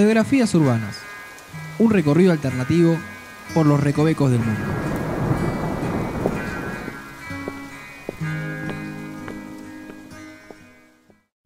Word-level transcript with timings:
Radiografías 0.00 0.54
Urbanas. 0.54 0.96
Un 1.78 1.90
recorrido 1.90 2.32
alternativo 2.32 2.96
por 3.52 3.66
los 3.66 3.78
recovecos 3.78 4.30
del 4.30 4.40
mundo. 4.40 4.62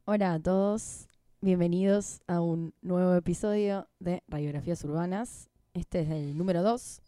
Hola 0.05 0.35
a 0.35 0.39
todos, 0.39 1.09
bienvenidos 1.41 2.21
a 2.29 2.41
un 2.41 2.73
nuevo 2.81 3.17
episodio 3.17 3.89
de 3.99 4.23
Radiografías 4.29 4.85
Urbanas. 4.85 5.51
Este 5.73 6.03
es 6.03 6.11
el 6.11 6.39
número 6.39 6.63
2, 6.63 7.01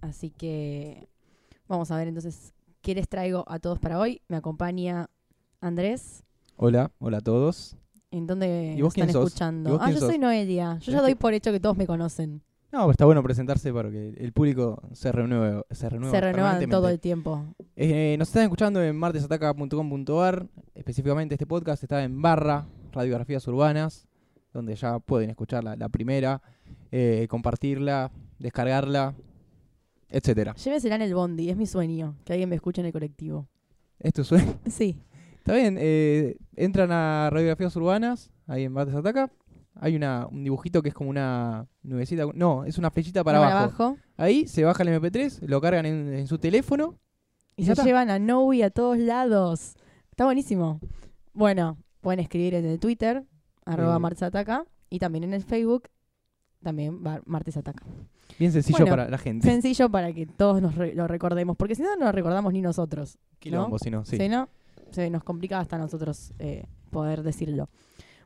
así 0.00 0.30
que 0.30 1.06
vamos 1.68 1.90
a 1.90 1.98
ver 1.98 2.08
entonces 2.08 2.54
qué 2.80 2.94
les 2.94 3.10
traigo 3.10 3.44
a 3.46 3.58
todos 3.58 3.78
para 3.78 3.98
hoy. 3.98 4.22
Me 4.26 4.38
acompaña 4.38 5.10
Andrés. 5.60 6.24
Hola, 6.56 6.90
hola 6.98 7.18
a 7.18 7.20
todos. 7.20 7.76
¿En 8.12 8.26
dónde 8.28 8.74
¿Y 8.78 8.82
vos 8.82 8.92
están 8.92 9.06
quién 9.06 9.12
sos? 9.12 9.26
escuchando? 9.26 9.70
¿Y 9.70 9.72
vos 9.72 9.80
Ah, 9.82 9.86
quién 9.86 9.98
yo 10.00 10.06
soy? 10.06 10.18
Noelia. 10.18 10.78
Yo 10.80 10.92
ya 10.92 10.98
Es 10.98 11.02
doy 11.02 11.14
por 11.16 11.34
hecho 11.34 11.50
que 11.50 11.58
todos 11.58 11.76
me 11.76 11.86
conocen. 11.86 12.42
No, 12.70 12.78
pero 12.80 12.90
está 12.92 13.04
bueno 13.04 13.22
presentarse 13.22 13.72
para 13.72 13.90
que 13.90 14.10
el 14.16 14.32
público 14.32 14.80
se 14.92 15.10
renueve. 15.12 15.62
Se 15.70 15.88
renueva 15.90 16.10
Se 16.14 16.20
renuevan 16.20 16.34
permanentemente. 16.34 16.74
todo 16.76 16.88
el 16.88 17.00
tiempo. 17.00 17.44
Eh, 17.76 18.16
nos 18.18 18.28
están 18.28 18.44
escuchando 18.44 18.82
en 18.82 18.96
martesataca.com.ar. 18.96 20.46
Específicamente 20.74 21.34
este 21.34 21.46
podcast 21.46 21.82
está 21.82 22.02
en 22.04 22.20
barra 22.22 22.66
Radiografías 22.92 23.46
Urbanas, 23.48 24.06
donde 24.52 24.74
ya 24.74 24.98
pueden 25.00 25.30
escuchar 25.30 25.64
la, 25.64 25.76
la 25.76 25.88
primera, 25.88 26.40
eh, 26.90 27.26
compartirla, 27.28 28.10
descargarla, 28.38 29.14
etcétera. 30.08 30.54
Llévesela 30.54 30.94
en 30.96 31.02
el 31.02 31.14
bondi, 31.14 31.50
es 31.50 31.56
mi 31.56 31.66
sueño, 31.66 32.16
que 32.24 32.32
alguien 32.34 32.48
me 32.48 32.56
escuche 32.56 32.80
en 32.80 32.86
el 32.86 32.92
colectivo. 32.92 33.48
Esto 33.98 34.24
suena. 34.24 34.54
Sí, 34.66 34.98
Está 35.42 35.54
bien, 35.54 35.76
eh, 35.80 36.36
entran 36.54 36.92
a 36.92 37.28
Radiografías 37.30 37.74
Urbanas, 37.74 38.30
ahí 38.46 38.62
en 38.64 38.72
Martes 38.72 38.94
Ataca. 38.94 39.28
Hay 39.74 39.96
una, 39.96 40.28
un 40.30 40.44
dibujito 40.44 40.82
que 40.82 40.90
es 40.90 40.94
como 40.94 41.10
una 41.10 41.66
nubecita. 41.82 42.26
No, 42.34 42.64
es 42.64 42.78
una 42.78 42.90
flechita 42.92 43.24
para, 43.24 43.38
abajo. 43.38 43.96
Ahí 44.16 44.46
se 44.46 44.62
baja 44.62 44.84
el 44.84 44.90
MP3, 44.90 45.40
lo 45.48 45.60
cargan 45.60 45.86
en, 45.86 46.14
en 46.14 46.26
su 46.28 46.38
teléfono. 46.38 46.94
Y 47.56 47.64
Ya 47.64 47.74
se 47.74 47.82
llevan 47.82 48.08
a 48.10 48.18
Noe 48.20 48.62
a 48.62 48.70
todos 48.70 48.98
lados. 48.98 49.74
Está 50.10 50.26
buenísimo. 50.26 50.78
Bueno, 51.32 51.76
pueden 52.00 52.20
escribir 52.20 52.54
en 52.54 52.64
el 52.66 52.78
Twitter, 52.78 53.24
arroba 53.64 53.96
Eh. 53.96 53.98
martesataca, 53.98 54.64
y 54.90 55.00
también 55.00 55.24
en 55.24 55.34
el 55.34 55.42
Facebook, 55.42 55.88
también 56.62 57.02
va- 57.04 57.20
martesataca. 57.26 57.82
Bien 58.38 58.52
sencillo 58.52 58.78
Bueno, 58.80 58.92
para 58.92 59.08
la 59.10 59.18
gente. 59.18 59.48
Sencillo 59.48 59.90
para 59.90 60.12
que 60.12 60.26
todos 60.26 60.62
nos 60.62 60.76
re- 60.76 60.94
lo 60.94 61.08
recordemos, 61.08 61.56
porque 61.56 61.74
si 61.74 61.82
no, 61.82 61.96
no 61.96 62.04
lo 62.06 62.12
recordamos 62.12 62.52
ni 62.52 62.60
nosotros. 62.60 63.18
Quilombo, 63.40 63.78
si 63.78 63.90
no, 63.90 64.04
sí. 64.04 64.16
Si 64.18 64.28
no, 64.28 64.48
nos 65.10 65.24
complica 65.24 65.58
hasta 65.58 65.78
nosotros 65.78 66.32
eh, 66.38 66.66
poder 66.90 67.22
decirlo. 67.22 67.68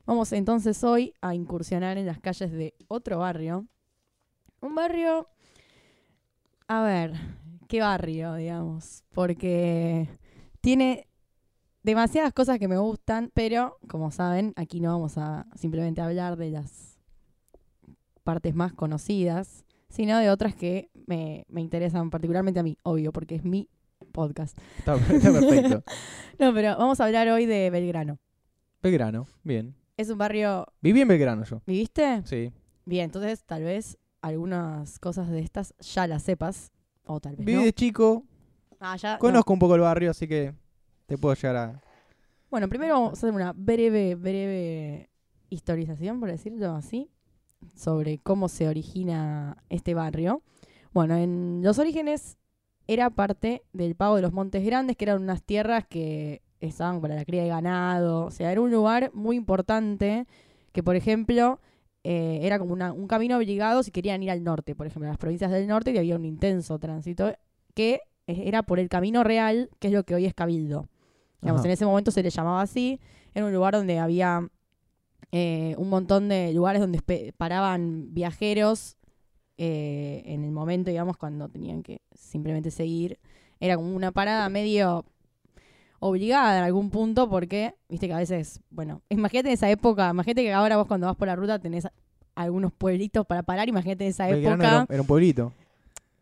Vamos 0.07 0.33
entonces 0.33 0.83
hoy 0.85 1.15
a 1.21 1.35
incursionar 1.35 1.99
en 1.99 2.07
las 2.07 2.21
calles 2.21 2.53
de 2.53 2.75
otro 2.89 3.19
barrio. 3.19 3.67
Un 4.61 4.75
barrio... 4.75 5.29
A 6.69 6.83
ver, 6.83 7.13
¿qué 7.69 7.81
barrio, 7.81 8.35
digamos? 8.35 9.05
Porque 9.13 10.09
tiene 10.61 11.07
demasiadas 11.85 12.33
cosas 12.33 12.59
que 12.59 12.67
me 12.67 12.77
gustan, 12.77 13.31
pero 13.33 13.79
como 13.87 14.11
saben, 14.11 14.53
aquí 14.57 14.81
no 14.81 14.91
vamos 14.91 15.17
a 15.17 15.47
simplemente 15.55 16.01
hablar 16.01 16.37
de 16.37 16.51
las 16.51 16.99
partes 18.25 18.57
más 18.57 18.73
conocidas, 18.73 19.65
sino 19.89 20.19
de 20.19 20.31
otras 20.31 20.57
que 20.57 20.91
me, 21.07 21.47
me 21.49 21.61
interesan 21.61 22.11
particularmente 22.11 22.59
a 22.59 22.65
mí, 22.65 22.77
obvio, 22.83 23.13
porque 23.13 23.37
es 23.37 23.45
mi 23.45 23.69
podcast. 24.13 24.59
Está, 24.79 24.95
está 24.97 25.33
perfecto. 25.33 25.83
No, 26.39 26.53
pero 26.53 26.77
vamos 26.77 27.01
a 27.01 27.07
hablar 27.07 27.29
hoy 27.29 27.47
de 27.47 27.71
Belgrano. 27.71 28.19
Belgrano, 28.83 29.27
bien. 29.43 29.75
Es 29.97 30.11
un 30.11 30.19
barrio. 30.19 30.67
Viví 30.83 31.01
en 31.01 31.09
Belgrano 31.09 31.45
yo. 31.45 31.63
¿Viviste? 31.67 32.21
Sí. 32.27 32.53
Bien, 32.85 33.07
entonces 33.07 33.43
tal 33.45 33.63
vez 33.65 33.97
algunas 34.21 34.99
cosas 34.99 35.31
de 35.31 35.41
estas 35.41 35.75
ya 35.81 36.07
las 36.07 36.23
sepas. 36.25 36.71
O 37.07 37.19
tal 37.21 37.37
vez 37.37 37.47
Viví 37.47 37.59
no. 37.59 37.65
de 37.65 37.73
chico, 37.73 38.25
Ah, 38.81 38.97
ya. 38.97 39.15
no. 39.15 39.19
conozco 39.19 39.53
un 39.55 39.59
poco 39.59 39.77
el 39.77 39.81
barrio, 39.81 40.11
así 40.11 40.29
que 40.29 40.53
te 41.07 41.17
puedo 41.17 41.35
llegar 41.35 41.57
a. 41.57 41.81
Bueno, 42.51 42.69
primero 42.69 42.93
vamos 42.95 43.11
a 43.11 43.13
hacer 43.15 43.33
una 43.33 43.55
breve, 43.55 44.15
breve 44.15 45.09
historización, 45.49 46.21
por 46.21 46.31
decirlo 46.31 46.73
así, 46.75 47.09
sobre 47.75 48.19
cómo 48.19 48.49
se 48.51 48.69
origina 48.69 49.57
este 49.71 49.95
barrio. 49.95 50.43
Bueno, 50.93 51.17
en 51.17 51.61
los 51.63 51.79
orígenes 51.79 52.37
era 52.89 53.11
parte 53.11 53.63
del 53.73 53.95
Pago 53.95 54.17
de 54.17 54.23
los 54.23 54.33
Montes 54.33 54.65
Grandes, 54.65 54.97
que 54.97 55.05
eran 55.05 55.23
unas 55.23 55.43
tierras 55.43 55.85
que 55.87 56.43
estaban 56.61 57.01
para 57.01 57.15
la 57.17 57.25
cría 57.25 57.43
de 57.43 57.49
ganado. 57.49 58.25
O 58.27 58.31
sea, 58.31 58.51
era 58.53 58.61
un 58.61 58.71
lugar 58.71 59.11
muy 59.15 59.37
importante 59.37 60.27
que, 60.73 60.83
por 60.83 60.97
ejemplo, 60.97 61.61
eh, 62.05 62.39
era 62.43 62.59
como 62.59 62.73
una- 62.73 62.93
un 62.93 63.09
camino 63.09 63.37
obligado 63.37 63.83
si 63.83 63.91
querían 63.91 64.23
ir 64.23 64.31
al 64.31 64.45
norte, 64.45 64.75
por 64.75 64.87
ejemplo, 64.87 65.09
a 65.09 65.11
las 65.13 65.19
provincias 65.19 65.51
del 65.51 65.67
norte, 65.67 65.93
que 65.93 65.99
había 65.99 66.15
un 66.17 66.25
intenso 66.25 66.79
tránsito, 66.79 67.33
que 67.75 68.01
eh, 68.29 68.43
era 68.47 68.63
por 68.63 68.79
el 68.79 68.89
Camino 68.89 69.23
Real, 69.25 69.71
que 69.79 69.89
es 69.89 69.93
lo 69.95 70.05
que 70.05 70.15
hoy 70.15 70.25
es 70.27 70.35
Cabildo. 70.35 70.89
Digamos, 71.43 71.61
en 71.65 71.71
ese 71.73 71.85
momento 71.87 72.11
se 72.11 72.23
le 72.23 72.31
llamaba 72.31 72.63
así. 72.63 72.99
Era 73.35 73.45
un 73.47 73.53
lugar 73.53 73.75
donde 73.75 73.99
había 73.99 74.49
eh, 75.33 75.75
un 75.79 75.89
montón 75.89 76.29
de 76.29 76.53
lugares 76.53 76.81
donde 76.81 77.01
paraban 77.37 78.15
viajeros 78.15 78.96
eh, 79.59 80.23
en 80.27 80.45
el 80.45 80.51
momento, 80.53 80.91
digamos, 80.91 81.17
cuando 81.17 81.49
tenían 81.49 81.83
que 81.83 82.01
simplemente 82.15 82.71
seguir. 82.71 83.19
Era 83.61 83.77
como 83.77 83.95
una 83.97 84.13
parada 84.13 84.49
medio 84.49 85.05
obligada 85.99 86.59
en 86.59 86.65
algún 86.65 86.91
punto 86.91 87.29
porque, 87.29 87.75
viste 87.89 88.07
que 88.07 88.13
a 88.15 88.19
veces, 88.19 88.61
bueno, 88.71 89.01
imagínate 89.09 89.49
en 89.49 89.55
esa 89.55 89.71
época, 89.71 90.11
imagínate 90.11 90.43
que 90.43 90.53
ahora 90.53 90.77
vos 90.77 90.87
cuando 90.87 91.07
vas 91.07 91.17
por 91.17 91.27
la 91.29 91.37
ruta 91.37 91.59
tenés 91.59 91.89
algunos 92.35 92.73
pueblitos 92.73 93.25
para 93.27 93.43
parar, 93.43 93.69
imagínate 93.69 94.05
en 94.05 94.11
esa 94.11 94.27
Belgrano 94.27 94.55
época. 94.57 94.69
era, 94.69 94.87
era 94.91 95.01
un 95.01 95.07
pueblito. 95.07 95.53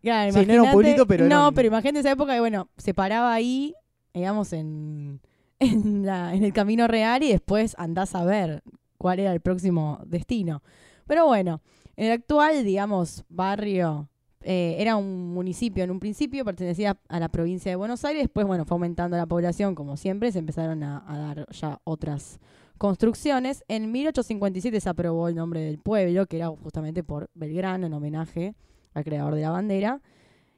Claro, 0.01 0.33
Sí, 0.33 0.37
no 0.47 0.53
era 0.53 0.63
un 0.63 0.69
imagínate- 0.69 0.73
pueblito, 0.73 1.07
pero 1.07 1.27
No, 1.29 1.49
un- 1.49 1.55
pero 1.55 1.69
imagínate 1.69 2.01
esa 2.01 2.13
época 2.13 2.35
que, 2.35 2.41
bueno, 2.41 2.69
se 2.77 2.95
paraba 2.95 3.33
ahí, 3.35 3.75
digamos, 4.13 4.53
en, 4.53 5.21
en, 5.59 6.07
la- 6.07 6.35
en 6.35 6.45
el 6.45 6.53
camino 6.53 6.87
real 6.87 7.23
y 7.25 7.33
después 7.33 7.75
andás 7.79 8.15
a 8.15 8.25
ver 8.25 8.63
cuál 8.97 9.19
era 9.19 9.33
el 9.33 9.41
próximo 9.41 9.99
destino. 10.07 10.63
Pero 11.07 11.27
bueno, 11.27 11.61
en 11.97 12.07
el 12.07 12.13
actual, 12.13 12.65
digamos, 12.65 13.25
barrio, 13.29 14.09
eh, 14.41 14.77
era 14.79 14.97
un 14.97 15.33
municipio 15.33 15.85
en 15.85 15.91
un 15.91 16.01
principio, 16.01 16.45
pertenecía 16.45 16.99
a 17.09 17.21
la 17.21 17.29
provincia 17.29 17.71
de 17.73 17.77
Buenos 17.77 18.05
Aires, 18.05 18.23
después, 18.23 18.47
bueno, 18.47 18.65
fue 18.65 18.75
aumentando 18.75 19.17
la 19.17 19.27
población, 19.27 19.75
como 19.75 19.97
siempre, 19.97 20.33
se 20.33 20.39
empezaron 20.39 20.83
a, 20.83 21.03
a 21.07 21.19
dar 21.19 21.47
ya 21.51 21.81
otras 21.85 22.41
construcciones. 22.79 23.65
En 23.69 23.91
1857 23.91 24.81
se 24.81 24.89
aprobó 24.89 25.29
el 25.29 25.35
nombre 25.35 25.61
del 25.61 25.79
pueblo, 25.79 26.27
que 26.27 26.37
era 26.37 26.49
justamente 26.49 27.03
por 27.03 27.31
Belgrano, 27.35 27.87
en 27.87 27.95
homenaje 27.95 28.55
al 28.93 29.05
creador 29.05 29.35
de 29.35 29.43
la 29.43 29.51
bandera, 29.51 30.01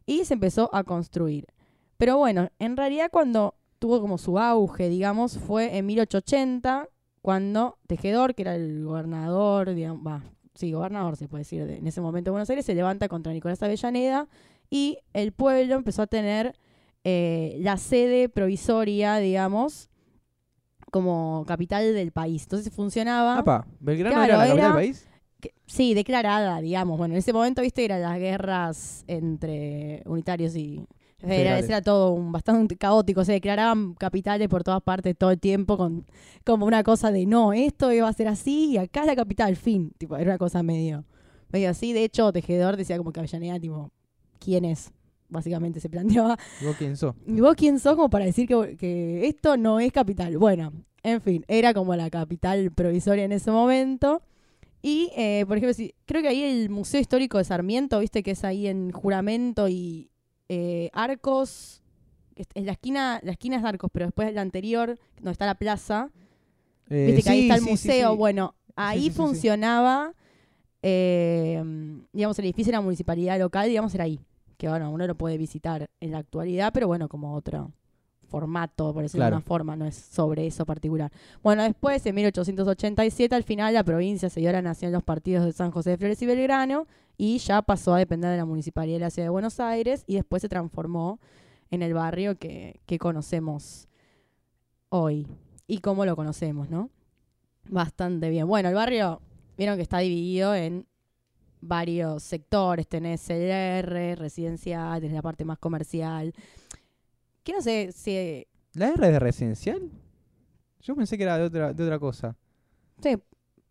y 0.04 0.24
se 0.24 0.34
empezó 0.34 0.68
a 0.74 0.84
construir. 0.84 1.46
Pero 1.96 2.18
bueno, 2.18 2.48
en 2.58 2.76
realidad 2.76 3.08
cuando 3.10 3.54
tuvo 3.78 4.00
como 4.00 4.18
su 4.18 4.38
auge, 4.38 4.88
digamos, 4.88 5.38
fue 5.38 5.76
en 5.76 5.86
1880, 5.86 6.88
cuando 7.22 7.78
Tejedor, 7.86 8.34
que 8.34 8.42
era 8.42 8.54
el 8.54 8.84
gobernador, 8.84 9.74
digamos, 9.74 10.06
va, 10.06 10.22
sí, 10.56 10.72
gobernador 10.72 11.16
se 11.16 11.28
puede 11.28 11.42
decir, 11.42 11.64
de- 11.66 11.76
en 11.76 11.86
ese 11.86 12.00
momento 12.00 12.28
de 12.28 12.32
Buenos 12.32 12.50
Aires, 12.50 12.64
se 12.66 12.74
levanta 12.74 13.08
contra 13.08 13.32
Nicolás 13.32 13.62
Avellaneda 13.62 14.28
y 14.70 14.98
el 15.12 15.32
pueblo 15.32 15.74
empezó 15.76 16.02
a 16.02 16.06
tener 16.06 16.54
eh, 17.04 17.56
la 17.60 17.76
sede 17.76 18.28
provisoria, 18.28 19.16
digamos, 19.18 19.88
como 20.90 21.44
capital 21.46 21.94
del 21.94 22.12
país. 22.12 22.42
Entonces 22.44 22.72
funcionaba... 22.72 23.38
Apa, 23.38 23.66
¿Belgrano 23.80 24.16
Claro, 24.16 24.24
era 24.34 24.36
la 24.36 24.44
capital 24.46 24.58
era- 24.58 24.66
del 24.68 24.74
país? 24.86 25.08
que- 25.40 25.54
sí, 25.66 25.94
declarada, 25.94 26.60
digamos. 26.60 26.96
Bueno, 26.98 27.14
en 27.14 27.18
ese 27.18 27.32
momento, 27.32 27.62
viste, 27.62 27.84
eran 27.84 28.00
las 28.02 28.18
guerras 28.18 29.04
entre 29.06 30.02
unitarios 30.06 30.56
y 30.56 30.86
Federales. 31.26 31.68
Era 31.68 31.82
todo 31.82 32.12
un, 32.12 32.32
bastante 32.32 32.76
caótico. 32.76 33.24
Se 33.24 33.32
declaraban 33.32 33.94
capitales 33.94 34.48
por 34.48 34.64
todas 34.64 34.82
partes 34.82 35.16
todo 35.16 35.30
el 35.30 35.38
tiempo 35.38 35.76
con 35.76 36.06
como 36.44 36.66
una 36.66 36.82
cosa 36.82 37.10
de 37.10 37.26
no, 37.26 37.52
esto 37.52 37.92
iba 37.92 38.08
a 38.08 38.12
ser 38.12 38.28
así 38.28 38.70
y 38.72 38.76
acá 38.78 39.00
es 39.00 39.06
la 39.06 39.16
capital, 39.16 39.56
fin. 39.56 39.92
Tipo, 39.98 40.16
era 40.16 40.30
una 40.30 40.38
cosa 40.38 40.62
medio, 40.62 41.04
medio 41.50 41.70
así. 41.70 41.92
De 41.92 42.04
hecho, 42.04 42.32
Tejedor 42.32 42.76
decía 42.76 42.98
como 42.98 43.12
que 43.12 43.20
Avellaneda, 43.20 43.58
tipo, 43.58 43.90
¿quién 44.38 44.64
es? 44.64 44.92
Básicamente 45.28 45.80
se 45.80 45.88
planteaba. 45.88 46.38
¿Y 46.60 46.66
vos 46.66 46.76
quién 46.76 46.96
sos? 46.96 47.14
¿Y 47.26 47.40
vos 47.40 47.54
quién 47.56 47.78
sos 47.80 47.96
como 47.96 48.10
para 48.10 48.24
decir 48.24 48.46
que, 48.46 48.76
que 48.76 49.26
esto 49.26 49.56
no 49.56 49.80
es 49.80 49.92
capital? 49.92 50.38
Bueno, 50.38 50.72
en 51.02 51.20
fin, 51.20 51.44
era 51.48 51.74
como 51.74 51.94
la 51.94 52.10
capital 52.10 52.70
provisoria 52.72 53.24
en 53.24 53.32
ese 53.32 53.50
momento. 53.50 54.22
Y, 54.82 55.10
eh, 55.16 55.44
por 55.48 55.56
ejemplo, 55.56 55.74
si, 55.74 55.94
creo 56.04 56.22
que 56.22 56.28
ahí 56.28 56.42
el 56.42 56.70
Museo 56.70 57.00
Histórico 57.00 57.38
de 57.38 57.44
Sarmiento, 57.44 57.98
viste 57.98 58.22
que 58.22 58.32
es 58.32 58.44
ahí 58.44 58.66
en 58.68 58.92
Juramento 58.92 59.68
y 59.68 60.10
eh, 60.48 60.90
Arcos, 60.92 61.82
en 62.54 62.66
la 62.66 62.72
esquina, 62.72 63.20
la 63.22 63.32
esquina 63.32 63.56
es 63.56 63.64
Arcos, 63.64 63.90
pero 63.92 64.06
después 64.06 64.32
la 64.34 64.42
anterior, 64.42 64.98
donde 65.16 65.32
está 65.32 65.46
la 65.46 65.54
plaza, 65.56 66.10
Eh, 66.88 67.06
viste 67.06 67.22
que 67.22 67.30
ahí 67.30 67.42
está 67.42 67.54
el 67.56 67.62
sí, 67.62 67.70
museo. 67.70 68.10
sí. 68.12 68.16
Bueno, 68.16 68.54
ahí 68.76 69.10
funcionaba, 69.10 70.14
eh, 70.82 71.62
digamos, 72.12 72.38
el 72.38 72.44
edificio 72.44 72.70
de 72.70 72.76
la 72.78 72.82
municipalidad 72.82 73.38
local, 73.38 73.68
digamos, 73.68 73.94
era 73.94 74.04
ahí. 74.04 74.20
Que 74.56 74.68
bueno, 74.68 74.90
uno 74.90 75.06
lo 75.06 75.14
puede 75.16 75.36
visitar 75.36 75.90
en 76.00 76.10
la 76.12 76.18
actualidad, 76.18 76.72
pero 76.72 76.86
bueno, 76.86 77.08
como 77.08 77.34
otra 77.34 77.66
formato, 78.26 78.92
por 78.92 79.02
decirlo 79.02 79.24
de 79.26 79.32
una 79.32 79.40
forma, 79.40 79.76
no 79.76 79.86
es 79.86 79.94
sobre 79.94 80.46
eso 80.46 80.66
particular. 80.66 81.10
Bueno, 81.42 81.62
después, 81.62 82.04
en 82.06 82.14
1887, 82.14 83.34
al 83.34 83.44
final, 83.44 83.74
la 83.74 83.84
provincia 83.84 84.28
se 84.28 84.40
dio 84.40 84.52
la 84.52 84.62
nación 84.62 84.92
los 84.92 85.02
partidos 85.02 85.44
de 85.44 85.52
San 85.52 85.70
José 85.70 85.90
de 85.90 85.98
Flores 85.98 86.20
y 86.22 86.26
Belgrano 86.26 86.86
y 87.16 87.38
ya 87.38 87.62
pasó 87.62 87.94
a 87.94 87.98
depender 87.98 88.30
de 88.30 88.36
la 88.36 88.44
Municipalidad 88.44 88.96
de 88.96 89.00
la 89.00 89.10
Ciudad 89.10 89.26
de 89.26 89.30
Buenos 89.30 89.60
Aires 89.60 90.04
y 90.06 90.16
después 90.16 90.42
se 90.42 90.48
transformó 90.48 91.18
en 91.70 91.82
el 91.82 91.94
barrio 91.94 92.36
que, 92.36 92.80
que 92.86 92.98
conocemos 92.98 93.88
hoy 94.88 95.26
y 95.66 95.78
cómo 95.78 96.04
lo 96.04 96.14
conocemos, 96.16 96.70
¿no? 96.70 96.90
Bastante 97.68 98.28
bien. 98.30 98.46
Bueno, 98.46 98.68
el 98.68 98.74
barrio, 98.74 99.20
vieron 99.56 99.76
que 99.76 99.82
está 99.82 99.98
dividido 99.98 100.54
en 100.54 100.86
varios 101.60 102.22
sectores. 102.22 102.86
Tenés 102.86 103.28
el 103.30 103.42
R, 103.42 104.14
residencial, 104.16 105.00
tenés 105.00 105.14
la 105.14 105.22
parte 105.22 105.44
más 105.44 105.58
comercial. 105.58 106.32
Que 107.46 107.52
no 107.52 107.62
sé 107.62 107.92
si... 107.92 108.44
¿La 108.74 108.88
R 108.88 109.06
es 109.06 109.12
de 109.12 109.18
residencial? 109.20 109.88
Yo 110.80 110.96
pensé 110.96 111.16
que 111.16 111.22
era 111.22 111.38
de 111.38 111.44
otra, 111.44 111.72
de 111.72 111.84
otra 111.84 111.96
cosa. 112.00 112.36
Sí. 113.00 113.16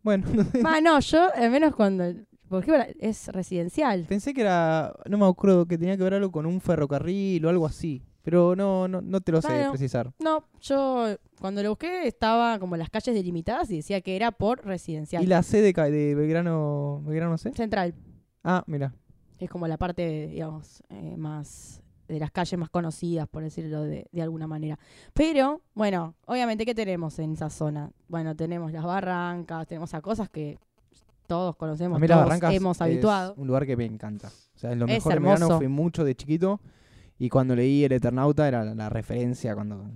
Bueno, 0.01 0.25
no 0.33 0.45
sé. 0.45 0.62
Ah, 0.63 0.80
no, 0.81 0.98
yo, 1.01 1.27
al 1.36 1.51
menos 1.51 1.75
cuando... 1.75 2.06
Porque 2.48 2.95
es 3.01 3.27
residencial. 3.27 4.06
pensé 4.07 4.33
que 4.33 4.39
era. 4.42 4.95
No 5.10 5.18
me 5.18 5.25
acuerdo 5.25 5.66
que 5.66 5.77
tenía 5.77 5.98
que 5.98 6.04
ver 6.04 6.13
algo 6.13 6.31
con 6.31 6.45
un 6.45 6.62
ferrocarril 6.62 7.45
o 7.45 7.50
algo 7.50 7.66
así. 7.66 8.01
Pero 8.22 8.56
no, 8.56 8.88
no, 8.88 9.01
no 9.01 9.19
te 9.19 9.33
lo 9.33 9.42
sé 9.42 9.68
precisar. 9.72 10.13
No, 10.19 10.48
yo 10.62 11.18
cuando 11.42 11.62
lo 11.62 11.69
busqué 11.72 12.07
estaba 12.07 12.57
como 12.60 12.77
las 12.77 12.89
calles 12.89 13.13
delimitadas 13.13 13.69
y 13.72 13.77
decía 13.77 14.00
que 14.00 14.16
era 14.16 14.31
por 14.31 14.66
residencial. 14.66 15.22
¿Y 15.22 15.27
la 15.27 15.44
C 15.44 15.62
de, 15.62 15.74
de 15.74 16.16
Belgrano, 16.16 17.01
Belgrano 17.04 17.38
C? 17.38 17.51
Central. 17.51 17.94
Ah, 18.42 18.63
mira. 18.68 18.94
Es 19.38 19.50
como 19.50 19.68
la 19.68 19.77
parte, 19.77 20.27
digamos, 20.27 20.81
eh, 20.89 21.18
más 21.18 21.81
de 22.07 22.19
las 22.19 22.31
calles 22.31 22.59
más 22.59 22.69
conocidas, 22.69 23.27
por 23.27 23.43
decirlo 23.43 23.81
de, 23.83 24.07
de 24.11 24.21
alguna 24.21 24.47
manera. 24.47 24.77
Pero, 25.13 25.61
bueno, 25.73 26.15
obviamente, 26.25 26.65
¿qué 26.65 26.75
tenemos 26.75 27.17
en 27.19 27.33
esa 27.33 27.49
zona? 27.49 27.91
Bueno, 28.07 28.35
tenemos 28.35 28.71
las 28.71 28.83
barrancas, 28.83 29.67
tenemos 29.67 29.93
a 29.93 30.01
cosas 30.01 30.29
que 30.29 30.57
todos 31.27 31.55
conocemos, 31.55 31.97
A 31.97 31.99
mí 31.99 32.07
las 32.07 32.17
todos 32.17 32.27
Barrancas 32.29 32.53
hemos 32.53 32.77
es 32.77 32.81
habituado. 32.81 33.33
un 33.37 33.47
lugar 33.47 33.65
que 33.65 33.75
me 33.75 33.85
encanta. 33.85 34.27
O 34.27 34.57
sea, 34.59 34.71
es 34.71 34.77
lo 34.77 34.85
Es 34.85 34.91
mejor 34.93 35.13
de 35.13 35.19
verano 35.19 35.45
hermoso. 35.45 35.57
fui 35.57 35.67
mucho 35.67 36.03
de 36.03 36.15
chiquito. 36.15 36.61
Y 37.17 37.29
cuando 37.29 37.55
leí 37.55 37.83
El 37.83 37.93
Eternauta 37.93 38.47
era 38.47 38.63
la, 38.63 38.75
la 38.75 38.89
referencia 38.89 39.55
cuando 39.55 39.89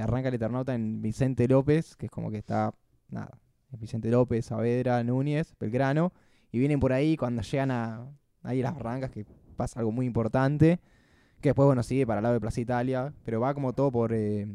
arranca 0.00 0.28
El 0.28 0.34
Eternauta 0.34 0.74
en 0.74 1.02
Vicente 1.02 1.46
López, 1.46 1.94
que 1.96 2.06
es 2.06 2.10
como 2.12 2.30
que 2.30 2.38
está, 2.38 2.74
nada, 3.10 3.38
es 3.70 3.78
Vicente 3.78 4.10
López, 4.10 4.46
Saavedra, 4.46 5.04
Núñez, 5.04 5.54
Belgrano, 5.60 6.12
y 6.50 6.58
vienen 6.58 6.80
por 6.80 6.92
ahí 6.92 7.16
cuando 7.16 7.42
llegan 7.42 7.70
a 7.70 8.08
ahí 8.42 8.60
a 8.60 8.64
las 8.64 8.74
barrancas, 8.74 9.10
que 9.10 9.26
pasa 9.56 9.80
algo 9.80 9.92
muy 9.92 10.06
importante, 10.06 10.80
que 11.46 11.50
después, 11.50 11.66
bueno, 11.66 11.82
sigue 11.82 12.06
para 12.06 12.18
el 12.18 12.22
lado 12.24 12.34
de 12.34 12.40
Plaza 12.40 12.60
Italia, 12.60 13.12
pero 13.24 13.40
va 13.40 13.54
como 13.54 13.72
todo 13.72 13.90
por 13.90 14.12
eh, 14.12 14.46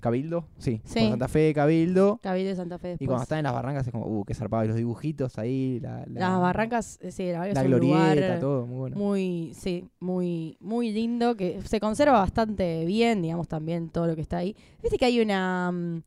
Cabildo, 0.00 0.44
sí, 0.58 0.80
Sí. 0.84 1.00
por 1.00 1.08
Santa 1.10 1.26
Fe, 1.28 1.52
Cabildo, 1.52 2.20
Cabildo 2.22 2.50
de 2.50 2.56
Santa 2.56 2.78
Fe 2.78 2.96
y 3.00 3.06
cuando 3.06 3.24
están 3.24 3.38
en 3.38 3.44
las 3.44 3.52
barrancas 3.52 3.84
es 3.86 3.92
como, 3.92 4.06
uh, 4.06 4.24
qué 4.24 4.32
zarpado, 4.34 4.64
y 4.64 4.68
los 4.68 4.76
dibujitos 4.76 5.38
ahí, 5.38 5.80
la, 5.80 6.04
la- 6.06 6.20
Las 6.30 6.40
barrancas, 6.40 6.98
eh, 7.02 7.10
sí, 7.10 7.26
la 7.32 7.40
la 7.40 7.48
es 7.48 7.62
glorieta, 7.64 8.12
lugar 8.18 8.40
todo, 8.40 8.66
muy 8.66 8.76
bueno. 8.78 8.96
muy, 8.96 9.52
sí, 9.56 9.88
muy, 9.98 10.56
muy 10.60 10.92
lindo, 10.92 11.34
que 11.36 11.60
se 11.64 11.80
conserva 11.80 12.12
bastante 12.20 12.84
bien, 12.84 13.22
digamos, 13.22 13.48
también 13.48 13.88
todo 13.88 14.06
lo 14.06 14.14
que 14.14 14.20
está 14.22 14.36
ahí. 14.38 14.54
Viste 14.82 14.98
que 14.98 15.04
hay 15.06 15.20
una, 15.20 15.72
mm, 15.72 16.02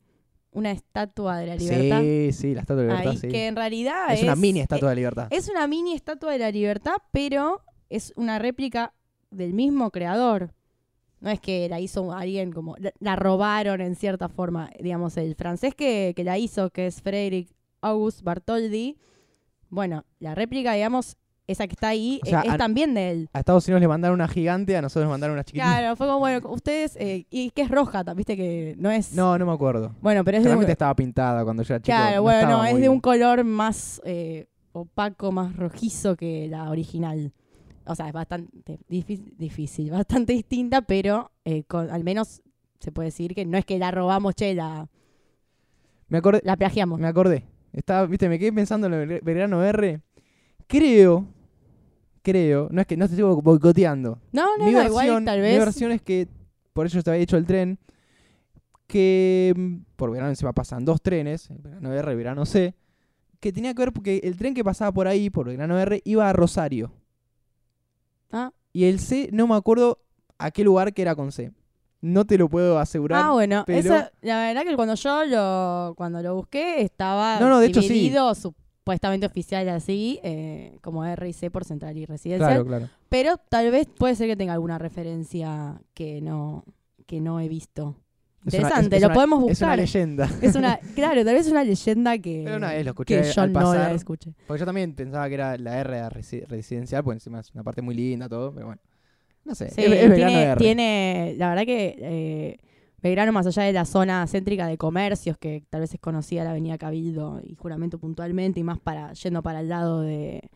una 0.52 0.70
estatua 0.70 1.36
de 1.38 1.46
la 1.48 1.56
libertad 1.56 2.00
Sí, 2.00 2.30
sí, 2.32 2.54
la 2.54 2.60
estatua 2.62 2.82
de 2.82 2.88
libertad, 2.88 3.10
ahí, 3.12 3.16
sí. 3.18 3.28
que 3.28 3.46
en 3.46 3.56
realidad 3.56 4.14
es, 4.14 4.22
una 4.22 4.36
mini 4.36 4.60
estatua 4.60 4.88
de 4.90 4.96
libertad. 4.96 5.26
Es 5.30 5.50
una 5.50 5.66
mini 5.66 5.92
estatua 5.92 6.32
de 6.32 6.38
la 6.38 6.50
libertad, 6.50 6.94
pero 7.10 7.60
es 7.90 8.14
una 8.16 8.38
réplica 8.38 8.94
del 9.32 9.52
mismo 9.54 9.90
creador. 9.90 10.52
No 11.20 11.30
es 11.30 11.40
que 11.40 11.68
la 11.68 11.78
hizo 11.80 12.12
alguien 12.12 12.52
como. 12.52 12.76
La, 12.78 12.92
la 12.98 13.16
robaron 13.16 13.80
en 13.80 13.94
cierta 13.96 14.28
forma. 14.28 14.70
Digamos, 14.80 15.16
el 15.16 15.34
francés 15.36 15.74
que, 15.74 16.12
que 16.16 16.24
la 16.24 16.36
hizo, 16.38 16.70
que 16.70 16.86
es 16.86 17.00
Frédéric 17.00 17.48
Auguste 17.80 18.22
Bartholdi. 18.24 18.96
Bueno, 19.68 20.04
la 20.18 20.34
réplica, 20.34 20.72
digamos, 20.74 21.16
esa 21.46 21.66
que 21.66 21.72
está 21.74 21.88
ahí, 21.88 22.20
O 22.24 22.26
sea, 22.26 22.40
eh, 22.40 22.44
es 22.48 22.52
a- 22.54 22.56
también 22.58 22.94
de 22.94 23.10
él. 23.10 23.28
a 23.32 23.38
Estados 23.38 23.66
Unidos 23.66 23.80
le 23.80 23.88
mandaron 23.88 24.14
una 24.14 24.28
gigante, 24.28 24.76
a 24.76 24.82
nosotros 24.82 25.04
nos 25.04 25.12
mandaron 25.12 25.34
una 25.34 25.44
chiquitita. 25.44 25.64
Claro, 25.78 25.96
fue 25.96 26.06
como, 26.06 26.18
bueno, 26.18 26.48
ustedes. 26.50 26.96
eh, 26.96 27.26
y 27.30 27.50
que 27.50 27.62
es 27.62 27.68
roja, 27.70 28.02
viste 28.14 28.36
que 28.36 28.74
no 28.78 28.90
es. 28.90 29.12
No, 29.14 29.38
no 29.38 29.46
me 29.46 29.52
acuerdo. 29.52 29.94
Bueno, 30.02 30.24
pero 30.24 30.38
es 30.38 30.44
de. 30.44 30.54
un- 30.56 30.64
estaba 30.68 30.94
pintada 30.94 31.44
cuando 31.44 31.62
yo 31.62 31.74
era 31.74 31.82
chico. 31.82 31.96
Claro, 31.96 32.16
no 32.16 32.22
bueno, 32.22 32.48
no, 32.50 32.64
es 32.64 32.78
de 32.80 32.88
un 32.88 33.00
color 33.00 33.44
más 33.44 34.00
eh, 34.04 34.46
opaco, 34.72 35.30
más 35.32 35.56
rojizo 35.56 36.16
que 36.16 36.48
la 36.48 36.68
original. 36.70 37.32
O 37.86 37.94
sea, 37.94 38.06
es 38.08 38.12
bastante 38.12 38.78
difí- 38.88 39.32
difícil, 39.36 39.90
bastante 39.92 40.32
distinta, 40.32 40.82
pero 40.82 41.30
eh, 41.44 41.64
con- 41.64 41.90
al 41.90 42.04
menos 42.04 42.42
se 42.80 42.92
puede 42.92 43.08
decir 43.08 43.34
que 43.34 43.44
no 43.44 43.58
es 43.58 43.64
que 43.64 43.78
la 43.78 43.90
robamos, 43.90 44.34
che, 44.34 44.54
la, 44.54 44.88
Me 46.08 46.18
acordé, 46.18 46.40
la 46.44 46.56
plagiamos. 46.56 46.98
me 47.00 47.06
acordé. 47.08 47.44
Estaba, 47.72 48.06
viste, 48.06 48.28
me 48.28 48.38
quedé 48.38 48.52
pensando 48.52 48.86
en 48.88 48.92
el 48.94 49.20
Belgrano 49.22 49.62
R. 49.64 50.00
Creo, 50.66 51.26
creo, 52.22 52.68
no 52.70 52.80
es 52.80 52.86
que 52.86 52.96
no 52.96 53.06
te 53.08 53.14
estoy 53.14 53.40
boicoteando. 53.42 54.18
No, 54.32 54.56
no, 54.58 54.64
mi, 54.66 54.72
no, 54.72 54.78
versión, 54.78 55.04
igual 55.04 55.24
tal 55.24 55.38
mi 55.38 55.42
vez. 55.42 55.58
versión 55.58 55.92
es 55.92 56.02
que, 56.02 56.28
por 56.72 56.86
eso 56.86 57.02
te 57.02 57.10
había 57.10 57.22
hecho 57.22 57.36
el 57.36 57.46
tren, 57.46 57.78
que 58.86 59.54
mm, 59.56 59.76
por 59.96 60.10
verano 60.10 60.30
encima 60.30 60.52
pasan 60.52 60.84
dos 60.84 61.00
trenes, 61.02 61.50
el 61.50 61.58
verano 61.58 61.92
R 61.92 62.08
y 62.08 62.10
el 62.12 62.16
verano 62.16 62.44
C, 62.46 62.74
que 63.40 63.52
tenía 63.52 63.74
que 63.74 63.82
ver 63.82 63.92
porque 63.92 64.20
el 64.22 64.36
tren 64.36 64.54
que 64.54 64.64
pasaba 64.64 64.92
por 64.92 65.08
ahí, 65.08 65.30
por 65.30 65.46
verano 65.46 65.78
R, 65.78 66.00
iba 66.04 66.28
a 66.28 66.32
Rosario. 66.32 66.92
Ah. 68.32 68.52
Y 68.72 68.84
el 68.84 68.98
C, 68.98 69.28
no 69.32 69.46
me 69.46 69.54
acuerdo 69.54 69.98
a 70.38 70.50
qué 70.50 70.64
lugar 70.64 70.92
que 70.94 71.02
era 71.02 71.14
con 71.14 71.30
C. 71.32 71.52
No 72.00 72.24
te 72.26 72.36
lo 72.36 72.48
puedo 72.48 72.78
asegurar. 72.78 73.22
Ah, 73.24 73.30
bueno, 73.32 73.62
pero- 73.66 73.78
esa- 73.78 74.10
la 74.22 74.40
verdad 74.48 74.62
que 74.64 74.74
cuando 74.74 74.94
yo 74.94 75.24
lo, 75.26 75.94
cuando 75.96 76.20
lo 76.20 76.34
busqué 76.34 76.80
estaba 76.82 77.38
No, 77.38 77.48
no, 77.48 77.60
de 77.60 77.66
hecho 77.66 77.80
sí. 77.82 78.12
supuestamente 78.34 79.26
oficial 79.26 79.68
así, 79.68 80.18
eh, 80.24 80.78
como 80.82 81.04
R 81.04 81.28
y 81.28 81.32
C 81.32 81.50
por 81.50 81.64
central 81.64 81.96
y 81.96 82.04
residencial. 82.06 82.48
claro, 82.50 82.66
claro. 82.66 82.88
Pero 83.08 83.36
tal 83.36 83.70
vez 83.70 83.86
puede 83.86 84.16
ser 84.16 84.26
que 84.26 84.36
tenga 84.36 84.54
alguna 84.54 84.78
referencia 84.78 85.80
que 85.94 86.20
no, 86.20 86.64
que 87.06 87.20
no 87.20 87.38
he 87.38 87.48
visto. 87.48 87.94
Es 88.44 88.54
una- 88.54 88.62
Interesante, 88.62 88.96
es- 88.96 89.02
es 89.02 89.02
lo 89.02 89.06
una- 89.08 89.14
podemos 89.14 89.38
Es 89.38 89.42
una 89.44 89.50
buscar. 89.72 89.78
leyenda. 89.78 90.30
Es 90.42 90.54
una, 90.56 90.76
claro, 90.94 91.24
tal 91.24 91.34
vez 91.34 91.46
es 91.46 91.52
una 91.52 91.64
leyenda 91.64 92.18
que, 92.18 92.42
Pero 92.44 92.56
una 92.56 92.70
vez 92.72 92.84
lo 92.84 92.90
escuché 92.90 93.22
que 93.22 93.32
yo 93.32 93.42
al 93.42 93.52
no 93.52 93.60
la 93.60 93.66
pasar. 93.66 93.94
escuché. 93.94 94.32
Porque 94.46 94.60
yo 94.60 94.66
también 94.66 94.94
pensaba 94.94 95.28
que 95.28 95.34
era 95.34 95.56
la 95.58 95.78
R 95.80 95.90
resi- 96.10 96.44
residencial, 96.46 97.04
porque 97.04 97.16
encima 97.16 97.40
es 97.40 97.50
una 97.54 97.62
parte 97.62 97.82
muy 97.82 97.94
linda, 97.94 98.28
todo, 98.28 98.52
pero 98.52 98.66
bueno. 98.66 98.80
No 99.44 99.54
sé, 99.54 99.70
Sí, 99.70 99.80
es, 99.82 99.92
es 99.92 100.08
Belgrano 100.08 100.16
tiene, 100.32 100.42
R. 100.44 100.56
tiene, 100.58 101.34
la 101.36 101.48
verdad 101.50 101.64
que 101.64 101.96
eh, 101.98 102.58
Belgrano, 103.02 103.32
más 103.32 103.44
allá 103.46 103.64
de 103.64 103.72
la 103.72 103.84
zona 103.84 104.24
céntrica 104.28 104.66
de 104.68 104.78
comercios, 104.78 105.36
que 105.36 105.64
tal 105.68 105.80
vez 105.80 105.92
es 105.94 106.00
conocida 106.00 106.44
la 106.44 106.50
avenida 106.50 106.78
Cabildo 106.78 107.40
y 107.42 107.56
Juramento 107.56 107.98
puntualmente, 107.98 108.60
y 108.60 108.62
más 108.62 108.78
para 108.78 109.12
yendo 109.14 109.42
para 109.42 109.58
el 109.60 109.68
lado 109.68 110.00
de, 110.02 110.48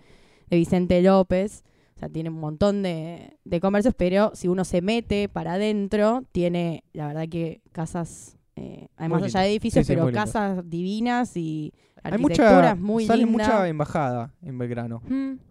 de 0.48 0.56
Vicente 0.56 1.02
López, 1.02 1.64
o 1.96 1.98
sea, 1.98 2.08
tiene 2.10 2.28
un 2.28 2.38
montón 2.38 2.82
de, 2.82 3.38
de 3.44 3.60
comercios, 3.60 3.94
pero 3.96 4.30
si 4.34 4.48
uno 4.48 4.64
se 4.64 4.82
mete 4.82 5.28
para 5.30 5.54
adentro, 5.54 6.22
tiene, 6.30 6.84
la 6.92 7.06
verdad 7.06 7.26
que 7.28 7.62
casas, 7.72 8.36
eh, 8.54 8.88
además 8.96 9.22
allá 9.22 9.40
de 9.40 9.48
edificios, 9.50 9.86
Sí, 9.86 9.92
sí, 9.94 9.98
pero 9.98 10.12
casas 10.12 10.68
divinas 10.68 11.36
y 11.36 11.72
Hay 12.02 12.12
arquitecturas 12.12 12.76
mucha, 12.78 12.84
muy 12.86 13.06
sale 13.06 13.24
lindas. 13.24 13.48
mucha 13.48 13.68
embajada 13.68 14.34
en 14.42 14.58
Belgrano. 14.58 15.02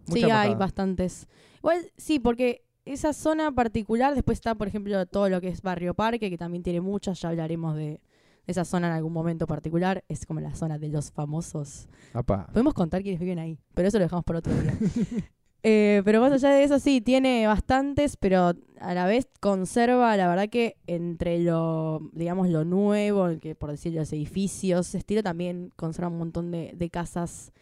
Sí, 0.06 0.22
hay 0.24 0.54
bastantes. 0.54 1.26
Igual, 1.58 1.78
sí, 1.96 2.20
porque 2.20 2.62
esa 2.84 3.12
zona 3.12 3.50
particular, 3.50 4.14
después 4.14 4.38
está, 4.38 4.54
por 4.54 4.68
ejemplo, 4.68 5.04
todo 5.06 5.28
lo 5.28 5.40
que 5.40 5.48
es 5.48 5.62
Barrio 5.62 5.94
Parque, 5.94 6.30
que 6.30 6.38
también 6.38 6.62
tiene 6.62 6.80
muchas, 6.80 7.20
ya 7.20 7.30
hablaremos 7.30 7.74
de, 7.74 7.82
de 7.84 8.00
esa 8.46 8.64
zona 8.64 8.86
en 8.86 8.92
algún 8.92 9.12
momento 9.12 9.48
particular. 9.48 10.04
Es 10.08 10.24
como 10.26 10.38
la 10.38 10.54
zona 10.54 10.78
de 10.78 10.88
los 10.90 11.10
famosos. 11.10 11.88
Apá. 12.12 12.46
Podemos 12.52 12.72
contar 12.74 13.02
quiénes 13.02 13.18
viven 13.18 13.40
ahí, 13.40 13.58
pero 13.74 13.88
eso 13.88 13.98
lo 13.98 14.04
dejamos 14.04 14.24
por 14.24 14.36
otro 14.36 14.52
día. 14.54 14.72
Eh, 15.68 16.02
pero 16.04 16.20
más 16.20 16.30
allá 16.30 16.50
de 16.50 16.62
eso, 16.62 16.78
sí, 16.78 17.00
tiene 17.00 17.44
bastantes, 17.48 18.16
pero 18.16 18.52
a 18.78 18.94
la 18.94 19.04
vez 19.04 19.26
conserva, 19.40 20.16
la 20.16 20.28
verdad 20.28 20.48
que 20.48 20.76
entre 20.86 21.40
lo, 21.40 22.08
digamos, 22.12 22.48
lo 22.48 22.64
nuevo, 22.64 23.26
el 23.26 23.40
que 23.40 23.56
por 23.56 23.72
decir 23.72 23.92
los 23.92 24.12
edificios, 24.12 24.94
estilo 24.94 25.24
también 25.24 25.72
conserva 25.74 26.06
un 26.06 26.18
montón 26.18 26.52
de, 26.52 26.72
de 26.76 26.88
casas 26.88 27.52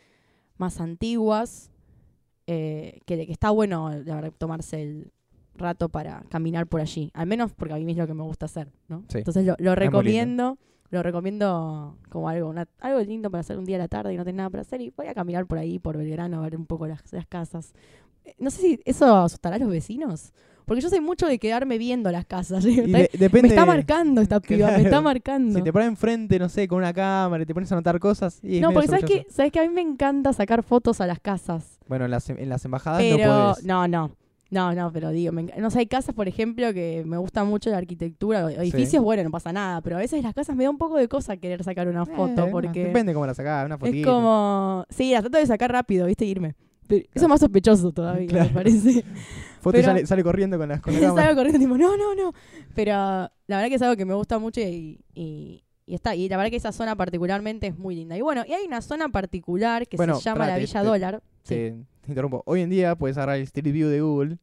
más 0.59 0.83
antiguas, 0.83 1.71
eh, 2.47 3.01
que, 3.07 3.25
que 3.25 3.33
está 3.33 3.49
bueno, 3.49 3.89
la 3.89 4.17
verdad, 4.17 4.33
tomarse 4.37 4.83
el 4.83 5.11
rato 5.55 5.89
para 5.89 6.25
caminar 6.29 6.67
por 6.67 6.83
allí. 6.83 7.11
Al 7.15 7.27
menos 7.27 7.53
porque 7.55 7.73
a 7.73 7.79
mí 7.79 7.91
es 7.91 7.97
lo 7.97 8.07
que 8.07 8.13
me 8.13 8.23
gusta 8.25 8.45
hacer, 8.45 8.71
¿no? 8.87 9.03
Sí. 9.09 9.17
Entonces 9.17 9.47
lo, 9.47 9.57
lo 9.59 9.75
recomiendo. 9.75 10.59
Lo 10.95 11.03
recomiendo 11.03 11.97
como 12.09 12.29
algo 12.29 12.49
una- 12.49 12.69
algo 12.81 13.01
lindo 13.01 13.31
para 13.31 13.41
hacer 13.41 13.59
un 13.59 13.65
día 13.65 13.77
a 13.77 13.81
la 13.81 13.89
tarde 13.89 14.15
y 14.15 14.17
no 14.17 14.25
tener 14.25 14.37
nada 14.37 14.51
para 14.51 14.61
hacer. 14.63 14.81
Y 14.81 14.91
voy 14.97 15.09
a 15.09 15.15
caminar 15.15 15.45
por 15.47 15.59
ahí, 15.59 15.79
por 15.79 15.97
Belgrano, 15.97 16.39
a 16.39 16.41
ver 16.43 16.57
un 16.57 16.67
poco 16.67 16.87
las, 16.87 17.01
las 17.13 17.27
casas. 17.27 17.75
Eh, 18.25 18.35
No 18.39 18.51
sé 18.51 18.61
si 18.63 18.81
eso 18.85 19.15
asustará 19.17 19.57
a 19.57 19.59
los 19.59 19.69
vecinos. 19.69 20.33
Porque 20.67 20.81
yo 20.81 20.89
soy 20.89 21.01
mucho 21.01 21.27
de 21.27 21.39
quedarme 21.39 21.77
viendo 21.77 22.11
las 22.11 22.25
casas. 22.25 22.65
Y 22.65 22.79
Está- 22.81 22.99
de- 22.99 23.11
depende, 23.19 23.49
me 23.49 23.55
está 23.55 23.67
marcando 23.67 24.21
esta 24.23 24.41
piba, 24.41 24.71
me 24.71 24.83
está 24.85 25.01
marcando. 25.03 25.59
Si 25.59 25.63
te 25.65 25.73
pones 25.73 25.89
enfrente, 25.89 26.39
no 26.39 26.49
sé, 26.49 26.67
con 26.69 26.79
una 26.79 26.93
cámara 26.95 27.43
y 27.43 27.47
te 27.47 27.53
pones 27.53 27.71
a 27.71 27.75
anotar 27.75 27.99
cosas. 27.99 28.39
Y 28.43 28.61
no, 28.61 28.71
porque 28.73 28.89
sabes 28.89 29.05
que, 29.05 29.27
sabes 29.31 29.53
que 29.53 29.59
a 29.61 29.63
mí 29.63 29.69
me 29.69 29.83
encanta 29.83 30.33
sacar 30.33 30.63
fotos 30.63 31.01
a 31.03 31.07
las 31.07 31.19
casas. 31.21 31.79
Bueno, 31.87 32.07
en 32.07 32.13
las, 32.13 32.31
en 32.31 32.49
las 32.49 32.65
embajadas 32.65 33.03
Pero 33.03 33.19
no 33.19 33.53
puedes. 33.53 33.65
no, 33.67 33.89
no. 33.89 34.11
No, 34.55 34.73
no, 34.75 34.93
pero 34.93 35.11
digo, 35.11 35.33
me 35.33 35.43
enc- 35.47 35.57
no 35.57 35.69
sé, 35.71 35.81
hay 35.81 35.87
casas, 35.87 36.15
por 36.15 36.29
ejemplo, 36.29 36.73
que 36.73 37.03
me 37.05 37.17
gusta 37.19 37.43
mucho 37.45 37.71
la 37.71 37.79
arquitectura, 37.79 38.45
o 38.47 38.49
edificios, 38.49 39.03
bueno, 39.03 39.25
no 39.25 39.31
pasa 39.31 39.53
nada, 39.53 39.81
pero 39.81 39.97
a 39.97 39.99
veces 39.99 40.23
las 40.23 40.33
casas 40.33 40.55
me 40.55 40.65
da 40.65 40.71
un 40.71 40.79
poco 40.79 40.97
de 40.97 41.09
cosa 41.09 41.37
querer 41.37 41.65
sacar 41.65 41.89
una 41.89 42.07
foto, 42.07 42.47
Eh, 42.47 42.51
porque 42.53 42.85
Depende 42.85 43.13
cómo 43.15 43.27
la 43.27 43.35
sacás, 43.35 43.67
una 43.67 43.77
fotito. 43.79 43.99
es 43.99 44.07
como, 44.07 44.85
sí, 44.91 45.13
la 45.13 45.21
trato 45.23 45.39
de 45.39 45.47
sacar 45.47 45.73
rápido, 45.73 46.07
¿viste? 46.07 46.25
Irme. 46.25 46.55
Pero 46.87 47.05
Eso 47.15 47.25
es 47.25 47.29
más 47.29 47.41
sospechoso 47.41 47.93
todavía, 47.93 48.29
Claro. 48.29 48.49
me 48.51 48.55
parece. 48.55 49.05
Foto 49.61 49.73
pero- 49.73 49.85
sale, 49.87 50.07
sale 50.07 50.23
corriendo 50.23 50.59
con, 50.59 50.69
las 50.69 50.81
con 50.83 50.93
la 50.95 51.01
cámara. 51.09 51.23
Salgo 51.27 51.41
corriendo 51.41 51.59
tipo, 51.59 51.77
no, 51.79 51.97
no, 51.97 52.15
no. 52.15 52.33
Pero 52.75 52.93
la 52.93 53.31
verdad 53.49 53.69
que 53.69 53.75
es 53.77 53.83
algo 53.83 53.97
que 53.97 54.05
me 54.05 54.15
gusta 54.15 54.39
mucho 54.39 54.61
y, 54.61 55.01
y, 55.15 55.65
y 55.87 55.95
está. 55.95 56.15
Y 56.15 56.29
la 56.29 56.37
verdad 56.37 56.51
que 56.51 56.57
esa 56.59 56.73
zona 56.73 56.95
particularmente 56.95 57.69
es 57.69 57.79
muy 57.79 57.95
linda. 57.97 58.17
Y 58.17 58.21
bueno, 58.21 58.45
y 58.47 58.53
hay 58.53 58.67
una 58.67 58.83
zona 58.83 59.09
particular 59.09 59.89
que 59.89 59.97
Bueno, 59.97 60.17
se 60.17 60.23
llama 60.25 60.41
pará, 60.41 60.53
la 60.53 60.55
te- 60.57 60.61
Villa 60.61 60.81
te- 60.83 60.87
Dólar. 60.87 61.23
Sí. 61.45 61.55
Te, 61.55 61.75
te 62.05 62.13
interrumpo. 62.13 62.43
Hoy 62.47 62.61
en 62.61 62.71
día 62.71 62.95
puedes 62.97 63.17
agarrar 63.17 63.37
el 63.37 63.43
Street 63.43 63.73
View 63.73 63.89
de 63.89 64.01
Google 64.01 64.39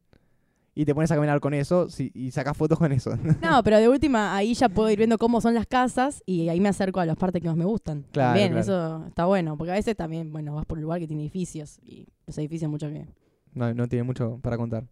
y 0.74 0.84
te 0.86 0.94
pones 0.94 1.10
a 1.10 1.14
caminar 1.16 1.38
con 1.40 1.52
eso 1.54 1.90
si- 1.90 2.10
y 2.14 2.30
sacas 2.30 2.56
fotos 2.56 2.78
con 2.78 2.92
eso. 2.92 3.10
No, 3.42 3.62
pero 3.62 3.78
de 3.78 3.88
última, 3.88 4.34
ahí 4.34 4.54
ya 4.54 4.68
puedo 4.68 4.90
ir 4.90 4.96
viendo 4.98 5.18
cómo 5.18 5.40
son 5.40 5.54
las 5.54 5.66
casas 5.66 6.22
y 6.26 6.48
ahí 6.48 6.60
me 6.60 6.68
acerco 6.70 7.00
a 7.00 7.06
las 7.06 7.16
partes 7.16 7.42
que 7.42 7.48
más 7.48 7.56
me 7.56 7.64
gustan. 7.64 8.04
Claro, 8.12 8.38
claro. 8.38 8.58
eso 8.58 9.06
está 9.06 9.26
bueno. 9.26 9.56
Porque 9.58 9.72
a 9.72 9.74
veces 9.74 9.96
también, 9.96 10.32
bueno, 10.32 10.54
vas 10.54 10.64
por 10.66 10.78
un 10.78 10.82
lugar 10.84 10.98
que 11.00 11.06
tiene 11.06 11.22
edificios 11.22 11.78
y 11.82 12.06
los 12.26 12.36
edificios 12.38 12.70
mucho 12.70 12.88
que... 12.88 13.06
no, 13.52 13.74
no 13.74 13.86
tiene 13.88 14.02
mucho 14.04 14.38
para 14.42 14.56
contar. 14.56 14.84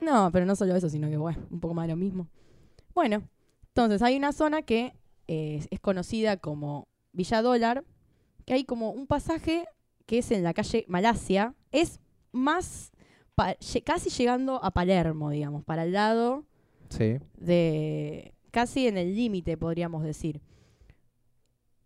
No, 0.00 0.30
pero 0.32 0.46
no 0.46 0.56
solo 0.56 0.74
eso, 0.74 0.88
sino 0.88 1.08
que, 1.08 1.16
bueno, 1.16 1.38
un 1.50 1.60
poco 1.60 1.74
más 1.74 1.86
de 1.86 1.92
lo 1.92 1.96
mismo. 1.96 2.26
Bueno, 2.94 3.22
entonces 3.68 4.02
hay 4.02 4.16
una 4.16 4.32
zona 4.32 4.62
que 4.62 4.94
eh, 5.28 5.64
es 5.70 5.78
conocida 5.80 6.38
como 6.38 6.88
Villa 7.12 7.40
Dólar, 7.42 7.84
que 8.46 8.54
hay 8.54 8.64
como 8.64 8.90
un 8.90 9.06
pasaje 9.06 9.66
que 10.06 10.18
es 10.18 10.30
en 10.32 10.42
la 10.42 10.54
calle 10.54 10.84
Malasia. 10.88 11.54
Es 11.70 12.00
más, 12.32 12.92
casi 13.84 14.10
llegando 14.10 14.62
a 14.62 14.70
Palermo, 14.70 15.30
digamos, 15.30 15.64
para 15.64 15.84
el 15.84 15.92
lado 15.92 16.44
Sí. 16.88 17.18
de 17.38 18.34
casi 18.50 18.86
en 18.88 18.98
el 18.98 19.14
límite, 19.14 19.56
podríamos 19.56 20.02
decir. 20.02 20.40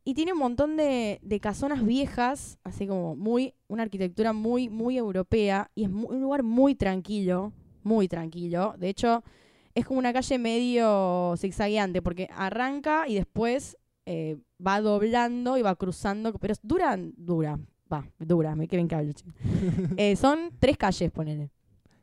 Y 0.06 0.14
tiene 0.14 0.32
un 0.34 0.38
montón 0.38 0.76
de, 0.76 1.18
de 1.22 1.40
casonas 1.40 1.84
viejas, 1.84 2.58
así 2.62 2.86
como 2.86 3.16
muy, 3.16 3.54
una 3.68 3.84
arquitectura 3.84 4.32
muy, 4.34 4.68
muy 4.68 4.98
europea, 4.98 5.70
y 5.74 5.84
es 5.84 5.90
un 5.90 6.20
lugar 6.20 6.42
muy 6.42 6.74
tranquilo, 6.74 7.52
muy 7.82 8.06
tranquilo. 8.08 8.74
De 8.78 8.90
hecho, 8.90 9.22
es 9.74 9.86
como 9.86 9.98
una 9.98 10.12
calle 10.12 10.38
medio 10.38 11.34
zigzagueante, 11.38 12.02
porque 12.02 12.28
arranca 12.34 13.08
y 13.08 13.14
después 13.14 13.78
eh, 14.06 14.36
va 14.64 14.80
doblando 14.82 15.56
y 15.56 15.62
va 15.62 15.74
cruzando, 15.74 16.32
pero 16.34 16.52
es 16.52 16.60
dura, 16.62 16.98
dura, 17.16 17.58
va, 17.92 18.06
dura, 18.18 18.54
me 18.56 18.66
cable. 18.68 19.14
che. 19.14 19.24
Eh, 19.96 20.16
son 20.16 20.50
tres 20.58 20.76
calles, 20.76 21.10
ponele. 21.10 21.50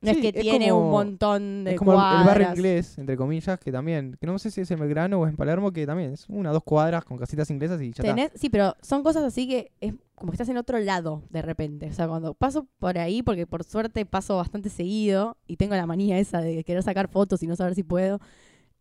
No 0.03 0.11
Sí, 0.11 0.17
es 0.17 0.21
que 0.33 0.39
es 0.39 0.41
tiene 0.43 0.69
como- 0.71 0.85
un 0.85 0.91
montón 0.91 1.63
de 1.63 1.73
Es 1.73 1.77
como 1.77 1.91
el, 1.93 1.97
el 1.99 2.25
barrio 2.25 2.49
inglés, 2.49 2.97
entre 2.97 3.15
comillas, 3.15 3.59
que 3.59 3.71
también, 3.71 4.17
que 4.19 4.25
no 4.25 4.39
sé 4.39 4.49
si 4.49 4.61
es 4.61 4.71
en 4.71 4.79
Belgrano 4.79 5.19
o 5.19 5.27
en 5.27 5.35
Palermo, 5.35 5.71
que 5.71 5.85
también 5.85 6.13
es 6.13 6.27
una 6.27 6.49
dos 6.51 6.63
cuadras 6.63 7.05
con 7.05 7.19
casitas 7.19 7.51
inglesas 7.51 7.79
y 7.81 7.91
ya 7.93 8.01
está. 8.03 8.15
Tenés- 8.15 8.31
sí, 8.33 8.49
pero 8.49 8.75
son 8.81 9.03
cosas 9.03 9.23
así 9.23 9.47
que 9.47 9.71
es 9.79 9.93
como 10.15 10.31
que 10.31 10.37
estás 10.37 10.49
en 10.49 10.57
otro 10.57 10.79
lado 10.79 11.21
de 11.29 11.43
repente. 11.43 11.87
O 11.87 11.93
sea, 11.93 12.07
cuando 12.07 12.33
paso 12.33 12.67
por 12.79 12.97
ahí, 12.97 13.21
porque 13.21 13.45
por 13.45 13.63
suerte 13.63 14.03
paso 14.07 14.37
bastante 14.37 14.69
seguido 14.69 15.37
y 15.45 15.57
tengo 15.57 15.75
la 15.75 15.85
manía 15.85 16.17
esa 16.17 16.41
de 16.41 16.63
querer 16.63 16.81
sacar 16.81 17.07
fotos 17.07 17.43
y 17.43 17.47
no 17.47 17.55
saber 17.55 17.75
si 17.75 17.83
puedo, 17.83 18.19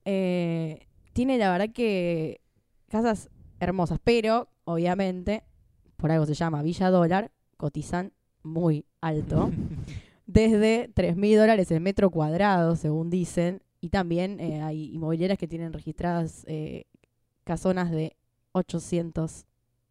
eh, 0.07 0.87
tiene 1.13 1.37
la 1.37 1.51
verdad 1.53 1.69
que 1.75 2.41
casas 2.89 3.29
hermosas, 3.59 3.99
pero 4.03 4.49
obviamente, 4.65 5.43
por 6.01 6.11
algo 6.11 6.27
se 6.27 6.35
llama 6.35 6.63
Villa 6.63 6.91
Dólar, 6.91 7.31
cotizan 7.57 8.13
muy 8.43 8.85
alto. 9.01 9.51
Desde 10.27 10.91
3 10.95 11.17
mil 11.17 11.37
dólares 11.37 11.71
el 11.71 11.81
metro 11.81 12.11
cuadrado, 12.11 12.77
según 12.77 13.11
dicen. 13.11 13.63
Y 13.81 13.89
también 13.89 14.39
eh, 14.41 14.63
hay 14.63 14.95
inmobiliarias 14.95 15.39
que 15.39 15.49
tienen 15.49 15.73
registradas 15.73 16.45
eh, 16.47 16.85
casonas 17.45 17.91
de 17.91 18.15
800 18.53 19.47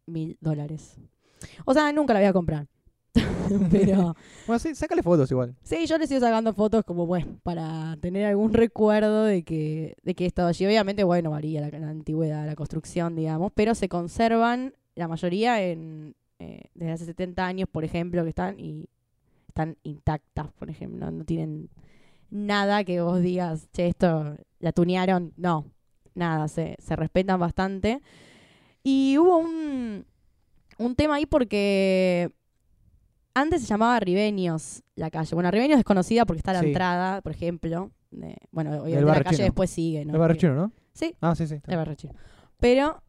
mil 0.06 0.38
dólares. 0.40 0.96
O 1.64 1.74
sea, 1.74 1.92
nunca 1.92 2.14
la 2.14 2.20
voy 2.20 2.28
a 2.28 2.32
comprar. 2.32 2.66
Pero 3.70 4.14
Bueno, 4.46 4.58
sí, 4.58 4.74
sácale 4.74 5.02
fotos 5.02 5.30
igual. 5.30 5.56
sí, 5.62 5.86
yo 5.86 5.98
le 5.98 6.06
sigo 6.06 6.20
sacando 6.20 6.54
fotos 6.54 6.84
como, 6.84 7.06
bueno, 7.06 7.38
para 7.42 7.96
tener 8.00 8.24
algún 8.26 8.52
recuerdo 8.54 9.24
de 9.24 9.42
que, 9.42 9.96
de 10.02 10.14
que 10.14 10.24
he 10.24 10.26
estado 10.26 10.48
allí. 10.48 10.64
Obviamente, 10.66 11.04
bueno, 11.04 11.30
varía 11.32 11.60
la, 11.60 11.78
la 11.78 11.90
antigüedad, 11.90 12.46
la 12.46 12.54
construcción, 12.54 13.16
digamos, 13.16 13.52
pero 13.54 13.74
se 13.74 13.88
conservan 13.88 14.74
la 15.00 15.08
mayoría 15.08 15.60
en 15.62 16.14
eh, 16.38 16.70
desde 16.74 16.92
hace 16.92 17.04
70 17.06 17.44
años, 17.44 17.68
por 17.70 17.84
ejemplo, 17.84 18.22
que 18.22 18.28
están 18.30 18.58
y 18.58 18.88
están 19.48 19.76
intactas, 19.82 20.50
por 20.52 20.70
ejemplo. 20.70 21.04
No, 21.06 21.10
no 21.10 21.24
tienen 21.24 21.68
nada 22.30 22.84
que 22.84 23.00
vos 23.02 23.20
digas, 23.20 23.68
che, 23.72 23.88
esto 23.88 24.36
la 24.60 24.72
tunearon. 24.72 25.32
No, 25.36 25.66
nada, 26.14 26.48
se, 26.48 26.76
se 26.78 26.96
respetan 26.96 27.38
bastante. 27.40 28.00
Y 28.82 29.18
hubo 29.18 29.36
un, 29.38 30.06
un 30.78 30.94
tema 30.94 31.16
ahí 31.16 31.26
porque 31.26 32.30
antes 33.34 33.60
se 33.62 33.66
llamaba 33.66 34.00
Ribeños 34.00 34.82
la 34.94 35.10
calle. 35.10 35.34
Bueno, 35.34 35.50
Ribeños 35.50 35.78
es 35.78 35.84
conocida 35.84 36.24
porque 36.24 36.38
está 36.38 36.52
a 36.52 36.54
la 36.54 36.60
Sí. 36.60 36.66
entrada, 36.68 37.20
por 37.20 37.32
ejemplo. 37.32 37.90
de- 38.10 38.36
bueno, 38.50 38.70
obviamente 38.82 39.04
la 39.04 39.22
calle 39.22 39.36
chino. 39.36 39.44
después 39.44 39.70
sigue, 39.70 40.04
¿no? 40.04 40.14
el 40.14 40.18
barrio 40.18 40.36
chino, 40.36 40.54
¿no? 40.54 40.72
Sí, 40.94 41.14
Ah, 41.20 41.34
sí, 41.36 41.46
sí. 41.46 41.60
el 41.66 41.76
barrio 41.76 41.94
chino. 41.94 42.14
Pero 42.58 43.02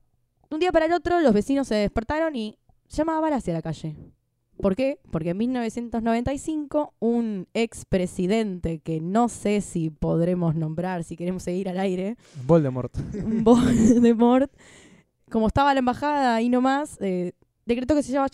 de 0.51 0.55
un 0.55 0.59
día 0.59 0.71
para 0.73 0.85
el 0.85 0.93
otro 0.93 1.19
los 1.21 1.33
vecinos 1.33 1.67
se 1.67 1.75
despertaron 1.75 2.35
y 2.35 2.57
llamaba 2.89 3.21
Malasia 3.21 3.53
la 3.53 3.61
calle. 3.61 3.95
¿Por 4.61 4.75
qué? 4.75 4.99
Porque 5.09 5.29
en 5.29 5.37
1995 5.37 6.93
un 6.99 7.47
expresidente 7.53 8.79
que 8.79 8.99
no 8.99 9.29
sé 9.29 9.61
si 9.61 9.89
podremos 9.89 10.53
nombrar, 10.55 11.03
si 11.05 11.15
queremos 11.15 11.43
seguir 11.43 11.69
al 11.69 11.79
aire, 11.79 12.17
Voldemort. 12.45 12.95
Voldemort, 13.23 14.51
como 15.31 15.47
estaba 15.47 15.73
la 15.73 15.79
embajada 15.79 16.35
ahí 16.35 16.49
nomás, 16.49 16.97
eh, 17.01 17.31
decretó 17.65 17.95
que 17.95 18.03
se 18.03 18.11
llama 18.11 18.27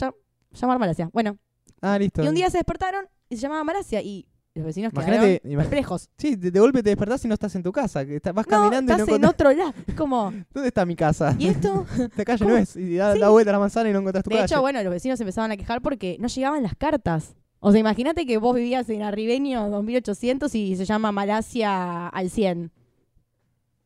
llamar 0.52 0.80
Malasia. 0.80 1.10
Bueno, 1.14 1.38
Ah, 1.82 2.00
listo. 2.00 2.24
y 2.24 2.28
un 2.28 2.34
día 2.34 2.50
se 2.50 2.58
despertaron 2.58 3.06
y 3.30 3.36
se 3.36 3.44
llamaba 3.44 3.64
Malasia 3.64 4.02
y 4.02 4.28
los 4.58 4.66
vecinos 4.66 4.92
Imagínate- 4.94 5.40
quedaron 5.42 5.62
perplejos. 5.64 6.10
Sí, 6.18 6.36
de, 6.36 6.52
de 6.52 6.60
golpe 6.60 6.84
te 6.84 6.90
despertás 6.90 7.24
y 7.26 7.28
no 7.28 7.34
estás 7.36 7.56
en 7.56 7.64
tu 7.64 7.72
casa. 7.72 8.06
Que 8.06 8.18
estás- 8.18 8.34
vas 8.34 8.46
No, 8.48 8.52
caminando 8.52 8.94
y 8.94 8.96
no 8.98 9.04
estás 9.04 9.08
en 9.08 9.24
encontrás. 9.24 9.34
otro 9.34 9.52
lado. 9.54 9.74
Es 9.88 9.96
como, 9.96 10.34
¿Dónde 10.54 10.68
está 10.68 10.86
mi 10.86 10.96
casa? 10.96 11.36
¿y 11.40 11.48
esto? 11.48 11.86
Esta 12.00 12.26
calle 12.26 12.44
¿Cómo? 12.44 12.56
no 12.56 12.62
es. 12.62 12.76
Y 12.76 12.96
da, 12.96 13.14
Sí. 13.14 13.20
da 13.20 13.30
vuelta 13.30 13.52
a 13.52 13.54
la 13.54 13.60
manzana 13.60 13.90
y 13.90 13.94
no 13.94 14.00
encontrás 14.00 14.24
tu 14.24 14.30
De 14.30 14.36
calle. 14.38 14.46
hecho, 14.46 14.62
bueno, 14.62 14.82
los 14.84 14.92
vecinos 14.92 15.20
empezaban 15.22 15.52
a 15.52 15.58
quejar 15.58 15.82
porque 15.82 16.18
no 16.20 16.28
llegaban 16.28 16.64
las 16.64 16.76
cartas. 16.76 17.36
O 17.60 17.72
sea, 17.72 17.80
imagínate 17.80 18.26
que 18.28 18.38
vos 18.38 18.56
vivías 18.56 18.88
en 18.90 19.02
Arribeño 19.02 19.70
2800 19.70 20.54
y 20.56 20.76
se 20.76 20.86
llama 20.86 21.12
Malasia 21.12 22.08
al 22.08 22.30
100. 22.30 22.72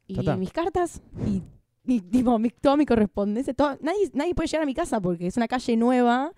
Y 0.08 0.16
Ya 0.16 0.22
está. 0.22 0.36
mis 0.36 0.52
cartas 0.52 1.02
y, 1.26 1.42
y, 1.86 2.02
tipo, 2.02 2.38
mi, 2.38 2.50
toda 2.50 2.76
mi 2.76 2.86
correspondencia, 2.86 3.54
todo, 3.54 3.78
nadie, 3.82 4.10
nadie 4.14 4.36
puede 4.36 4.48
llegar 4.48 4.64
a 4.64 4.66
mi 4.66 4.74
casa 4.74 5.00
porque 5.00 5.28
es 5.28 5.38
una 5.38 5.48
calle 5.48 5.78
nueva. 5.78 6.34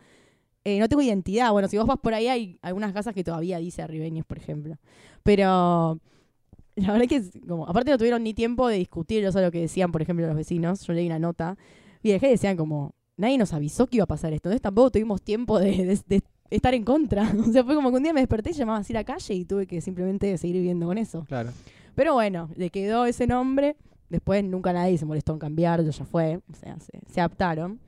Eh, 0.66 0.80
no 0.80 0.88
tengo 0.88 1.02
identidad. 1.02 1.52
Bueno, 1.52 1.68
si 1.68 1.78
vos 1.78 1.86
vas 1.86 1.98
por 2.00 2.14
ahí 2.14 2.28
hay 2.28 2.58
algunas 2.62 2.94
casas 2.94 3.14
que 3.14 3.24
todavía 3.24 3.58
dice 3.58 3.82
Arribeños, 3.82 4.26
por 4.26 4.38
ejemplo. 4.38 4.78
Pero 5.24 6.00
la 6.76 6.92
verdad 6.94 7.08
que, 7.08 7.16
es 7.18 7.32
como, 7.48 7.68
aparte 7.68 7.92
no 7.92 7.98
tuvieron 7.98 8.24
ni 8.24 8.34
tiempo 8.34 8.68
de 8.68 8.78
discutir 8.78 9.24
eso 9.26 9.42
lo 9.42 9.52
que 9.52 9.62
decían, 9.62 9.92
por 9.92 10.02
ejemplo, 10.02 10.26
los 10.28 10.36
vecinos. 10.36 10.82
Yo 10.86 10.94
leí 10.94 11.08
una 11.08 11.20
nota 11.20 11.58
y 12.02 12.12
dejé 12.12 12.28
decían 12.28 12.58
como, 12.58 12.94
nadie 13.18 13.38
nos 13.38 13.54
avisó 13.54 13.88
que 13.88 13.98
iba 13.98 14.04
a 14.04 14.08
pasar 14.08 14.34
esto. 14.34 14.50
Entonces 14.50 14.62
tampoco 14.62 14.92
tuvimos 14.92 15.22
tiempo 15.22 15.60
de, 15.60 15.86
de- 15.86 16.00
de 16.08 16.22
estar 16.50 16.74
en 16.74 16.84
contra. 16.84 17.32
O 17.40 17.52
sea, 17.52 17.64
fue 17.64 17.76
como 17.76 17.90
que 17.90 17.98
un 17.98 18.04
día 18.04 18.14
me 18.14 18.22
desperté 18.22 18.52
y 18.52 18.54
llamaba 18.54 18.80
así 18.80 18.94
la 18.94 19.04
calle 19.04 19.34
y 19.34 19.46
tuve 19.46 19.66
que 19.68 19.82
simplemente 19.82 20.38
seguir 20.38 20.58
viviendo 20.58 20.86
con 20.88 20.98
eso. 20.98 21.26
Claro. 21.28 21.52
Pero 21.96 22.14
bueno, 22.14 22.50
le 22.56 22.70
quedó 22.70 23.06
ese 23.06 23.28
nombre. 23.28 23.76
Después 24.10 24.44
nunca 24.44 24.74
nadie 24.74 24.98
se 24.98 25.06
molestó 25.06 25.34
en 25.34 25.40
cambiarlo, 25.40 25.90
ya 25.90 26.06
fue. 26.06 26.40
O 26.52 26.56
sea, 26.56 26.80
se, 26.80 27.00
se 27.12 27.20
adaptaron. 27.22 27.80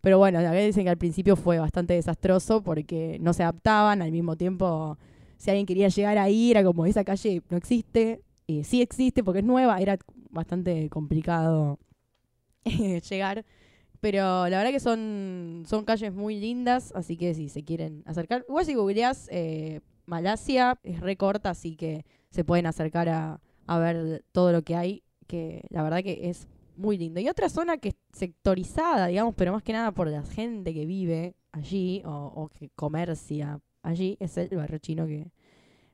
Pero 0.00 0.18
bueno, 0.18 0.40
la 0.40 0.52
dicen 0.52 0.84
que 0.84 0.90
al 0.90 0.98
principio 0.98 1.36
fue 1.36 1.58
bastante 1.58 1.94
desastroso 1.94 2.62
porque 2.62 3.18
no 3.20 3.32
se 3.32 3.42
adaptaban. 3.42 4.02
Al 4.02 4.12
mismo 4.12 4.36
tiempo, 4.36 4.98
si 5.36 5.50
alguien 5.50 5.66
quería 5.66 5.88
llegar 5.88 6.18
ahí, 6.18 6.50
era 6.50 6.64
como 6.64 6.86
esa 6.86 7.04
calle 7.04 7.42
no 7.50 7.56
existe. 7.56 8.22
Y 8.46 8.64
sí 8.64 8.82
existe 8.82 9.22
porque 9.22 9.40
es 9.40 9.44
nueva. 9.44 9.78
Era 9.78 9.98
bastante 10.30 10.88
complicado 10.88 11.78
llegar. 12.64 13.44
Pero 14.00 14.48
la 14.48 14.56
verdad 14.58 14.70
que 14.70 14.80
son, 14.80 15.64
son 15.66 15.84
calles 15.84 16.14
muy 16.14 16.40
lindas, 16.40 16.92
así 16.94 17.18
que 17.18 17.34
si 17.34 17.50
se 17.50 17.64
quieren 17.64 18.02
acercar. 18.06 18.46
Igual 18.48 18.64
si 18.64 18.74
googleás 18.74 19.28
eh, 19.30 19.80
Malasia, 20.06 20.78
es 20.82 21.00
re 21.00 21.16
corta, 21.16 21.50
así 21.50 21.76
que 21.76 22.06
se 22.30 22.42
pueden 22.42 22.64
acercar 22.64 23.10
a, 23.10 23.40
a 23.66 23.78
ver 23.78 24.24
todo 24.32 24.52
lo 24.52 24.62
que 24.62 24.74
hay, 24.74 25.02
que 25.26 25.66
la 25.68 25.82
verdad 25.82 26.02
que 26.02 26.30
es 26.30 26.48
muy 26.80 26.98
lindo. 26.98 27.20
Y 27.20 27.28
otra 27.28 27.48
zona 27.48 27.76
que 27.78 27.90
es 27.90 27.94
sectorizada, 28.12 29.06
digamos, 29.08 29.34
pero 29.36 29.52
más 29.52 29.62
que 29.62 29.72
nada 29.72 29.92
por 29.92 30.08
la 30.08 30.22
gente 30.22 30.72
que 30.74 30.86
vive 30.86 31.34
allí 31.52 32.02
o, 32.04 32.32
o 32.34 32.48
que 32.48 32.70
comercia 32.74 33.60
allí, 33.82 34.16
es 34.20 34.36
el 34.36 34.48
barrio 34.56 34.78
chino 34.78 35.06
que 35.06 35.30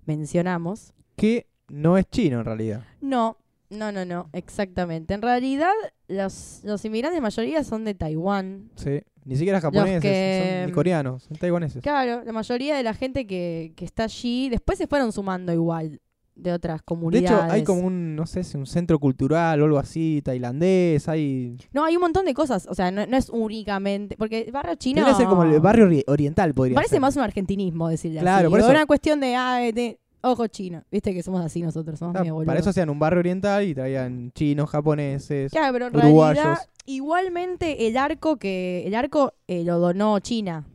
mencionamos. 0.05 0.93
Que 1.17 1.47
no 1.69 1.99
es 1.99 2.09
chino 2.11 2.39
en 2.41 2.45
realidad. 2.45 2.85
No, 3.01 3.39
no, 3.71 3.91
no, 3.93 4.05
no, 4.05 4.29
exactamente. 4.33 5.15
En 5.15 5.23
realidad, 5.23 5.73
los, 6.09 6.61
los 6.65 6.85
inmigrantes 6.85 7.21
mayoría 7.21 7.65
son 7.65 7.85
de 7.85 7.95
Taiwán. 7.95 8.71
Sí. 8.77 9.01
Ni 9.25 9.35
siquiera 9.35 9.61
japoneses, 9.61 10.01
que- 10.03 10.59
son 10.61 10.67
ni 10.67 10.73
coreanos, 10.73 11.23
son 11.25 11.37
taiwaneses. 11.37 11.83
Claro, 11.83 12.23
la 12.25 12.33
mayoría 12.33 12.77
de 12.77 12.85
la 12.85 12.95
gente 12.95 13.27
que, 13.27 13.73
que 13.75 13.85
está 13.85 14.05
allí, 14.05 14.49
después 14.49 14.79
se 14.79 14.87
fueron 14.87 15.11
sumando 15.11 15.53
igual 15.53 16.01
de 16.37 16.53
otras 16.53 16.79
De 16.81 16.85
comunidades. 16.85 17.31
hecho, 17.31 17.53
hay 17.53 17.65
como 17.65 17.81
un, 17.87 18.15
no 18.15 18.27
sé, 18.27 18.45
si 18.45 18.57
un 18.57 18.67
centro 18.67 18.99
cultural 18.99 19.61
o 19.61 19.65
algo 19.65 19.79
así, 19.79 20.21
tailandés, 20.25 21.09
hay... 21.09 21.57
No, 21.73 21.85
hay 21.85 21.97
un 21.97 22.03
montón 22.03 22.25
de 22.27 22.35
cosas. 22.35 22.67
O 22.71 22.75
sea, 22.75 22.91
no, 22.91 23.07
no 23.07 23.17
es 23.17 23.31
únicamente. 23.31 24.17
Porque 24.17 24.43
el 24.43 24.53
barrio 24.53 24.75
chino. 24.77 25.01
Podría 25.01 25.17
ser 25.17 25.27
como 25.27 25.43
el 25.45 25.59
barrio 25.61 25.87
ori- 25.89 26.05
oriental, 26.07 26.53
podría 26.55 26.75
Parece 26.75 26.91
ser. 26.97 27.01
más 27.01 27.17
un 27.17 27.23
argentinismo 27.23 27.89
decirle 27.89 28.21
Claro, 28.21 28.49
así. 28.49 28.51
por 28.51 28.61
O 28.61 28.63
eso- 28.63 28.71
una 28.71 28.87
cuestión 28.87 29.19
de, 29.21 29.35
ah, 29.35 29.59
de 29.73 29.99
ojo 30.21 30.47
chino. 30.49 30.83
Viste 30.91 31.15
que 31.15 31.23
somos 31.23 31.45
así 31.45 31.63
nosotros, 31.63 31.99
somos 31.99 32.17
Ah, 32.17 32.21
medio 32.21 32.45
para 32.45 32.61
eso 32.61 32.71
hacían 32.71 32.91
un 32.91 32.99
barrio 32.99 33.21
oriental 33.21 33.65
y 33.65 33.75
traían 33.75 34.31
chinos, 34.35 34.69
japoneses. 34.69 35.51
Claro, 35.53 35.73
pero 35.73 35.87
en 35.89 35.97
uruguayos. 35.97 36.43
realidad, 36.45 36.67
igualmente 37.11 37.87
el 37.87 37.97
arco 37.97 38.37
que. 38.37 38.85
El 38.87 38.95
arco 38.95 39.33
eh, 39.47 39.65
lo 39.65 39.79
donó 39.79 40.19
China. 40.21 40.67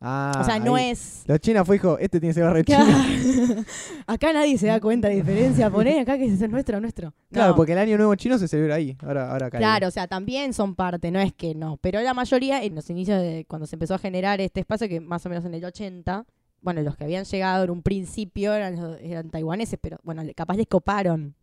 Ah, 0.00 0.40
o 0.42 0.44
sea, 0.44 0.58
no 0.58 0.74
ahí. 0.74 0.90
es. 0.90 1.24
Los 1.26 1.40
chinos 1.40 1.66
fue, 1.66 1.76
dijo, 1.76 1.98
este 1.98 2.20
tiene 2.20 2.32
ese 2.32 2.42
barrio 2.42 2.62
chino. 2.64 2.84
Claro. 2.84 3.64
acá 4.06 4.32
nadie 4.32 4.58
se 4.58 4.66
da 4.66 4.78
cuenta 4.80 5.08
de 5.08 5.16
diferencia. 5.16 5.70
Poné 5.70 6.00
acá 6.00 6.18
que 6.18 6.26
es 6.26 6.50
nuestro, 6.50 6.80
nuestro. 6.80 7.14
Claro, 7.32 7.50
No. 7.52 7.56
porque 7.56 7.72
el 7.72 7.78
año 7.78 7.96
nuevo 7.96 8.14
chino 8.14 8.38
se 8.38 8.46
celebra 8.46 8.74
ahí. 8.74 8.96
Ahora, 9.00 9.32
ahora 9.32 9.46
acá. 9.46 9.58
Claro, 9.58 9.88
o 9.88 9.90
sea, 9.90 10.06
también 10.06 10.52
son 10.52 10.74
parte, 10.74 11.10
no 11.10 11.18
es 11.18 11.32
que 11.32 11.54
no. 11.54 11.78
Pero 11.78 12.00
la 12.02 12.12
mayoría, 12.12 12.62
en 12.62 12.74
los 12.74 12.90
inicios 12.90 13.20
de 13.20 13.46
cuando 13.48 13.66
se 13.66 13.76
empezó 13.76 13.94
a 13.94 13.98
generar 13.98 14.40
este 14.40 14.60
espacio, 14.60 14.86
que 14.88 15.00
más 15.00 15.24
o 15.24 15.30
menos 15.30 15.44
en 15.46 15.54
el 15.54 15.64
80, 15.64 16.26
bueno, 16.60 16.82
los 16.82 16.96
que 16.96 17.04
habían 17.04 17.24
llegado 17.24 17.64
en 17.64 17.70
un 17.70 17.82
principio 17.82 18.52
eran, 18.52 18.98
eran 19.00 19.30
taiwaneses, 19.30 19.78
pero 19.80 19.98
bueno, 20.02 20.22
capaz 20.36 20.56
les 20.56 20.66
coparon. 20.66 21.34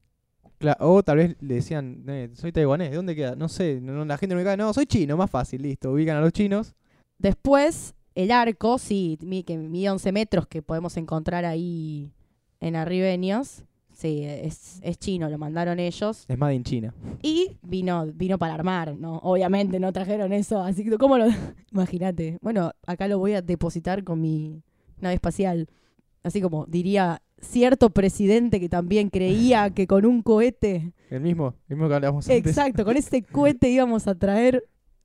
O 0.80 1.04
tal 1.04 1.18
vez 1.18 1.36
le 1.42 1.56
decían, 1.56 2.04
eh, 2.08 2.30
soy 2.36 2.52
taiwanés, 2.54 2.92
¿de 2.92 2.96
dónde 2.96 3.16
queda? 3.16 3.36
No 3.36 3.50
sé, 3.50 3.82
no, 3.82 4.06
la 4.06 4.18
gente 4.18 4.34
no 4.36 4.40
me 4.40 4.46
cae, 4.46 4.56
no, 4.56 4.72
soy 4.74 4.86
chino, 4.86 5.18
más 5.18 5.30
fácil, 5.30 5.62
listo, 5.62 5.92
ubican 5.92 6.16
a 6.18 6.22
los 6.22 6.32
chinos. 6.32 6.74
Después, 7.18 7.96
el 8.16 8.32
arco, 8.32 8.78
sí, 8.78 9.18
que 9.46 9.58
mide 9.58 9.90
11 9.90 10.12
metros, 10.12 10.48
que 10.48 10.62
podemos 10.62 10.98
encontrar 10.98 11.46
ahí 11.46 12.12
en 12.60 12.76
Arribeños. 12.76 13.64
Sí, 13.92 14.24
es, 14.24 14.80
es 14.82 14.98
chino, 14.98 15.30
lo 15.30 15.38
mandaron 15.38 15.80
ellos. 15.80 16.26
Es 16.28 16.38
Made 16.38 16.56
in 16.56 16.64
China. 16.64 16.94
Y 17.22 17.58
vino, 17.62 18.08
vino 18.08 18.40
para 18.40 18.56
armar, 18.56 18.98
¿no? 18.98 19.18
Obviamente 19.20 19.80
no 19.80 19.94
trajeron 19.94 20.34
eso, 20.34 20.62
así 20.62 20.84
que 20.84 20.98
¿cómo 20.98 21.18
lo...? 21.18 21.28
Imagínate. 21.72 22.38
Bueno, 22.42 22.72
acá 22.88 23.08
lo 23.08 23.20
voy 23.20 23.34
a 23.34 23.42
depositar 23.42 24.04
con 24.04 24.20
mi 24.20 24.64
nave 25.00 25.16
espacial. 25.16 25.68
Así 26.24 26.42
como 26.42 26.66
diría 26.66 27.22
cierto 27.40 27.92
presidente 27.92 28.60
que 28.60 28.70
también 28.70 29.10
creía 29.10 29.70
que 29.70 29.86
con 29.86 30.06
un 30.06 30.22
cohete... 30.22 30.94
El 31.10 31.22
mismo, 31.22 31.54
el 31.70 31.76
mismo 31.76 31.90
que 31.90 31.96
hablábamos 31.96 32.28
antes. 32.28 32.48
Exacto, 32.48 32.86
con 32.86 32.98
ese 32.98 33.22
cohete 33.24 33.70
íbamos 33.70 34.08
a 34.08 34.16
traer... 34.16 34.64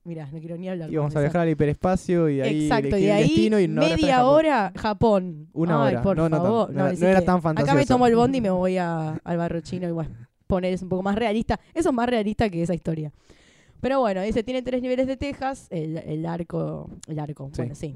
Mirá, 0.09 0.27
no 0.33 0.39
quiero 0.41 0.57
ni 0.57 0.69
hablar. 0.71 0.91
Íbamos 0.91 1.13
con 1.13 1.19
a 1.19 1.21
viajar 1.21 1.43
al 1.43 1.51
hiperespacio 1.51 2.31
y 2.31 2.41
ahí 2.41 2.63
Exacto, 2.65 2.97
y 2.97 3.11
ahí 3.11 3.23
destino 3.25 3.61
y 3.61 3.69
no 3.69 3.83
media 3.83 4.25
hora 4.25 4.73
Japón. 4.75 5.49
Una 5.53 5.85
Ay, 5.85 5.93
hora. 5.95 6.03
por 6.03 6.17
No, 6.17 6.29
no 6.31 6.37
favor. 6.39 6.73
no 6.73 6.93
no 6.93 7.07
era 7.07 7.21
tan 7.23 7.41
Acá 7.59 7.75
me 7.75 7.85
tomo 7.85 8.07
el 8.07 8.17
bondi 8.17 8.39
y 8.39 8.41
me 8.41 8.49
voy 8.51 8.79
a- 8.79 9.21
al 9.23 9.37
barrio 9.37 9.61
chino 9.61 9.87
y 9.87 9.93
bueno, 9.93 10.11
poner 10.47 10.73
es 10.73 10.81
un 10.83 10.89
poco 10.89 11.03
más 11.03 11.15
realista. 11.15 11.61
Eso 11.75 11.91
es 11.91 11.95
más 11.95 12.09
realista 12.09 12.49
que 12.49 12.63
esa 12.63 12.75
historia. 12.75 13.13
Pero 13.81 14.01
bueno, 14.01 14.23
dice, 14.23 14.43
tiene 14.43 14.63
tres 14.63 14.81
niveles 14.83 15.07
de 15.07 15.17
tejas, 15.19 15.67
el, 15.71 15.99
el 15.99 16.25
arco, 16.27 16.91
el 17.07 17.19
arco, 17.19 17.51
Sí. 17.53 17.59
bueno, 17.59 17.75
sí. 17.75 17.95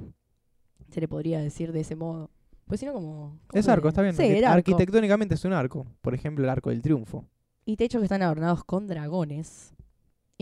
Se 0.90 1.00
le 1.00 1.08
podría 1.08 1.40
decir 1.40 1.72
de 1.72 1.80
ese 1.80 1.96
modo. 1.96 2.30
Pues 2.66 2.78
si 2.80 2.86
no 2.86 2.92
como... 2.92 3.38
Es 3.54 3.64
¿cómo 3.64 3.72
arco, 3.72 3.88
está 3.88 4.02
bien. 4.02 4.14
Sí, 4.14 4.22
Arqui- 4.22 4.36
el 4.36 4.44
arco. 4.44 4.56
Arquitectónicamente 4.58 5.34
es 5.34 5.44
un 5.46 5.54
arco. 5.54 5.86
Por 6.02 6.14
ejemplo, 6.14 6.44
el 6.44 6.50
arco 6.50 6.68
del 6.70 6.82
triunfo. 6.82 7.24
Y 7.64 7.76
techos 7.76 8.00
que 8.00 8.04
están 8.04 8.22
adornados 8.22 8.64
con 8.64 8.86
dragones. 8.86 9.72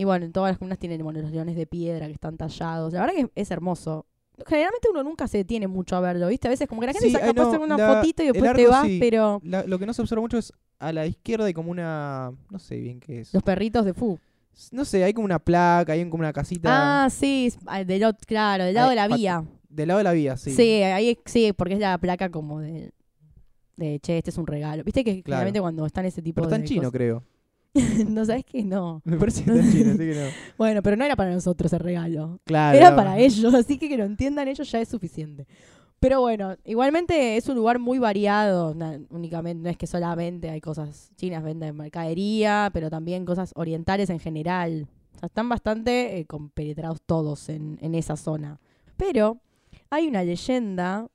Y 0.01 0.03
bueno, 0.03 0.25
en 0.25 0.31
todas 0.31 0.49
las 0.49 0.57
columnas 0.57 0.79
tienen 0.79 1.03
bueno, 1.03 1.21
los 1.21 1.29
leones 1.29 1.55
de 1.55 1.67
piedra 1.67 2.07
que 2.07 2.13
están 2.13 2.35
tallados. 2.35 2.91
La 2.91 3.01
verdad 3.01 3.13
que 3.15 3.29
es 3.35 3.51
hermoso. 3.51 4.07
Generalmente 4.47 4.87
uno 4.89 5.03
nunca 5.03 5.27
se 5.27 5.37
detiene 5.37 5.67
mucho 5.67 5.95
a 5.95 5.99
verlo, 5.99 6.27
¿viste? 6.27 6.47
A 6.47 6.49
veces 6.49 6.67
como 6.67 6.81
que 6.81 6.87
la 6.87 6.93
gente 6.93 7.05
Sí, 7.09 7.13
saca 7.13 7.27
ay, 7.27 7.33
no, 7.35 7.51
una 7.61 7.77
la- 7.77 7.93
fotito 7.97 8.23
y 8.23 8.31
después 8.31 8.51
te 8.55 8.65
vas, 8.65 8.87
sí. 8.87 8.97
pero 8.99 9.39
La- 9.43 9.63
lo 9.63 9.77
que 9.77 9.85
no 9.85 9.93
se 9.93 10.01
observa 10.01 10.19
mucho 10.23 10.39
es 10.39 10.51
a 10.79 10.91
la 10.91 11.05
izquierda 11.05 11.45
hay 11.45 11.53
como 11.53 11.69
una... 11.69 12.31
No 12.49 12.57
sé 12.57 12.77
bien 12.79 12.99
qué 12.99 13.19
es. 13.19 13.31
los 13.31 13.43
perritos 13.43 13.85
de 13.85 13.93
Fu. 13.93 14.17
No 14.71 14.85
sé, 14.85 15.03
hay 15.03 15.13
como 15.13 15.25
una 15.25 15.37
placa, 15.37 15.93
hay 15.93 16.03
como 16.09 16.21
una 16.21 16.33
casita 16.33 17.03
Ah, 17.05 17.09
sí, 17.11 17.53
ah, 17.67 17.83
del 17.83 18.03
claro, 18.25 18.63
del 18.65 18.73
lado 18.73 18.89
Ay, 18.89 18.95
de 18.95 19.07
la 19.07 19.15
vía. 19.15 19.45
del 19.69 19.87
lado 19.87 19.99
de 19.99 20.03
la 20.03 20.13
vía, 20.13 20.35
sí. 20.35 20.49
Sí. 20.55 20.81
ahí 20.81 21.19
sí, 21.25 21.53
porque 21.53 21.75
es 21.75 21.79
la 21.79 21.99
placa 21.99 22.31
como 22.31 22.59
de, 22.59 22.91
de 23.75 23.99
che, 23.99 24.17
este 24.17 24.31
es 24.31 24.37
un 24.39 24.47
regalo. 24.47 24.83
Viste 24.83 25.03
que 25.03 25.11
Claro. 25.21 25.23
generalmente 25.25 25.61
cuando 25.61 25.85
están 25.85 26.05
ese 26.05 26.23
tipo 26.23 26.37
Pero 26.41 26.47
está 26.47 26.55
de 26.57 26.61
en 26.63 26.67
chino, 26.67 26.91
creo. 26.91 27.23
no 28.07 28.25
sabes 28.25 28.45
que 28.45 28.63
no. 28.63 29.01
Me 29.05 29.17
parece 29.17 29.41
en 29.49 29.71
chino, 29.71 29.91
así 29.91 29.97
que 29.99 30.15
no. 30.15 30.27
Bueno, 30.57 30.81
pero 30.83 30.97
no 30.97 31.05
era 31.05 31.15
para 31.15 31.31
nosotros 31.33 31.71
el 31.73 31.79
regalo. 31.79 32.39
Claro. 32.43 32.77
Era 32.77 32.89
no. 32.91 32.95
para 32.97 33.17
ellos, 33.17 33.53
así 33.53 33.77
que 33.77 33.87
que 33.89 33.97
lo 33.97 34.03
entiendan 34.05 34.47
ellos 34.47 34.69
ya 34.71 34.79
es 34.81 34.89
suficiente. 34.89 35.47
Pero 35.99 36.19
bueno, 36.19 36.55
igualmente 36.65 37.37
es 37.37 37.47
un 37.47 37.55
lugar 37.55 37.77
muy 37.77 37.99
variado, 37.99 38.73
na- 38.73 38.99
únicamente, 39.11 39.63
no 39.63 39.69
es 39.69 39.77
que 39.77 39.85
solamente 39.87 40.49
hay 40.49 40.59
cosas 40.59 41.11
chinas, 41.15 41.43
venden 41.43 41.77
mercadería, 41.77 42.71
pero 42.73 42.89
también 42.89 43.23
cosas 43.23 43.51
orientales 43.55 44.09
en 44.09 44.19
general. 44.19 44.87
O 45.15 45.19
sea, 45.19 45.27
están 45.27 45.47
bastante 45.47 46.17
eh, 46.17 46.25
compenetrados 46.25 47.01
todos 47.05 47.49
en, 47.49 47.77
en 47.81 47.93
esa 47.93 48.17
zona. 48.17 48.59
Pero 48.97 49.41
hay 49.91 50.07
una 50.07 50.23
leyenda 50.23 51.07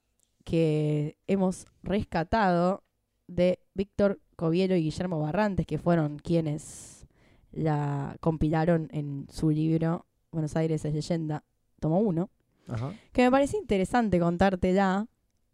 que 0.45 1.17
hemos 1.27 1.67
rescatado 1.83 2.85
de 3.27 3.59
Víctor 3.75 4.21
Covielo 4.37 4.77
y 4.77 4.83
Guillermo 4.83 5.19
Barrantes, 5.21 5.67
que 5.67 5.79
fueron 5.79 6.19
quienes 6.19 7.07
la 7.53 8.17
compilaron 8.21 8.89
en 8.93 9.27
su 9.31 9.51
libro 9.51 10.05
Buenos 10.31 10.55
Aires 10.57 10.85
es 10.85 10.93
leyenda, 10.93 11.43
tomo 11.81 11.99
uno, 12.01 12.29
Ajá. 12.69 12.93
que 13.13 13.23
me 13.23 13.31
parece 13.31 13.57
interesante 13.57 14.19
contártela. 14.21 15.07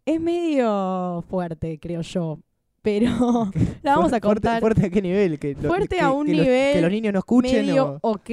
Es 0.05 0.19
medio 0.19 1.23
fuerte, 1.29 1.79
creo 1.79 2.01
yo, 2.01 2.39
pero 2.81 3.07
la 3.83 3.95
vamos 3.95 4.11
a 4.11 4.19
contar. 4.19 4.59
Fuerte, 4.59 4.87
a 4.87 4.89
qué 4.89 5.01
nivel? 5.01 5.39
Que 5.39 5.53
lo- 5.55 5.69
Fuerte 5.69 5.95
que- 5.95 6.01
a 6.01 6.11
un 6.11 6.25
que 6.25 6.33
los- 6.35 6.45
nivel 6.45 6.73
que 6.73 6.81
los 6.81 6.91
niños 6.91 7.13
no 7.13 7.19
escuchen. 7.19 7.65
medio 7.65 7.99
o- 8.01 8.11
ok. 8.11 8.29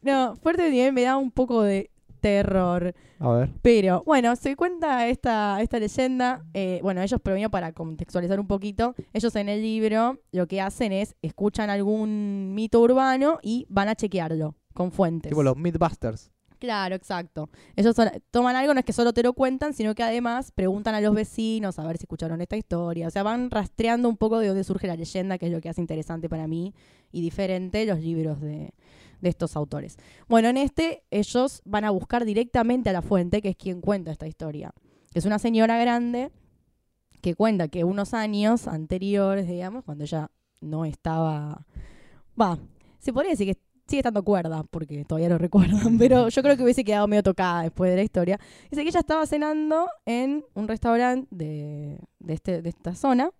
No, 0.00 0.36
fuerte 0.36 0.62
de 0.62 0.70
nivel 0.70 0.94
me 0.94 1.02
da 1.02 1.18
un 1.18 1.30
poco 1.30 1.62
de 1.62 1.90
terror. 2.20 2.94
A 3.18 3.28
ver. 3.30 3.50
Pero 3.62 4.02
bueno, 4.06 4.36
se 4.36 4.56
cuenta 4.56 5.08
esta, 5.08 5.60
esta 5.60 5.78
leyenda. 5.78 6.44
eh, 6.54 6.80
bueno, 6.82 7.02
ellos, 7.02 7.20
pero 7.22 7.50
para 7.50 7.72
contextualizar 7.72 8.38
un 8.38 8.46
poquito, 8.46 8.94
ellos 9.12 9.34
en 9.36 9.48
el 9.48 9.62
libro 9.62 10.18
lo 10.32 10.46
que 10.46 10.60
hacen 10.60 10.92
es 10.92 11.14
escuchan 11.22 11.70
algún 11.70 12.54
mito 12.54 12.80
urbano 12.80 13.38
y 13.42 13.66
van 13.68 13.88
a 13.88 13.94
chequearlo 13.94 14.54
con 14.74 14.92
fuentes. 14.92 15.30
Tipo 15.30 15.42
los 15.42 15.56
Mythbusters. 15.56 16.30
Claro, 16.58 16.94
exacto. 16.94 17.48
Ellos 17.74 17.96
son- 17.96 18.10
toman 18.30 18.54
algo, 18.54 18.74
no 18.74 18.80
es 18.80 18.84
que 18.84 18.92
solo 18.92 19.14
te 19.14 19.22
lo 19.22 19.32
cuentan, 19.32 19.72
sino 19.72 19.94
que 19.94 20.02
además 20.02 20.52
preguntan 20.52 20.94
a 20.94 21.00
los 21.00 21.14
vecinos 21.14 21.78
a 21.78 21.86
ver 21.86 21.96
si 21.96 22.02
escucharon 22.04 22.38
esta 22.42 22.54
historia. 22.58 23.08
O 23.08 23.10
sea, 23.10 23.22
van 23.22 23.50
rastreando 23.50 24.10
un 24.10 24.18
poco 24.18 24.38
de 24.38 24.48
dónde 24.48 24.62
surge 24.62 24.86
la 24.86 24.94
leyenda, 24.96 25.38
que 25.38 25.46
es 25.46 25.52
lo 25.52 25.62
que 25.62 25.70
hace 25.70 25.80
interesante 25.80 26.28
para 26.28 26.46
mí 26.46 26.74
y 27.12 27.22
diferente 27.22 27.86
los 27.86 28.00
libros 28.00 28.42
de, 28.42 28.74
de 29.20 29.28
estos 29.28 29.56
autores. 29.56 29.96
Bueno, 30.28 30.48
en 30.48 30.56
este 30.56 31.04
ellos 31.10 31.62
van 31.64 31.84
a 31.84 31.90
buscar 31.90 32.24
directamente 32.24 32.90
a 32.90 32.92
la 32.92 33.02
fuente, 33.02 33.42
que 33.42 33.50
es 33.50 33.56
quien 33.56 33.80
cuenta 33.80 34.10
esta 34.10 34.26
historia. 34.26 34.72
Es 35.14 35.24
una 35.24 35.38
señora 35.38 35.78
grande 35.78 36.30
que 37.20 37.34
cuenta 37.34 37.68
que 37.68 37.84
unos 37.84 38.14
años 38.14 38.66
anteriores, 38.66 39.46
digamos, 39.46 39.84
cuando 39.84 40.04
ella 40.04 40.30
no 40.60 40.84
estaba... 40.84 41.66
Va, 42.40 42.58
se 42.98 43.12
podría 43.12 43.32
decir 43.32 43.46
que 43.46 43.60
sigue 43.86 44.00
estando 44.00 44.22
cuerda, 44.22 44.62
porque 44.70 45.04
todavía 45.04 45.28
lo 45.28 45.36
recuerdan, 45.36 45.98
pero 45.98 46.28
yo 46.28 46.42
creo 46.42 46.56
que 46.56 46.62
hubiese 46.62 46.84
quedado 46.84 47.08
medio 47.08 47.22
tocada 47.22 47.62
después 47.62 47.90
de 47.90 47.96
la 47.96 48.02
historia. 48.02 48.38
Dice 48.70 48.82
que 48.82 48.88
ella 48.88 49.00
estaba 49.00 49.26
cenando 49.26 49.88
en 50.06 50.44
un 50.54 50.68
restaurante 50.68 51.26
de, 51.30 51.98
de, 52.20 52.32
este, 52.32 52.62
de 52.62 52.68
esta 52.68 52.94
zona 52.94 53.30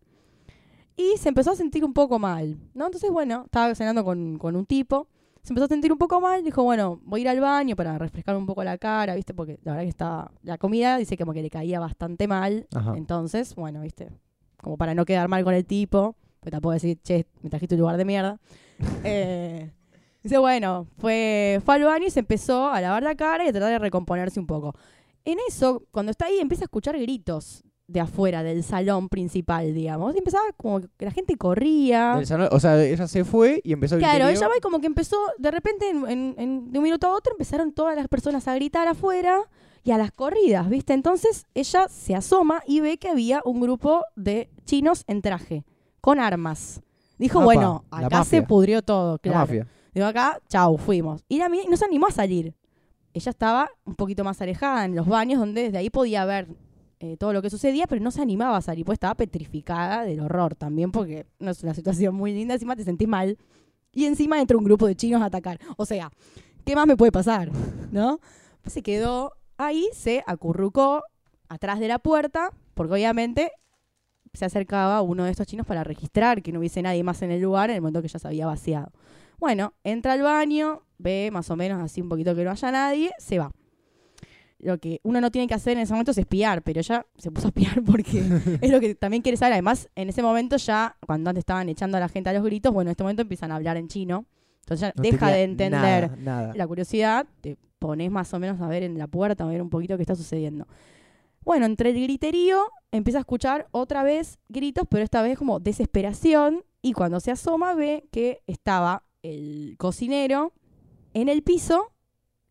y 0.96 1.16
se 1.18 1.28
empezó 1.28 1.52
a 1.52 1.56
sentir 1.56 1.84
un 1.84 1.94
poco 1.94 2.18
mal, 2.18 2.58
¿no? 2.74 2.86
Entonces, 2.86 3.10
bueno, 3.10 3.44
estaba 3.46 3.74
cenando 3.74 4.04
con, 4.04 4.38
con 4.38 4.56
un 4.56 4.66
tipo, 4.66 5.08
se 5.42 5.52
empezó 5.52 5.64
a 5.64 5.68
sentir 5.68 5.92
un 5.92 5.98
poco 5.98 6.20
mal, 6.20 6.44
dijo, 6.44 6.62
bueno, 6.62 7.00
voy 7.04 7.20
a 7.20 7.22
ir 7.22 7.28
al 7.28 7.40
baño 7.40 7.76
para 7.76 7.96
refrescar 7.98 8.36
un 8.36 8.46
poco 8.46 8.62
la 8.62 8.78
cara, 8.78 9.14
¿viste? 9.14 9.34
Porque 9.34 9.58
la 9.64 9.72
verdad 9.72 9.84
que 9.84 9.88
estaba, 9.88 10.32
la 10.42 10.58
comida 10.58 10.96
dice 10.98 11.16
como 11.16 11.32
que 11.32 11.42
le 11.42 11.50
caía 11.50 11.80
bastante 11.80 12.28
mal, 12.28 12.66
Ajá. 12.74 12.94
entonces, 12.96 13.54
bueno, 13.54 13.80
¿viste? 13.80 14.10
Como 14.58 14.76
para 14.76 14.94
no 14.94 15.04
quedar 15.04 15.28
mal 15.28 15.42
con 15.44 15.54
el 15.54 15.64
tipo, 15.64 16.16
pues 16.40 16.50
tampoco 16.50 16.72
decir, 16.72 16.98
che, 17.02 17.26
me 17.42 17.50
trajiste 17.50 17.74
un 17.74 17.80
lugar 17.80 17.96
de 17.96 18.04
mierda. 18.04 18.38
Eh, 19.04 19.70
dice, 20.22 20.38
bueno, 20.38 20.86
fue, 20.98 21.60
fue 21.64 21.74
al 21.74 21.84
baño 21.84 22.06
y 22.06 22.10
se 22.10 22.20
empezó 22.20 22.68
a 22.70 22.80
lavar 22.80 23.02
la 23.02 23.14
cara 23.14 23.44
y 23.44 23.48
a 23.48 23.52
tratar 23.52 23.70
de 23.70 23.78
recomponerse 23.78 24.40
un 24.40 24.46
poco. 24.46 24.74
En 25.24 25.38
eso, 25.48 25.84
cuando 25.90 26.10
está 26.10 26.26
ahí, 26.26 26.38
empieza 26.38 26.64
a 26.64 26.66
escuchar 26.66 26.98
gritos 26.98 27.62
de 27.90 28.00
afuera 28.00 28.42
del 28.42 28.62
salón 28.62 29.08
principal, 29.08 29.74
digamos. 29.74 30.14
Y 30.14 30.18
empezaba 30.18 30.44
como 30.56 30.80
que 30.80 31.04
la 31.04 31.10
gente 31.10 31.36
corría. 31.36 32.14
Del 32.16 32.26
salón- 32.26 32.48
o 32.52 32.60
sea, 32.60 32.82
ella 32.82 33.06
se 33.08 33.24
fue 33.24 33.60
y 33.64 33.72
empezó 33.72 33.96
el 33.96 34.00
Claro, 34.00 34.24
griterío. 34.26 34.38
ella 34.38 34.48
va 34.48 34.56
y 34.56 34.60
como 34.60 34.80
que 34.80 34.86
empezó, 34.86 35.16
de 35.38 35.50
repente, 35.50 35.88
en, 35.90 36.08
en- 36.08 36.34
en- 36.38 36.72
de 36.72 36.78
un 36.78 36.82
minuto 36.84 37.06
a 37.08 37.14
otro, 37.14 37.32
empezaron 37.32 37.72
todas 37.72 37.96
las 37.96 38.06
personas 38.08 38.46
a 38.48 38.54
gritar 38.54 38.86
afuera 38.88 39.40
y 39.82 39.90
a 39.90 39.98
las 39.98 40.12
corridas, 40.12 40.68
¿viste? 40.68 40.92
Entonces 40.92 41.46
ella 41.54 41.88
se 41.88 42.14
asoma 42.14 42.62
y 42.66 42.80
ve 42.80 42.98
que 42.98 43.08
había 43.08 43.40
un 43.44 43.60
grupo 43.60 44.04
de 44.14 44.50
chinos 44.66 45.04
en 45.06 45.22
traje, 45.22 45.64
con 46.00 46.20
armas. 46.20 46.80
Dijo, 47.18 47.40
bueno, 47.42 47.84
la 47.90 48.06
acá 48.06 48.24
se 48.24 48.42
pudrió 48.42 48.82
todo, 48.82 49.12
La 49.12 49.18
claro. 49.18 49.38
mafia. 49.40 49.66
Digo, 49.92 50.06
acá, 50.06 50.38
chau, 50.48 50.78
fuimos. 50.78 51.24
Y 51.28 51.38
la 51.38 51.48
mina 51.48 51.64
no 51.68 51.76
se 51.76 51.84
animó 51.84 52.06
a 52.06 52.12
salir. 52.12 52.54
Ella 53.12 53.30
estaba 53.30 53.68
un 53.84 53.96
poquito 53.96 54.22
más 54.22 54.40
alejada 54.40 54.84
en 54.84 54.94
los 54.94 55.06
baños, 55.08 55.40
donde 55.40 55.64
desde 55.64 55.78
ahí 55.78 55.90
podía 55.90 56.24
ver 56.24 56.46
eh, 57.02 57.16
todo 57.16 57.32
lo 57.32 57.40
que 57.40 57.48
sucedía, 57.48 57.86
pero 57.86 58.02
no 58.02 58.10
se 58.10 58.20
animaba 58.20 58.58
a 58.58 58.60
salir, 58.60 58.84
pues 58.84 58.96
estaba 58.96 59.14
petrificada 59.14 60.04
del 60.04 60.20
horror 60.20 60.54
también, 60.54 60.92
porque 60.92 61.26
no 61.38 61.50
es 61.50 61.62
una 61.62 61.72
situación 61.72 62.14
muy 62.14 62.34
linda, 62.34 62.52
encima 62.52 62.76
te 62.76 62.84
sentís 62.84 63.08
mal. 63.08 63.38
Y 63.92 64.04
encima 64.04 64.38
entra 64.38 64.58
un 64.58 64.64
grupo 64.64 64.86
de 64.86 64.94
chinos 64.94 65.22
a 65.22 65.24
atacar. 65.24 65.58
O 65.78 65.86
sea, 65.86 66.10
¿qué 66.64 66.76
más 66.76 66.86
me 66.86 66.98
puede 66.98 67.10
pasar? 67.10 67.50
¿No? 67.90 68.20
Pues 68.60 68.74
se 68.74 68.82
quedó 68.82 69.32
ahí, 69.56 69.88
se 69.94 70.22
acurrucó 70.26 71.02
atrás 71.48 71.80
de 71.80 71.88
la 71.88 71.98
puerta, 71.98 72.50
porque 72.74 72.92
obviamente 72.92 73.50
se 74.34 74.44
acercaba 74.44 75.00
uno 75.00 75.24
de 75.24 75.30
estos 75.30 75.46
chinos 75.46 75.66
para 75.66 75.82
registrar 75.82 76.42
que 76.42 76.52
no 76.52 76.58
hubiese 76.58 76.82
nadie 76.82 77.02
más 77.02 77.22
en 77.22 77.30
el 77.30 77.40
lugar 77.40 77.70
en 77.70 77.76
el 77.76 77.82
momento 77.82 78.02
que 78.02 78.08
ya 78.08 78.18
se 78.18 78.28
había 78.28 78.46
vaciado. 78.46 78.92
Bueno, 79.38 79.72
entra 79.84 80.12
al 80.12 80.22
baño, 80.22 80.82
ve 80.98 81.30
más 81.32 81.50
o 81.50 81.56
menos 81.56 81.80
así 81.80 82.02
un 82.02 82.10
poquito 82.10 82.34
que 82.34 82.44
no 82.44 82.50
haya 82.50 82.70
nadie, 82.70 83.10
se 83.18 83.38
va 83.38 83.50
lo 84.62 84.78
que 84.78 85.00
uno 85.02 85.20
no 85.20 85.30
tiene 85.30 85.46
que 85.48 85.54
hacer 85.54 85.74
en 85.74 85.80
ese 85.80 85.92
momento 85.92 86.10
es 86.12 86.18
espiar, 86.18 86.62
pero 86.62 86.80
ella 86.80 87.06
se 87.16 87.30
puso 87.30 87.48
a 87.48 87.50
espiar 87.50 87.82
porque 87.86 88.18
es 88.60 88.70
lo 88.70 88.80
que 88.80 88.94
también 88.94 89.22
quiere 89.22 89.36
saber. 89.36 89.54
Además, 89.54 89.88
en 89.94 90.08
ese 90.08 90.22
momento 90.22 90.56
ya, 90.56 90.96
cuando 91.06 91.30
antes 91.30 91.40
estaban 91.42 91.68
echando 91.68 91.96
a 91.96 92.00
la 92.00 92.08
gente 92.08 92.30
a 92.30 92.32
los 92.32 92.42
gritos, 92.44 92.72
bueno, 92.72 92.88
en 92.90 92.92
este 92.92 93.02
momento 93.02 93.22
empiezan 93.22 93.52
a 93.52 93.56
hablar 93.56 93.76
en 93.76 93.88
chino. 93.88 94.26
Entonces 94.60 94.88
ya 94.88 94.92
No 94.94 95.02
deja 95.02 95.30
de 95.30 95.42
entender 95.42 96.10
Nada, 96.10 96.16
nada. 96.18 96.52
la 96.54 96.66
curiosidad, 96.66 97.26
te 97.40 97.56
pones 97.78 98.10
más 98.10 98.32
o 98.34 98.38
menos 98.38 98.60
a 98.60 98.68
ver 98.68 98.82
en 98.82 98.98
la 98.98 99.06
puerta, 99.06 99.44
a 99.44 99.46
ver 99.46 99.62
un 99.62 99.70
poquito 99.70 99.96
qué 99.96 100.02
está 100.02 100.14
sucediendo. 100.14 100.66
Bueno, 101.42 101.64
entre 101.66 101.90
el 101.90 102.00
griterío 102.02 102.68
empieza 102.92 103.18
a 103.18 103.20
escuchar 103.20 103.66
otra 103.70 104.02
vez 104.02 104.38
gritos, 104.48 104.84
pero 104.88 105.02
esta 105.02 105.22
vez 105.22 105.38
como 105.38 105.58
desesperación. 105.60 106.62
Y 106.82 106.92
cuando 106.92 107.20
se 107.20 107.30
asoma 107.30 107.74
ve 107.74 108.06
que 108.10 108.42
estaba 108.46 109.04
el 109.22 109.74
cocinero 109.78 110.52
en 111.14 111.28
el 111.28 111.42
piso 111.42 111.92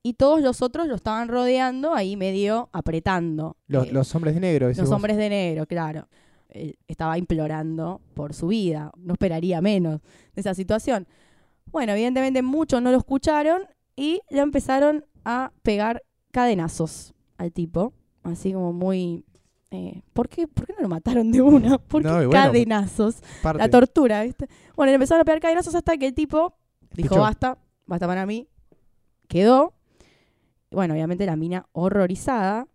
y 0.03 0.13
todos 0.13 0.41
los 0.41 0.61
otros 0.61 0.87
lo 0.87 0.95
estaban 0.95 1.27
rodeando 1.27 1.93
ahí 1.93 2.15
medio 2.15 2.69
apretando. 2.71 3.57
Los, 3.67 3.87
Eh, 3.87 3.91
los 3.91 4.13
hombres 4.15 4.33
de 4.35 4.39
negro, 4.41 4.67
los 4.69 4.77
vos. 4.77 4.91
hombres 4.91 5.17
de 5.17 5.29
negro, 5.29 5.65
claro. 5.65 6.07
Él 6.49 6.77
estaba 6.87 7.17
implorando 7.17 8.01
por 8.15 8.33
su 8.33 8.47
vida. 8.47 8.91
No 8.97 9.13
esperaría 9.13 9.61
menos 9.61 10.01
de 10.33 10.41
esa 10.41 10.53
situación. 10.53 11.07
Bueno, 11.65 11.91
evidentemente 11.93 12.41
muchos 12.41 12.81
no 12.81 12.91
lo 12.91 12.97
escucharon 12.97 13.63
y 13.95 14.21
le 14.29 14.39
empezaron 14.39 15.05
a 15.25 15.51
pegar 15.61 16.01
cadenazos 16.31 17.13
al 17.37 17.51
tipo. 17.51 17.93
Así 18.23 18.51
como 18.53 18.73
muy... 18.73 19.25
eh, 19.71 20.01
¿por, 20.13 20.27
qué, 20.29 20.47
¿Por 20.47 20.65
qué 20.65 20.73
no 20.73 20.81
lo 20.81 20.89
mataron 20.89 21.31
de 21.31 21.41
una? 21.41 21.77
¿Por 21.87 22.01
qué 22.01 22.07
No, 22.07 22.23
y 22.23 22.25
bueno, 22.25 22.31
cadenazos? 22.31 23.17
Parte. 23.43 23.59
La 23.61 23.69
tortura, 23.69 24.23
¿viste? 24.23 24.47
Bueno, 24.75 24.89
le 24.91 24.95
empezaron 24.95 25.21
a 25.21 25.25
pegar 25.25 25.39
cadenazos 25.41 25.75
hasta 25.75 25.97
que 25.97 26.07
el 26.07 26.13
tipo 26.15 26.55
dijo, 26.95 27.05
Escuchó. 27.09 27.21
basta, 27.21 27.57
basta 27.85 28.07
para 28.07 28.25
mí. 28.25 28.47
Quedó. 29.27 29.73
Bueno, 30.71 30.93
obviamente 30.93 31.25
la 31.25 31.35
mina 31.35 31.65
horrorizada 31.71 32.67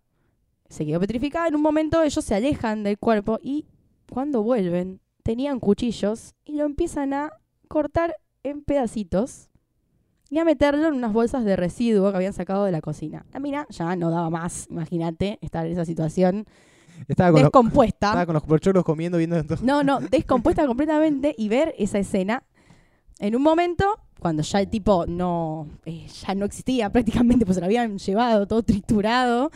se 0.69 0.85
quedó 0.85 0.99
petrificada. 0.99 1.47
En 1.47 1.55
un 1.55 1.61
momento 1.61 2.03
ellos 2.03 2.23
se 2.23 2.35
alejan 2.35 2.83
del 2.83 2.97
cuerpo 2.97 3.39
y 3.41 3.65
cuando 4.09 4.43
vuelven 4.43 4.99
tenían 5.23 5.59
cuchillos 5.59 6.35
y 6.43 6.57
lo 6.57 6.65
empiezan 6.65 7.13
a 7.13 7.31
cortar 7.67 8.15
en 8.43 8.61
pedacitos 8.61 9.49
y 10.29 10.39
a 10.39 10.45
meterlo 10.45 10.87
en 10.87 10.93
unas 10.93 11.13
bolsas 11.13 11.45
de 11.45 11.55
residuo 11.55 12.11
que 12.11 12.17
habían 12.17 12.33
sacado 12.33 12.65
de 12.65 12.71
la 12.71 12.81
cocina. 12.81 13.25
La 13.33 13.39
mina 13.39 13.65
ya 13.69 13.95
no 13.95 14.11
daba 14.11 14.29
más, 14.29 14.67
imagínate, 14.69 15.39
estar 15.41 15.65
en 15.65 15.73
esa 15.73 15.85
situación 15.85 16.45
Estaba 17.07 17.31
con, 17.31 17.41
los, 17.41 17.47
descompuesta. 17.47 18.07
estaba 18.07 18.25
con 18.25 18.73
los 18.73 18.83
comiendo, 18.83 19.17
viendo 19.17 19.35
esto. 19.35 19.57
No, 19.61 19.83
no, 19.83 19.99
descompuesta 19.99 20.65
completamente 20.65 21.35
y 21.37 21.49
ver 21.49 21.73
esa 21.77 21.99
escena 21.99 22.43
en 23.19 23.35
un 23.35 23.41
momento 23.41 23.99
cuando 24.19 24.43
ya 24.43 24.59
el 24.59 24.69
tipo 24.69 25.05
no 25.05 25.67
eh, 25.85 26.07
ya 26.07 26.35
no 26.35 26.45
existía 26.45 26.89
prácticamente, 26.91 27.45
pues 27.45 27.55
se 27.55 27.61
lo 27.61 27.65
habían 27.65 27.97
llevado 27.97 28.47
todo 28.47 28.63
triturado, 28.63 29.51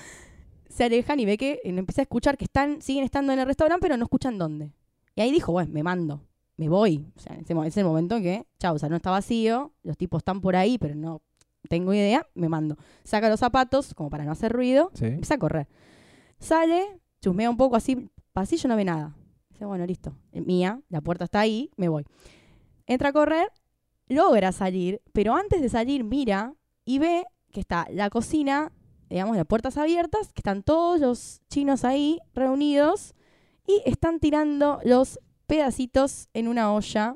se 0.70 0.84
alejan 0.84 1.20
y 1.20 1.26
ve 1.26 1.38
que 1.38 1.54
eh, 1.54 1.62
empieza 1.64 2.02
a 2.02 2.04
escuchar 2.04 2.38
que 2.38 2.46
están 2.46 2.82
siguen 2.82 3.04
estando 3.04 3.34
en 3.34 3.40
el 3.40 3.46
restaurante, 3.46 3.82
pero 3.82 3.98
no 3.98 4.04
escuchan 4.04 4.38
dónde. 4.38 4.72
Y 5.16 5.22
ahí 5.22 5.32
dijo, 5.32 5.52
bueno, 5.52 5.72
me 5.74 5.84
mando, 5.84 6.22
me 6.56 6.70
voy. 6.70 7.06
O 7.18 7.20
sea, 7.20 7.36
en 7.36 7.42
ese, 7.42 7.68
es 7.68 7.78
el 7.78 7.86
momento 7.86 8.20
que, 8.20 8.46
chao, 8.60 8.76
o 8.76 8.80
sea, 8.80 8.90
no 8.90 8.96
está 8.96 9.12
vacío, 9.12 9.74
los 9.84 9.98
tipos 9.98 10.20
están 10.20 10.40
por 10.40 10.56
ahí, 10.56 10.78
pero 10.78 10.96
no 10.96 11.22
tengo 11.68 11.94
idea, 11.94 12.26
me 12.36 12.48
mando. 12.48 12.78
Saca 13.04 13.30
los 13.30 13.40
zapatos 13.40 13.94
como 13.94 14.10
para 14.10 14.24
no 14.24 14.32
hacer 14.32 14.52
ruido 14.52 14.92
Sí. 14.94 15.06
Empieza 15.06 15.36
a 15.36 15.40
correr. 15.40 15.68
Sale, 16.40 17.00
chusmea 17.22 17.50
un 17.50 17.58
poco 17.58 17.76
así, 17.76 18.10
pasillo 18.34 18.70
no 18.70 18.76
ve 18.76 18.86
nada. 18.86 19.16
Dice, 19.50 19.66
bueno, 19.66 19.86
listo, 19.86 20.14
mía, 20.32 20.80
la 20.90 21.02
puerta 21.02 21.26
está 21.26 21.42
ahí, 21.42 21.70
me 21.76 21.90
voy. 21.90 22.06
Entra 22.90 23.10
a 23.10 23.14
correr, 23.14 23.52
logra 24.08 24.52
salir, 24.52 25.00
pero 25.14 25.36
antes 25.36 25.62
de 25.62 25.70
salir 25.70 26.04
mira 26.04 26.56
y 26.86 26.98
ve 26.98 27.24
que 27.52 27.60
está 27.60 27.88
la 27.92 28.10
cocina, 28.10 28.72
digamos, 29.12 29.38
las 29.38 29.46
puertas 29.46 29.78
abiertas, 29.78 30.34
que 30.34 30.40
están 30.40 30.64
todos 30.64 31.00
los 31.00 31.42
chinos 31.50 31.86
ahí 31.86 32.20
reunidos 32.34 33.14
y 33.68 33.84
están 33.86 34.20
tirando 34.20 34.80
los 34.84 35.20
pedacitos 35.46 36.30
en 36.34 36.48
una 36.48 36.74
olla 36.74 37.16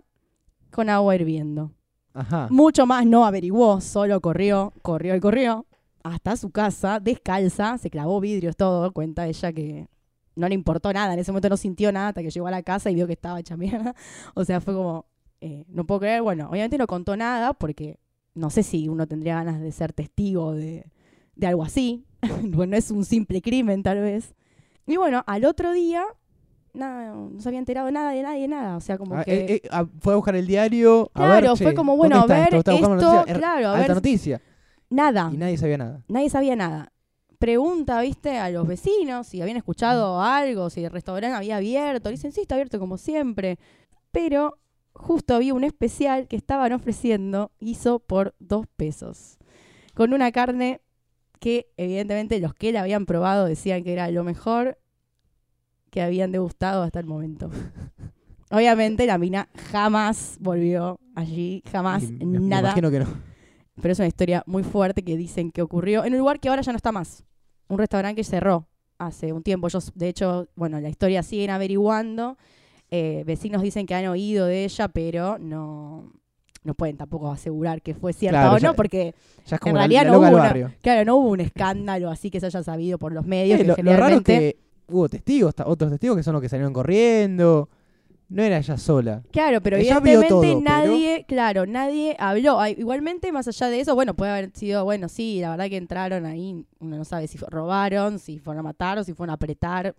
con 0.70 0.92
agua 0.92 1.16
hirviendo. 1.16 1.72
Ajá. 2.14 2.50
Mucho 2.52 2.86
más 2.86 3.08
no 3.08 3.26
averiguó, 3.26 3.82
solo 3.82 4.22
corrió, 4.22 4.74
corrió 4.84 5.16
y 5.16 5.20
corrió 5.20 5.66
hasta 6.04 6.38
su 6.38 6.52
casa, 6.52 7.00
descalza, 7.00 7.80
se 7.80 7.90
clavó 7.90 8.20
vidrios, 8.20 8.56
todo. 8.56 8.92
Cuenta 8.92 9.26
ella 9.26 9.52
que 9.52 9.88
no 10.36 10.48
le 10.48 10.54
importó 10.54 10.94
nada, 10.94 11.14
en 11.14 11.20
ese 11.20 11.32
momento 11.32 11.50
no 11.50 11.58
sintió 11.58 11.92
nada 11.92 12.10
hasta 12.10 12.22
que 12.22 12.30
llegó 12.30 12.46
a 12.46 12.52
la 12.52 12.62
casa 12.62 12.92
y 12.92 12.94
vio 12.94 13.08
que 13.08 13.14
estaba 13.14 13.40
hecha 13.40 13.58
mierda. 13.58 13.96
O 14.36 14.46
sea, 14.46 14.62
fue 14.62 14.76
como, 14.76 15.08
eh, 15.44 15.66
no 15.68 15.86
puedo 15.86 16.00
creer. 16.02 16.22
Bueno, 16.22 16.48
obviamente 16.50 16.78
no 16.78 16.88
contó 16.88 17.16
nada 17.18 17.54
porque 17.54 18.00
no 18.36 18.50
sé 18.50 18.64
si 18.64 18.88
uno 18.90 19.08
tendría 19.08 19.36
ganas 19.36 19.60
de 19.62 19.72
ser 19.72 19.94
testigo 19.94 20.54
de, 20.54 20.86
de 21.36 21.48
algo 21.48 21.64
así. 21.64 22.06
bueno, 22.44 22.76
es 22.78 22.90
un 22.92 23.06
simple 23.06 23.42
crimen, 23.42 23.84
tal 23.84 24.00
vez. 24.00 24.34
Y 24.88 24.98
bueno, 24.98 25.24
al 25.28 25.46
otro 25.46 25.72
día, 25.74 26.04
nada, 26.74 27.14
no 27.14 27.40
se 27.40 27.50
había 27.50 27.60
enterado 27.60 27.92
nada 27.92 28.12
de 28.12 28.22
nadie, 28.24 28.48
nada. 28.48 28.78
O 28.78 28.82
sea, 28.82 28.98
como 28.98 29.16
Ah, 29.18 29.24
que. 29.24 29.34
eh, 29.36 29.46
eh, 29.56 29.62
ah, 29.72 29.86
fue 30.00 30.14
a 30.14 30.16
buscar 30.16 30.36
el 30.36 30.48
diario. 30.48 31.12
a 31.14 31.20
Claro, 31.20 31.48
ver, 31.50 31.58
fue 31.58 31.72
che, 31.72 31.74
como, 31.76 31.92
¿dónde 31.98 32.08
bueno, 32.16 32.22
a 32.22 32.26
ver 32.26 32.54
esto? 32.56 32.72
Noticia. 32.80 33.24
Er- 33.28 33.38
claro, 33.38 33.68
a 33.70 33.80
ver- 33.80 33.94
noticia. 33.94 34.42
Nada. 34.90 35.30
Y 35.34 35.38
nadie 35.38 35.58
sabía 35.58 35.78
nada. 35.78 36.04
Nadie 36.08 36.30
sabía 36.30 36.56
nada. 36.56 36.92
Pregunta, 37.40 38.00
viste, 38.02 38.38
a 38.38 38.50
los 38.50 38.66
vecinos 38.68 39.28
si 39.28 39.42
habían 39.42 39.58
escuchado 39.58 40.22
algo, 40.22 40.70
si 40.70 40.84
el 40.86 40.92
restaurante 40.92 41.36
había 41.36 41.58
abierto. 41.58 42.10
Dicen, 42.10 42.32
sí, 42.32 42.42
está 42.42 42.56
abierto 42.56 42.80
como 42.80 42.98
siempre. 42.98 43.58
Pero 44.12 44.58
justo 44.94 45.36
había 45.36 45.54
un 45.54 45.64
especial 45.64 46.28
que 46.28 46.36
estaban 46.36 46.72
ofreciendo, 46.74 47.52
hizo 47.60 48.00
por 48.00 48.36
dos 48.40 48.66
pesos. 48.76 49.38
Con 49.94 50.14
una 50.14 50.32
carne 50.32 50.82
que 51.40 51.68
evidentemente 51.78 52.40
los 52.40 52.54
que 52.54 52.72
la 52.72 52.82
habían 52.82 53.06
probado 53.06 53.46
decían 53.46 53.84
que 53.84 53.94
era 53.94 54.10
lo 54.12 54.24
mejor 54.24 54.78
que 55.90 56.02
habían 56.02 56.32
degustado 56.32 56.84
hasta 56.84 57.00
el 57.00 57.06
momento. 57.06 57.50
Obviamente 58.52 59.06
la 59.06 59.18
mina 59.18 59.50
jamás 59.72 60.38
volvió 60.40 61.00
allí, 61.16 61.64
jamás, 61.72 62.04
Y 62.04 62.12
me- 62.26 62.26
me 62.26 62.40
nada. 62.40 62.70
imagino 62.70 62.92
que 62.92 63.00
no. 63.00 63.08
Pero 63.82 63.92
es 63.92 64.00
una 64.00 64.08
historia 64.08 64.44
muy 64.46 64.64
fuerte 64.64 65.04
que 65.04 65.18
dicen 65.18 65.52
que 65.52 65.62
ocurrió 65.62 66.06
en 66.06 66.14
un 66.14 66.20
lugar 66.20 66.40
que 66.40 66.50
ahora 66.50 66.62
ya 66.62 66.72
no 66.72 66.76
está 66.78 66.92
más. 66.92 67.24
Un 67.68 67.80
restaurante 67.80 68.16
que 68.18 68.24
cerró 68.24 68.68
hace 69.00 69.34
un 69.34 69.42
tiempo. 69.42 69.68
Ellos, 69.68 69.92
de 69.96 70.10
hecho, 70.10 70.48
bueno, 70.56 70.80
la 70.80 70.90
historia 70.90 71.24
siguen 71.24 71.50
averiguando. 71.50 72.38
Eh, 72.96 73.24
vecinos 73.26 73.64
dicen 73.64 73.88
que 73.88 73.96
han 73.96 74.06
oído 74.06 74.46
de 74.46 74.66
ella, 74.66 74.88
pero 74.88 75.40
no, 75.40 76.12
no 76.64 76.74
pueden 76.76 76.96
tampoco 76.96 77.32
asegurar 77.32 77.82
que 77.82 77.96
fue 77.96 78.14
cierta 78.14 78.42
Claro, 78.42 78.56
o 78.56 78.58
ya- 78.60 78.68
no, 78.68 78.76
porque 78.76 79.16
Ya 79.48 79.56
es 79.56 79.60
como 79.60 79.72
en 79.72 79.78
realidad 79.78 80.04
la 80.06 80.12
no 80.12 80.20
hubo, 80.20 80.28
una- 80.28 80.76
claro, 80.82 81.06
no 81.06 81.16
hubo 81.16 81.30
un 81.32 81.40
escándalo 81.40 82.12
así 82.12 82.30
que 82.30 82.40
se 82.40 82.46
haya 82.46 82.62
sabido 82.62 83.00
por 83.00 83.12
los 83.12 83.26
medios. 83.26 83.60
Eh, 83.60 83.64
que 83.76 83.82
lo, 83.84 83.92
lo 83.92 83.98
raro 83.98 84.18
es 84.18 84.22
que 84.22 84.58
hubo 84.88 85.10
testigos, 85.10 85.56
otros 85.66 85.90
testigos 85.90 86.18
que 86.18 86.22
son 86.24 86.34
los 86.34 86.42
que 86.44 86.50
salieron 86.50 86.72
corriendo. 86.72 87.68
No 88.30 88.42
era 88.44 88.58
ella 88.58 88.78
sola. 88.78 89.22
Claro, 89.32 89.62
pero 89.62 89.78
Ella 89.78 89.98
evidentemente 89.98 90.28
todo, 90.30 90.42
pero- 90.42 90.62
nadie, 90.62 91.26
claro, 91.28 91.66
nadie 91.66 92.16
habló. 92.20 92.60
Ay, 92.60 92.76
Igualmente, 92.80 93.32
más 93.32 93.48
allá 93.48 93.70
de 93.70 93.80
eso, 93.80 93.94
bueno, 93.96 94.14
puede 94.16 94.32
haber 94.32 94.52
sido, 94.56 94.84
bueno, 94.86 95.10
sí, 95.10 95.40
la 95.42 95.52
verdad 95.52 95.68
que 95.70 95.78
entraron 95.78 96.26
ahí, 96.26 96.66
uno 96.80 96.98
no 96.98 97.06
sabe 97.06 97.28
si 97.28 97.38
robaron, 97.38 98.18
si 98.20 98.40
fueron 98.40 98.60
a 98.62 98.64
matar 98.64 98.98
o 99.00 99.04
si 99.04 99.14
fueron 99.14 99.32
a 99.32 99.34
apretar. 99.34 99.96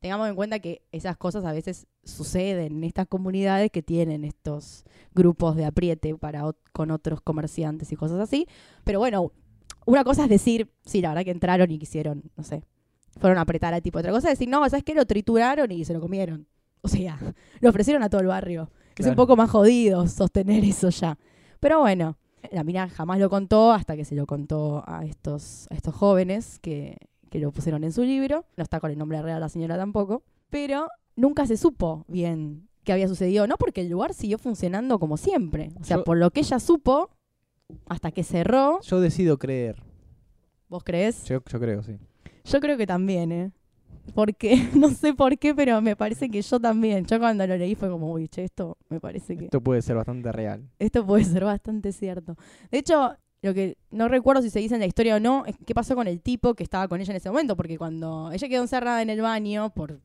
Tengamos 0.00 0.28
en 0.30 0.34
cuenta 0.34 0.58
que 0.60 0.82
esas 0.92 1.18
cosas 1.18 1.44
a 1.44 1.52
veces 1.52 1.86
suceden 2.04 2.78
en 2.78 2.84
estas 2.84 3.06
comunidades 3.06 3.70
que 3.70 3.82
tienen 3.82 4.24
estos 4.24 4.84
grupos 5.14 5.56
de 5.56 5.66
apriete 5.66 6.14
para 6.16 6.42
con 6.72 6.90
otros 6.90 7.20
comerciantes 7.20 7.92
y 7.92 7.96
cosas 7.96 8.18
así. 8.18 8.46
Pero 8.84 8.98
bueno, 8.98 9.32
una 9.84 10.02
cosa 10.02 10.24
es 10.24 10.30
decir, 10.30 10.70
sí, 10.86 11.02
la 11.02 11.10
verdad 11.10 11.24
que 11.24 11.30
entraron 11.30 11.70
y 11.70 11.78
quisieron, 11.78 12.30
no 12.34 12.44
sé, 12.44 12.64
fueron 13.18 13.36
a 13.36 13.42
apretar 13.42 13.74
al 13.74 13.82
tipo. 13.82 13.98
Otra 13.98 14.10
cosa 14.10 14.28
es 14.28 14.38
decir, 14.38 14.48
no, 14.48 14.66
¿sabes 14.70 14.84
qué? 14.84 14.94
Lo 14.94 15.04
trituraron 15.04 15.70
y 15.70 15.84
se 15.84 15.92
lo 15.92 16.00
comieron. 16.00 16.46
O 16.80 16.88
sea, 16.88 17.18
lo 17.60 17.68
ofrecieron 17.68 18.02
a 18.02 18.08
todo 18.08 18.22
el 18.22 18.26
barrio. 18.26 18.70
Es 18.96 19.06
un 19.06 19.14
poco 19.14 19.36
más 19.36 19.50
jodido 19.50 20.06
sostener 20.08 20.64
eso 20.64 20.90
ya. 20.90 21.18
Pero 21.58 21.80
bueno, 21.80 22.18
la 22.50 22.64
mina 22.64 22.88
jamás 22.88 23.18
lo 23.18 23.30
contó 23.30 23.72
hasta 23.72 23.96
que 23.96 24.04
se 24.04 24.14
lo 24.14 24.26
contó 24.26 24.82
a 24.86 25.04
estos, 25.04 25.66
a 25.70 25.74
estos 25.74 25.94
jóvenes 25.94 26.58
que, 26.58 26.96
que 27.30 27.38
lo 27.38 27.52
pusieron 27.52 27.84
en 27.84 27.92
su 27.92 28.02
libro. 28.02 28.44
No 28.56 28.62
está 28.62 28.80
con 28.80 28.90
el 28.90 28.98
nombre 28.98 29.20
real 29.22 29.40
la 29.40 29.48
señora 29.48 29.76
tampoco. 29.76 30.22
Pero 30.50 30.88
nunca 31.16 31.46
se 31.46 31.56
supo 31.56 32.04
bien 32.08 32.68
qué 32.84 32.92
había 32.92 33.08
sucedido. 33.08 33.46
No 33.46 33.56
porque 33.56 33.80
el 33.82 33.88
lugar 33.88 34.12
siguió 34.14 34.36
funcionando 34.38 34.98
como 34.98 35.16
siempre. 35.16 35.70
O 35.80 35.84
sea, 35.84 35.98
Yo- 35.98 36.04
por 36.04 36.16
lo 36.18 36.30
que 36.30 36.40
ella 36.40 36.58
supo, 36.58 37.10
hasta 37.88 38.10
que 38.10 38.24
cerró, 38.24 38.80
Yo 38.82 39.00
decido 39.00 39.38
creer. 39.38 39.82
¿vos 40.68 40.82
crees? 40.84 41.24
Yo, 41.24 41.42
yo 41.44 41.60
creo, 41.60 41.82
sí. 41.82 41.96
Yo 42.44 42.60
creo 42.60 42.76
que 42.76 42.86
también, 42.86 43.32
¿eh? 43.32 43.52
Porque, 44.14 44.54
no 44.74 44.88
sé 44.90 45.14
por 45.14 45.36
qué, 45.38 45.54
pero 45.54 45.80
me 45.80 45.94
parece 45.96 46.28
que 46.30 46.42
yo 46.42 46.58
también. 46.60 47.04
Yo 47.06 47.18
cuando 47.18 47.46
lo 47.46 47.56
leí 47.56 47.74
fue 47.74 47.88
como, 47.90 48.10
uy, 48.12 48.28
che, 48.28 48.44
esto 48.44 48.76
me 48.88 48.98
parece 49.00 49.36
que 49.36 49.44
Esto 49.44 49.60
puede 49.60 49.82
ser 49.82 49.96
bastante 49.96 50.32
real. 50.32 50.68
esto 50.78 51.06
puede 51.06 51.24
ser 51.24 51.44
bastante 51.44 51.92
cierto. 51.92 52.36
De 52.70 52.78
hecho, 52.78 53.14
lo 53.42 53.54
que 53.54 53.76
no 53.90 54.08
recuerdo 54.08 54.42
si 54.42 54.50
se 54.50 54.58
dice 54.58 54.74
en 54.74 54.80
la 54.80 54.86
historia 54.86 55.16
o 55.16 55.20
no, 55.20 55.44
es 55.46 55.56
qué 55.66 55.74
pasó 55.74 55.94
con 55.94 56.06
el 56.06 56.20
tipo 56.20 56.54
que 56.54 56.62
estaba 56.62 56.88
con 56.88 57.00
ella 57.00 57.12
en 57.12 57.16
ese 57.16 57.30
momento, 57.30 57.56
porque 57.56 57.78
cuando 57.78 58.30
ella 58.32 58.48
quedó 58.48 58.62
encerrada 58.62 59.02
en 59.02 59.10
el 59.10 59.22
baño 59.22 59.70
por 59.70 60.00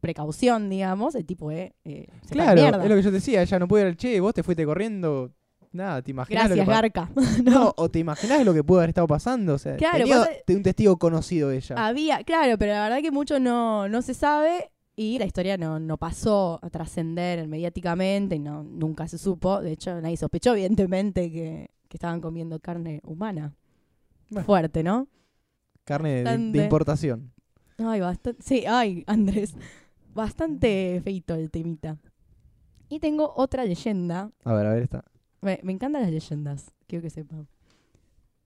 precaución, 0.00 0.68
digamos, 0.68 1.14
el 1.14 1.24
tipo 1.24 1.50
eh, 1.50 1.74
eh, 1.84 2.06
se 2.22 2.34
fue 2.34 2.42
a 2.42 2.54
la 2.54 2.54
Claro, 2.54 2.82
es 2.82 2.88
lo 2.88 2.96
que 2.96 3.02
yo 3.02 3.10
decía, 3.10 3.42
ella 3.42 3.58
no 3.58 3.68
puede 3.68 3.84
ir 3.84 3.88
al 3.88 3.96
che, 3.96 4.20
vos 4.20 4.34
te 4.34 4.42
fuiste 4.42 4.64
corriendo. 4.64 5.32
Nada, 5.70 6.00
te 6.00 6.12
imaginas 6.12 6.48
Gracias, 6.48 6.66
Garca. 6.66 7.10
No, 7.44 7.74
o 7.76 7.90
te 7.90 7.98
imaginas 7.98 8.44
lo 8.44 8.54
que 8.54 8.64
pudo 8.64 8.78
haber 8.78 8.90
estado 8.90 9.06
pasando. 9.06 9.54
O 9.54 9.58
sea, 9.58 9.76
Claro, 9.76 9.98
tenía 9.98 10.26
de 10.46 10.56
un 10.56 10.62
testigo 10.62 10.98
conocido 10.98 11.50
ella. 11.50 11.74
Había, 11.76 12.24
claro, 12.24 12.56
pero 12.58 12.72
la 12.72 12.84
verdad 12.84 13.02
que 13.02 13.10
mucho 13.10 13.38
no, 13.38 13.88
no 13.88 14.00
se 14.00 14.14
sabe 14.14 14.70
y 14.96 15.18
la 15.18 15.26
historia 15.26 15.58
no, 15.58 15.78
no 15.78 15.98
pasó 15.98 16.58
a 16.62 16.70
trascender 16.70 17.46
mediáticamente 17.46 18.36
y 18.36 18.38
no, 18.38 18.64
nunca 18.64 19.08
se 19.08 19.18
supo. 19.18 19.60
De 19.60 19.72
hecho, 19.72 20.00
nadie 20.00 20.16
sospechó, 20.16 20.52
evidentemente, 20.52 21.30
que, 21.30 21.70
que 21.88 21.96
estaban 21.96 22.20
comiendo 22.20 22.60
carne 22.60 23.00
humana. 23.04 23.54
Bueno. 24.30 24.46
Fuerte, 24.46 24.82
¿no? 24.82 25.08
Carne 25.84 26.22
de- 26.22 26.62
importación. 26.64 27.32
Ay, 27.78 28.00
bastante. 28.00 28.42
Sí, 28.42 28.64
ay, 28.66 29.04
Andrés. 29.06 29.54
Bastante 30.14 31.00
feito 31.02 31.34
el 31.34 31.50
temita. 31.50 31.96
Y 32.88 32.98
tengo 33.00 33.32
otra 33.36 33.64
leyenda. 33.64 34.30
A 34.44 34.52
ver, 34.52 34.66
a 34.66 34.74
ver, 34.74 34.82
esta. 34.82 35.04
Me, 35.40 35.60
me 35.62 35.72
encantan 35.72 36.02
las 36.02 36.10
leyendas, 36.10 36.72
quiero 36.86 37.02
que 37.02 37.10
sepan. 37.10 37.46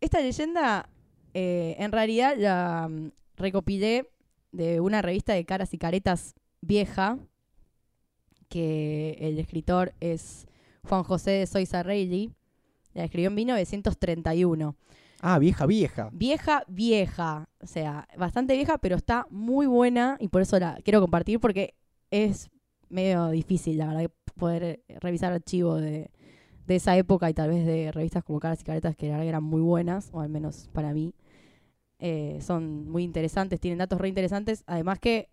Esta 0.00 0.20
leyenda, 0.20 0.88
eh, 1.32 1.76
en 1.78 1.90
realidad, 1.92 2.34
la 2.36 2.88
mm, 2.90 3.10
recopilé 3.36 4.10
de 4.52 4.80
una 4.80 5.00
revista 5.00 5.32
de 5.32 5.44
caras 5.44 5.72
y 5.72 5.78
caretas 5.78 6.34
vieja, 6.60 7.18
que 8.48 9.16
el 9.20 9.38
escritor 9.38 9.94
es 10.00 10.46
Juan 10.86 11.04
José 11.04 11.30
de 11.32 11.46
Soiza 11.46 11.82
Reilly. 11.82 12.32
La 12.94 13.04
escribió 13.04 13.28
en 13.28 13.34
1931. 13.34 14.76
Ah, 15.20 15.38
vieja, 15.38 15.66
vieja. 15.66 16.10
Vieja, 16.12 16.64
vieja. 16.66 17.48
O 17.60 17.66
sea, 17.66 18.08
bastante 18.16 18.54
vieja, 18.54 18.78
pero 18.78 18.96
está 18.96 19.26
muy 19.30 19.66
buena 19.66 20.16
y 20.18 20.28
por 20.28 20.42
eso 20.42 20.58
la 20.58 20.78
quiero 20.84 21.00
compartir 21.00 21.38
porque 21.38 21.74
es 22.10 22.50
medio 22.88 23.28
difícil, 23.28 23.78
la 23.78 23.86
verdad, 23.86 24.10
poder 24.36 24.82
revisar 25.00 25.32
archivos 25.32 25.80
de, 25.80 26.10
de 26.66 26.76
esa 26.76 26.96
época 26.96 27.30
y 27.30 27.34
tal 27.34 27.50
vez 27.50 27.64
de 27.66 27.92
revistas 27.92 28.24
como 28.24 28.40
Caras 28.40 28.60
y 28.60 28.64
Caretas 28.64 28.96
que 28.96 29.06
la 29.06 29.12
verdad 29.12 29.24
que 29.24 29.28
eran 29.28 29.44
muy 29.44 29.60
buenas, 29.60 30.10
o 30.12 30.20
al 30.20 30.28
menos 30.28 30.68
para 30.72 30.92
mí. 30.92 31.14
Eh, 31.98 32.38
son 32.40 32.90
muy 32.90 33.04
interesantes, 33.04 33.60
tienen 33.60 33.78
datos 33.78 34.00
re 34.00 34.08
interesantes. 34.08 34.64
Además 34.66 34.98
que 34.98 35.30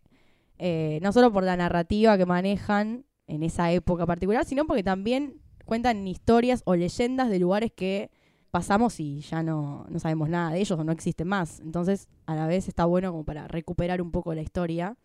eh, 0.60 1.00
no 1.02 1.12
solo 1.12 1.32
por 1.32 1.44
la 1.44 1.58
narrativa 1.58 2.18
que 2.18 2.26
manejan 2.26 3.06
en 3.28 3.44
esa 3.44 3.72
época 3.72 4.06
particular, 4.06 4.46
sino 4.46 4.66
porque 4.66 4.84
también 4.84 5.42
cuentan 5.70 6.08
historias 6.08 6.64
o 6.66 6.76
leyendas 6.76 7.30
de 7.30 7.38
lugares 7.40 7.72
que 7.72 8.10
pasamos 8.50 9.00
y 9.00 9.22
ya 9.22 9.44
no, 9.44 9.86
no 9.90 10.00
sabemos 10.00 10.28
nada 10.28 10.52
de 10.52 10.60
ellos 10.60 10.80
o 10.80 10.84
no 10.84 10.92
existen 10.92 11.28
más. 11.28 11.60
Entonces, 11.60 12.08
a 12.26 12.34
la 12.36 12.48
vez 12.48 12.68
está 12.68 12.86
bueno 12.86 13.12
como 13.12 13.24
para 13.24 13.48
recuperar 13.48 14.02
un 14.02 14.10
poco 14.12 14.34
la 14.34 14.42
historia, 14.42 14.98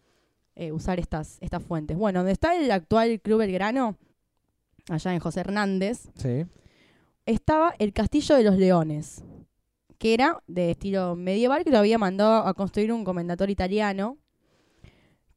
eh, 0.57 0.72
usar 0.72 0.98
estas, 0.98 1.37
estas 1.42 1.62
fuentes. 1.62 1.98
Bueno, 1.98 2.20
donde 2.20 2.33
está 2.33 2.57
el 2.57 2.70
actual 2.70 3.20
Club 3.20 3.40
Belgrano, 3.40 3.96
allá 4.88 5.12
en 5.12 5.20
José 5.20 5.40
Hernández, 5.40 6.09
Sí. 6.16 6.46
estaba 7.27 7.74
el 7.79 7.92
Castillo 7.92 8.37
de 8.37 8.44
los 8.44 8.57
Leones, 8.57 9.22
que 9.98 10.14
era 10.14 10.42
de 10.46 10.70
estilo 10.70 11.14
medieval, 11.14 11.64
que 11.64 11.70
lo 11.70 11.79
había 11.79 11.98
mandado 11.98 12.46
a 12.46 12.55
construir 12.55 12.90
un 12.92 13.05
comendador 13.05 13.50
italiano, 13.50 14.16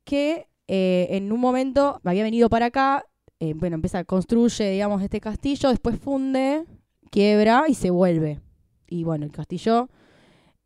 que 0.06 0.48
eh, 0.70 1.08
en 1.12 1.32
un 1.34 1.40
momento 1.42 2.00
había 2.06 2.24
venido 2.24 2.50
para 2.50 2.68
acá, 2.68 3.06
eh, 3.40 3.54
bueno, 3.56 3.76
empieza, 3.76 4.04
construye, 4.04 4.72
digamos, 4.72 5.02
este 5.02 5.22
castillo, 5.22 5.70
después 5.70 6.00
funde, 6.00 6.66
quiebra 7.12 7.66
y 7.68 7.76
se 7.76 7.92
vuelve. 7.92 8.40
Y 8.88 9.04
bueno, 9.04 9.26
el 9.26 9.32
castillo 9.32 9.90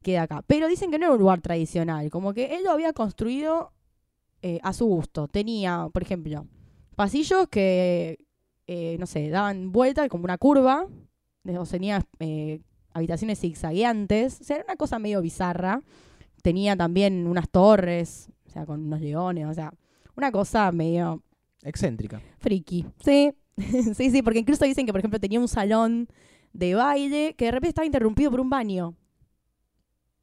queda 0.02 0.24
acá. 0.24 0.44
Pero 0.48 0.68
dicen 0.68 0.90
que 0.90 0.98
no 0.98 1.08
era 1.08 1.14
un 1.14 1.20
lugar 1.20 1.42
tradicional, 1.42 2.10
como 2.10 2.34
que 2.34 2.56
él 2.56 2.64
lo 2.64 2.72
había 2.72 2.94
construido 2.94 3.74
eh, 4.42 4.60
a 4.64 4.74
su 4.74 4.86
gusto. 4.86 5.28
Tenía, 5.28 5.90
por 5.92 6.02
ejemplo, 6.02 6.48
pasillos 6.96 7.48
que, 7.50 8.26
eh, 8.68 8.96
no 9.00 9.06
sé, 9.06 9.30
daban 9.30 9.72
vuelta 9.72 10.08
como 10.08 10.24
una 10.24 10.38
curva, 10.38 10.88
o 11.46 11.66
tenía 11.66 12.06
habitaciones 12.94 13.40
zigzagueantes, 13.40 14.42
o 14.42 14.44
sea, 14.44 14.58
era 14.58 14.66
una 14.66 14.76
cosa 14.76 15.00
medio 15.00 15.22
bizarra. 15.22 15.82
Tenía 16.42 16.76
también 16.76 17.28
unas 17.28 17.50
torres, 17.50 18.30
o 18.46 18.50
sea, 18.50 18.66
con 18.66 18.86
unos 18.86 19.02
leones, 19.02 19.48
o 19.48 19.54
sea, 19.54 19.74
una 20.16 20.32
cosa 20.32 20.72
medio 20.72 21.22
Excéntrica. 21.63 22.21
friki. 22.39 22.86
Sí, 23.04 23.34
sí, 23.95 24.10
sí, 24.12 24.21
porque 24.21 24.39
incluso 24.39 24.65
dicen 24.65 24.86
que, 24.86 24.91
por 24.91 25.00
ejemplo, 25.00 25.19
tenía 25.19 25.39
un 25.39 25.47
salón 25.47 26.08
de 26.54 26.76
baile 26.76 27.36
que 27.38 27.45
de 27.45 27.52
repente 27.52 27.69
estaba 27.69 27.86
interrumpido 27.86 28.32
por 28.32 28.39
un 28.39 28.50
baño. 28.50 28.95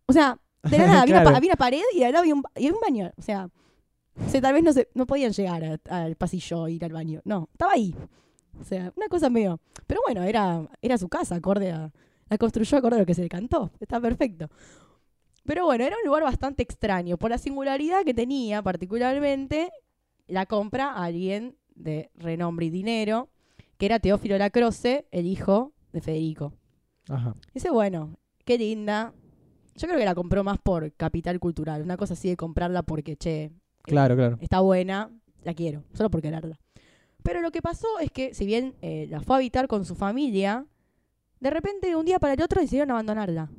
O 0.06 0.12
sea, 0.12 0.38
de 0.62 0.78
la 0.78 0.86
nada, 0.86 1.02
había, 1.02 1.14
una, 1.14 1.22
Claro. 1.22 1.36
había 1.36 1.50
una 1.50 1.56
pared 1.56 1.82
y 1.94 2.00
lado 2.00 2.18
había 2.18 2.34
un, 2.34 2.42
había 2.54 2.72
un 2.72 2.80
baño. 2.80 3.10
O 3.16 3.22
sea, 3.22 3.48
o 4.26 4.28
sea, 4.28 4.40
tal 4.40 4.54
vez 4.54 4.62
no, 4.64 4.72
se, 4.72 4.88
no 4.94 5.06
podían 5.06 5.32
llegar 5.32 5.80
al 5.88 6.16
pasillo 6.16 6.66
e 6.66 6.72
ir 6.72 6.84
al 6.84 6.92
baño. 6.92 7.20
No, 7.24 7.48
estaba 7.52 7.72
ahí. 7.72 7.94
O 8.60 8.64
sea, 8.64 8.92
una 8.96 9.06
cosa 9.08 9.30
medio... 9.30 9.60
Pero 9.86 10.00
bueno, 10.04 10.24
era, 10.24 10.66
era 10.82 10.98
su 10.98 11.08
casa, 11.08 11.36
acorde 11.36 11.70
a... 11.70 11.92
La 12.28 12.36
construyó 12.36 12.76
acorde 12.76 12.96
a 12.96 12.98
lo 13.00 13.06
que 13.06 13.14
se 13.14 13.22
le 13.22 13.28
cantó. 13.28 13.70
Está 13.80 14.00
perfecto. 14.00 14.50
Pero 15.44 15.64
bueno, 15.64 15.84
era 15.84 15.96
un 15.96 16.06
lugar 16.06 16.24
bastante 16.24 16.62
extraño. 16.62 17.16
Por 17.16 17.30
la 17.30 17.38
singularidad 17.38 18.02
que 18.04 18.12
tenía, 18.12 18.60
particularmente, 18.60 19.70
la 20.28 20.46
compra 20.46 20.92
a 20.92 21.04
alguien 21.04 21.56
de 21.74 22.10
renombre 22.14 22.66
y 22.66 22.70
dinero, 22.70 23.28
que 23.76 23.86
era 23.86 23.98
Teófilo 23.98 24.38
Lacroce, 24.38 25.06
el 25.10 25.26
hijo 25.26 25.72
de 25.92 26.00
Federico. 26.00 26.52
Ajá. 27.08 27.34
Dice, 27.54 27.70
bueno, 27.70 28.16
qué 28.44 28.58
linda. 28.58 29.12
Yo 29.76 29.86
creo 29.86 29.98
que 29.98 30.04
la 30.04 30.14
compró 30.14 30.44
más 30.44 30.58
por 30.58 30.92
capital 30.92 31.38
cultural. 31.40 31.82
Una 31.82 31.96
cosa 31.96 32.14
así 32.14 32.28
de 32.28 32.36
comprarla 32.36 32.82
porque, 32.82 33.16
che, 33.16 33.52
Claro, 33.82 34.16
claro. 34.16 34.38
está 34.40 34.60
buena, 34.60 35.10
la 35.44 35.54
quiero, 35.54 35.84
solo 35.94 36.10
por 36.10 36.20
quererla. 36.20 36.58
Pero 37.22 37.40
lo 37.40 37.50
que 37.50 37.62
pasó 37.62 37.86
es 38.00 38.10
que, 38.10 38.34
si 38.34 38.46
bien 38.46 38.74
eh, 38.82 39.06
la 39.08 39.20
fue 39.20 39.36
a 39.36 39.38
habitar 39.38 39.68
con 39.68 39.84
su 39.84 39.94
familia, 39.94 40.66
de 41.40 41.50
repente 41.50 41.88
de 41.88 41.96
un 41.96 42.04
día 42.04 42.18
para 42.18 42.34
el 42.34 42.42
otro 42.42 42.60
decidieron 42.60 42.90
abandonarla. 42.90 43.50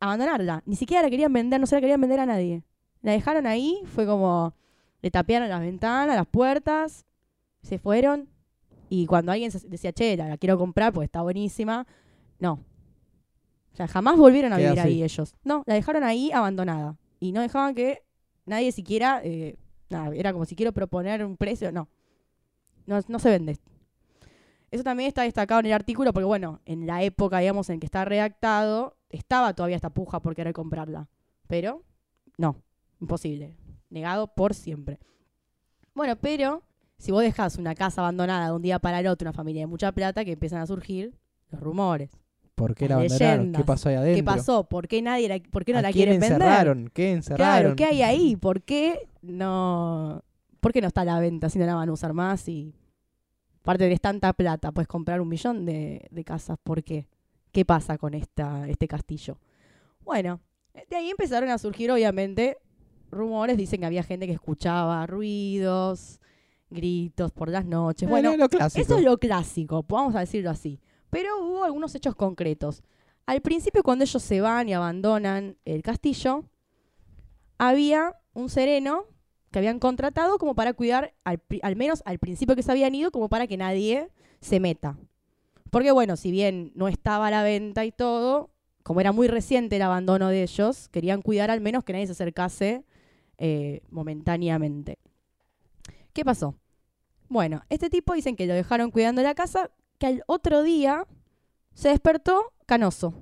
Abandonarla. 0.00 0.62
Ni 0.66 0.76
siquiera 0.76 1.02
la 1.02 1.10
querían 1.10 1.32
vender, 1.32 1.60
no 1.60 1.66
se 1.66 1.74
la 1.76 1.80
querían 1.80 2.00
vender 2.00 2.20
a 2.20 2.26
nadie. 2.26 2.62
La 3.00 3.12
dejaron 3.12 3.46
ahí, 3.46 3.80
fue 3.86 4.06
como, 4.06 4.54
le 5.04 5.10
tapearon 5.10 5.50
las 5.50 5.60
ventanas, 5.60 6.16
las 6.16 6.26
puertas, 6.26 7.04
se 7.60 7.78
fueron. 7.78 8.26
Y 8.88 9.04
cuando 9.04 9.32
alguien 9.32 9.52
decía, 9.68 9.92
che, 9.92 10.16
la, 10.16 10.28
la 10.28 10.38
quiero 10.38 10.56
comprar 10.56 10.94
porque 10.94 11.04
está 11.04 11.20
buenísima, 11.20 11.86
no. 12.38 12.52
O 12.54 13.76
sea, 13.76 13.86
jamás 13.86 14.16
volvieron 14.16 14.54
a 14.54 14.56
Queda 14.56 14.70
vivir 14.70 14.80
así. 14.80 14.88
ahí 14.88 15.02
ellos. 15.02 15.34
No, 15.44 15.62
la 15.66 15.74
dejaron 15.74 16.04
ahí 16.04 16.32
abandonada. 16.32 16.96
Y 17.20 17.32
no 17.32 17.42
dejaban 17.42 17.74
que 17.74 18.02
nadie 18.46 18.72
siquiera, 18.72 19.20
eh, 19.22 19.58
nada, 19.90 20.14
era 20.14 20.32
como 20.32 20.46
si 20.46 20.56
quiero 20.56 20.72
proponer 20.72 21.22
un 21.22 21.36
precio, 21.36 21.70
no. 21.70 21.86
No, 22.86 22.98
no 23.06 23.18
se 23.18 23.28
vende. 23.28 23.58
Eso 24.70 24.84
también 24.84 25.08
está 25.08 25.24
destacado 25.24 25.60
en 25.60 25.66
el 25.66 25.72
artículo 25.74 26.14
porque, 26.14 26.24
bueno, 26.24 26.62
en 26.64 26.86
la 26.86 27.02
época, 27.02 27.40
digamos, 27.40 27.68
en 27.68 27.78
que 27.78 27.84
está 27.84 28.06
redactado, 28.06 28.96
estaba 29.10 29.52
todavía 29.52 29.76
esta 29.76 29.90
puja 29.90 30.20
por 30.20 30.34
querer 30.34 30.54
comprarla. 30.54 31.10
Pero, 31.46 31.82
no, 32.38 32.56
imposible. 33.02 33.54
Negado 33.94 34.26
por 34.26 34.54
siempre. 34.54 34.98
Bueno, 35.94 36.16
pero 36.16 36.64
si 36.98 37.12
vos 37.12 37.22
dejás 37.22 37.58
una 37.58 37.76
casa 37.76 38.00
abandonada 38.00 38.46
de 38.46 38.52
un 38.52 38.60
día 38.60 38.80
para 38.80 38.98
el 38.98 39.06
otro, 39.06 39.28
una 39.28 39.32
familia 39.32 39.62
de 39.62 39.66
mucha 39.68 39.92
plata, 39.92 40.24
que 40.24 40.32
empiezan 40.32 40.60
a 40.60 40.66
surgir 40.66 41.14
los 41.50 41.60
rumores. 41.60 42.10
¿Por 42.56 42.74
qué 42.74 42.88
la 42.88 42.96
abandonaron? 42.96 43.52
¿Qué 43.52 43.62
pasó 43.62 43.88
ahí 43.88 43.94
adentro? 43.94 44.16
¿Qué 44.16 44.24
pasó? 44.24 44.64
¿Por 44.64 44.88
qué 44.88 45.00
nadie 45.00 45.28
la, 45.28 45.38
por 45.50 45.64
qué 45.64 45.72
no 45.72 45.78
¿A 45.78 45.82
la 45.82 45.92
quién 45.92 46.06
quieren 46.06 46.20
vender? 46.20 46.42
encerraron? 46.42 46.90
¿Qué 46.92 47.12
encerraron? 47.12 47.62
Claro, 47.62 47.76
¿qué 47.76 47.84
hay 47.84 48.02
ahí? 48.02 48.36
¿Por 48.36 48.62
qué 48.62 49.08
no, 49.22 50.22
por 50.60 50.72
qué 50.72 50.80
no 50.80 50.88
está 50.88 51.02
a 51.02 51.04
la 51.04 51.20
venta 51.20 51.48
si 51.48 51.60
no 51.60 51.66
la 51.66 51.76
van 51.76 51.88
a 51.88 51.92
usar 51.92 52.12
más? 52.14 52.48
Y 52.48 52.74
aparte 53.60 53.88
de 53.88 53.96
tanta 53.98 54.32
plata, 54.32 54.72
puedes 54.72 54.88
comprar 54.88 55.20
un 55.20 55.28
millón 55.28 55.64
de, 55.64 56.06
de 56.10 56.24
casas. 56.24 56.58
¿Por 56.62 56.82
qué? 56.82 57.06
¿Qué 57.52 57.64
pasa 57.64 57.96
con 57.96 58.14
esta, 58.14 58.68
este 58.68 58.88
castillo? 58.88 59.38
Bueno, 60.00 60.40
de 60.90 60.96
ahí 60.96 61.10
empezaron 61.10 61.48
a 61.50 61.58
surgir, 61.58 61.92
obviamente, 61.92 62.58
rumores. 63.14 63.56
Dicen 63.56 63.80
que 63.80 63.86
había 63.86 64.02
gente 64.02 64.26
que 64.26 64.32
escuchaba 64.32 65.06
ruidos, 65.06 66.20
gritos 66.70 67.32
por 67.32 67.48
las 67.48 67.64
noches. 67.64 68.08
Eh, 68.08 68.10
Bueno, 68.10 68.36
lo 68.36 68.46
eso 68.46 68.96
es 68.98 69.02
lo 69.02 69.18
clásico, 69.18 69.84
vamos 69.88 70.14
a 70.14 70.20
decirlo 70.20 70.50
así. 70.50 70.80
Pero 71.10 71.40
hubo 71.40 71.64
algunos 71.64 71.94
hechos 71.94 72.14
concretos. 72.14 72.82
Al 73.26 73.40
principio, 73.40 73.82
cuando 73.82 74.04
ellos 74.04 74.22
se 74.22 74.40
van 74.40 74.68
y 74.68 74.74
abandonan 74.74 75.56
el 75.64 75.82
castillo, 75.82 76.44
había 77.58 78.16
un 78.32 78.48
sereno 78.48 79.06
que 79.50 79.60
habían 79.60 79.78
contratado 79.78 80.38
como 80.38 80.54
para 80.54 80.72
cuidar, 80.74 81.14
al, 81.24 81.40
al 81.62 81.76
menos 81.76 82.02
al 82.04 82.18
principio 82.18 82.56
que 82.56 82.62
se 82.62 82.72
habían 82.72 82.94
ido, 82.94 83.12
como 83.12 83.28
para 83.28 83.46
que 83.46 83.56
nadie 83.56 84.10
se 84.40 84.58
meta. 84.60 84.98
Porque 85.70 85.92
bueno, 85.92 86.16
si 86.16 86.30
bien 86.30 86.72
no 86.74 86.88
estaba 86.88 87.28
a 87.28 87.30
la 87.30 87.42
venta 87.42 87.84
y 87.84 87.92
todo, 87.92 88.50
como 88.82 89.00
era 89.00 89.12
muy 89.12 89.28
reciente 89.28 89.76
el 89.76 89.82
abandono 89.82 90.28
de 90.28 90.42
ellos, 90.42 90.88
querían 90.90 91.22
cuidar 91.22 91.50
al 91.50 91.60
menos 91.60 91.84
que 91.84 91.92
nadie 91.92 92.06
se 92.06 92.12
acercase 92.12 92.84
eh, 93.38 93.82
momentáneamente. 93.90 94.98
¿Qué 96.12 96.24
pasó? 96.24 96.54
Bueno, 97.28 97.62
este 97.68 97.90
tipo 97.90 98.14
dicen 98.14 98.36
que 98.36 98.46
lo 98.46 98.54
dejaron 98.54 98.90
cuidando 98.90 99.22
la 99.22 99.34
casa, 99.34 99.70
que 99.98 100.06
al 100.06 100.22
otro 100.26 100.62
día 100.62 101.06
se 101.74 101.88
despertó 101.88 102.52
canoso. 102.66 103.14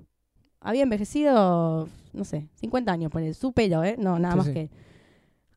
Había 0.61 0.83
envejecido, 0.83 1.89
no 2.13 2.25
sé, 2.25 2.49
50 2.57 2.93
años, 2.93 3.11
por 3.11 3.35
su 3.35 3.53
pelo, 3.53 3.83
¿eh? 3.85 3.97
No, 3.99 4.19
nada 4.19 4.35
Sí, 4.35 4.39
más 4.39 4.47
sí. 4.49 4.53
que. 4.53 4.71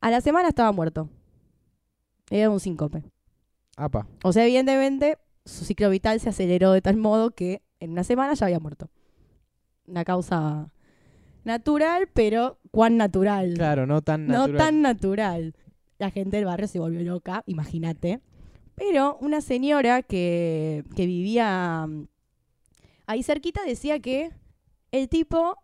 A 0.02 0.10
la 0.12 0.22
semana 0.22 0.48
estaba 0.50 0.72
muerto. 0.72 1.10
Era 2.30 2.50
un 2.50 2.60
síncope. 2.60 3.04
Apa. 3.78 4.08
O 4.24 4.32
sea, 4.32 4.46
evidentemente, 4.46 5.18
su 5.46 5.66
ciclo 5.66 5.90
vital 5.90 6.20
se 6.20 6.30
aceleró 6.30 6.72
de 6.72 6.82
tal 6.82 6.98
modo 6.98 7.32
que 7.32 7.62
en 7.80 7.92
una 7.92 8.04
semana 8.04 8.34
ya 8.34 8.46
había 8.46 8.60
muerto. 8.60 8.90
Una 9.88 10.06
causa 10.06 10.72
natural, 11.44 12.08
pero 12.14 12.58
¿cuán 12.76 12.98
natural? 12.98 13.54
Claro, 13.54 13.88
no 13.88 14.02
tan 14.02 14.28
no 14.28 14.34
natural. 14.34 14.58
tan 14.58 14.82
natural. 14.82 15.56
La 15.98 16.12
gente 16.12 16.36
del 16.36 16.46
barrio 16.46 16.68
se 16.68 16.78
volvió 16.78 17.02
loca, 17.02 17.42
imagínate. 17.46 18.20
Pero 18.76 19.18
una 19.22 19.40
señora 19.40 20.04
que, 20.04 20.84
que 20.94 21.06
vivía 21.06 21.88
mm, 21.88 22.08
ahí 23.08 23.24
cerquita 23.24 23.64
decía 23.64 24.00
que 24.00 24.32
el 24.92 25.08
tipo 25.08 25.58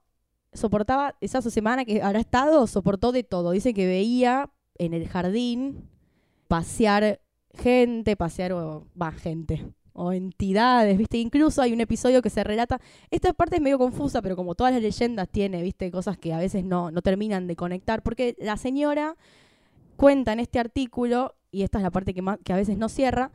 soportaba 0.54 1.16
esa 1.20 1.42
semana 1.42 1.84
que 1.84 2.02
habrá 2.02 2.22
estado, 2.22 2.66
soportó 2.66 3.12
de 3.12 3.24
todo. 3.24 3.52
Dice 3.52 3.74
que 3.74 3.86
veía 3.86 4.50
en 4.78 4.94
el 4.94 5.10
jardín 5.10 5.90
pasear 6.48 7.20
gente, 7.54 8.16
pasear 8.16 8.54
va 8.54 9.12
gente 9.12 9.66
o 9.94 10.14
entidades, 10.14 10.98
¿viste? 10.98 11.18
Incluso 11.18 11.62
hay 11.62 11.74
un 11.74 11.82
episodio 11.82 12.22
que 12.22 12.30
se 12.30 12.44
relata, 12.44 12.80
esta 13.10 13.34
parte 13.34 13.58
es 13.58 13.62
medio 13.62 13.78
confusa, 13.78 14.22
pero 14.22 14.36
como 14.36 14.56
todas 14.56 14.74
las 14.74 14.82
leyendas 14.82 15.30
tiene, 15.30 15.62
¿viste? 15.62 15.92
Cosas 15.92 16.18
que 16.18 16.34
a 16.34 16.38
veces 16.38 16.64
no, 16.64 16.92
no 16.92 17.02
terminan 17.02 17.48
de 17.48 17.56
conectar, 17.56 18.02
porque 18.04 18.36
la 18.40 18.58
señora 18.58 19.16
cuenta 19.96 20.34
en 20.34 20.40
este 20.40 20.60
artículo, 20.60 21.36
y 21.52 21.64
esta 21.64 21.80
es 21.80 21.84
la 21.84 21.92
parte 21.92 22.14
que, 22.14 22.22
más, 22.22 22.40
que 22.44 22.54
a 22.54 22.56
veces 22.56 22.78
no 22.78 22.90
cierra, 22.90 23.32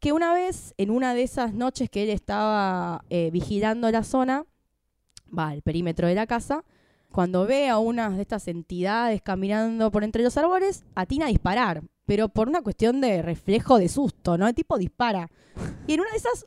que 0.00 0.12
una 0.12 0.32
vez, 0.32 0.74
en 0.78 0.90
una 0.90 1.14
de 1.14 1.22
esas 1.22 1.54
noches 1.54 1.90
que 1.90 2.02
él 2.02 2.10
estaba 2.10 3.04
eh, 3.10 3.30
vigilando 3.32 3.90
la 3.90 4.02
zona, 4.02 4.44
va, 5.36 5.54
el 5.54 5.62
perímetro 5.62 6.08
de 6.08 6.14
la 6.14 6.26
casa, 6.26 6.64
cuando 7.12 7.46
ve 7.46 7.68
a 7.68 7.78
una 7.78 8.10
de 8.10 8.22
estas 8.22 8.48
entidades 8.48 9.20
caminando 9.20 9.90
por 9.90 10.04
entre 10.04 10.22
los 10.22 10.36
árboles, 10.36 10.84
atina 10.94 11.26
a 11.26 11.28
disparar, 11.28 11.82
pero 12.10 12.28
por 12.28 12.48
una 12.48 12.60
cuestión 12.60 13.00
de 13.00 13.22
reflejo 13.22 13.78
de 13.78 13.88
susto, 13.88 14.36
¿no? 14.36 14.48
El 14.48 14.54
tipo 14.56 14.76
dispara. 14.78 15.30
Y 15.86 15.94
en 15.94 16.00
una 16.00 16.10
de 16.10 16.16
esas 16.16 16.44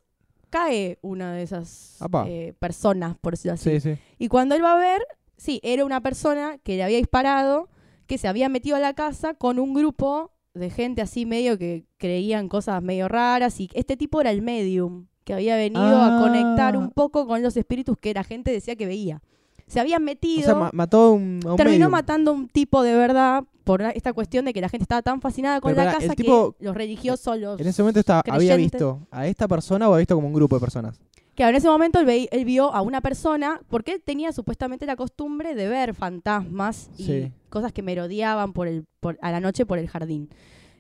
cae 0.50 1.00
una 1.02 1.32
de 1.34 1.44
esas 1.44 2.00
eh, 2.28 2.54
personas, 2.60 3.16
por 3.18 3.32
decirlo 3.32 3.54
así. 3.54 3.80
Sí, 3.80 3.94
sí. 3.96 4.02
Y 4.20 4.28
cuando 4.28 4.56
él 4.56 4.62
va 4.62 4.74
a 4.74 4.78
ver, 4.78 5.02
sí, 5.38 5.62
era 5.64 5.86
una 5.86 6.02
persona 6.02 6.58
que 6.58 6.76
le 6.76 6.84
había 6.84 6.98
disparado, 6.98 7.70
que 8.08 8.18
se 8.18 8.28
había 8.28 8.50
metido 8.50 8.76
a 8.76 8.82
la 8.82 8.94
casa 8.94 9.36
con 9.36 9.58
un 9.58 9.74
grupo 9.74 10.34
de 10.54 10.70
gente 10.70 11.02
así 11.02 11.26
medio 11.26 11.58
que 11.58 11.86
creían 11.98 12.50
cosas 12.50 12.84
medio 12.84 13.08
raras 13.08 13.58
y 13.62 13.70
este 13.74 13.96
tipo 13.96 14.20
era 14.20 14.32
el 14.32 14.42
medium 14.42 15.08
que 15.24 15.34
había 15.34 15.56
venido 15.56 15.82
a 15.82 16.18
Ah. 16.18 16.22
conectar 16.22 16.76
un 16.76 16.92
poco 16.92 17.26
con 17.26 17.42
los 17.42 17.56
espíritus 17.56 17.98
que 17.98 18.14
la 18.14 18.26
gente 18.26 18.52
decía 18.52 18.76
que 18.76 18.86
veía. 18.86 19.22
Se 19.68 19.80
habían 19.80 20.02
O 20.04 20.06
metido, 20.06 20.44
sea, 20.44 20.56
ma- 20.56 20.70
mató 20.74 20.98
a 21.02 21.12
un, 21.12 21.40
a 21.46 21.52
un 21.52 21.56
terminó 21.58 21.90
matando 21.90 22.32
a 22.32 22.34
un 22.34 22.48
tipo 22.48 22.84
de 22.84 22.96
verdad 22.96 23.44
por 23.64 23.82
esta 23.82 24.12
cuestión 24.14 24.44
de 24.46 24.54
que 24.54 24.60
la 24.62 24.70
gente 24.70 24.84
estaba 24.84 25.02
tan 25.02 25.22
fascinada 25.22 25.62
con 25.62 25.74
Pero 25.74 25.86
la 25.86 25.94
casa 25.94 26.14
tipo- 26.16 26.54
que 26.60 26.66
los 26.66 26.76
religiosos, 26.76 27.38
los... 27.40 27.60
En 27.60 27.68
ese 27.68 27.82
momento 27.82 28.00
estaba, 28.02 28.22
había 28.30 28.56
visto 28.58 29.08
a 29.10 29.26
esta 29.28 29.48
persona 29.48 29.88
o 29.88 29.94
había 29.94 30.00
visto 30.02 30.16
como 30.16 30.28
un 30.28 30.34
grupo 30.34 30.58
de 30.58 30.60
personas. 30.62 31.00
Claro, 31.36 31.52
en 31.52 31.56
ese 31.56 31.68
momento 31.68 32.00
él, 32.00 32.46
vio 32.46 32.72
a 32.74 32.82
una 32.82 33.02
persona, 33.02 33.60
porque 33.70 33.94
él 33.94 34.02
tenía 34.06 34.32
supuestamente 34.34 34.86
la 34.86 34.96
costumbre 34.96 35.56
de 35.56 35.68
ver 35.68 35.96
fantasmas 35.96 36.90
y 36.98 37.06
Sí. 37.06 37.32
cosas 37.50 37.72
que 37.72 37.82
merodeaban 37.82 38.54
por 38.54 38.68
el, 38.68 38.84
por- 39.00 39.18
a 39.22 39.32
la 39.32 39.40
noche 39.40 39.66
por 39.66 39.80
el 39.80 39.88
jardín. 39.90 40.30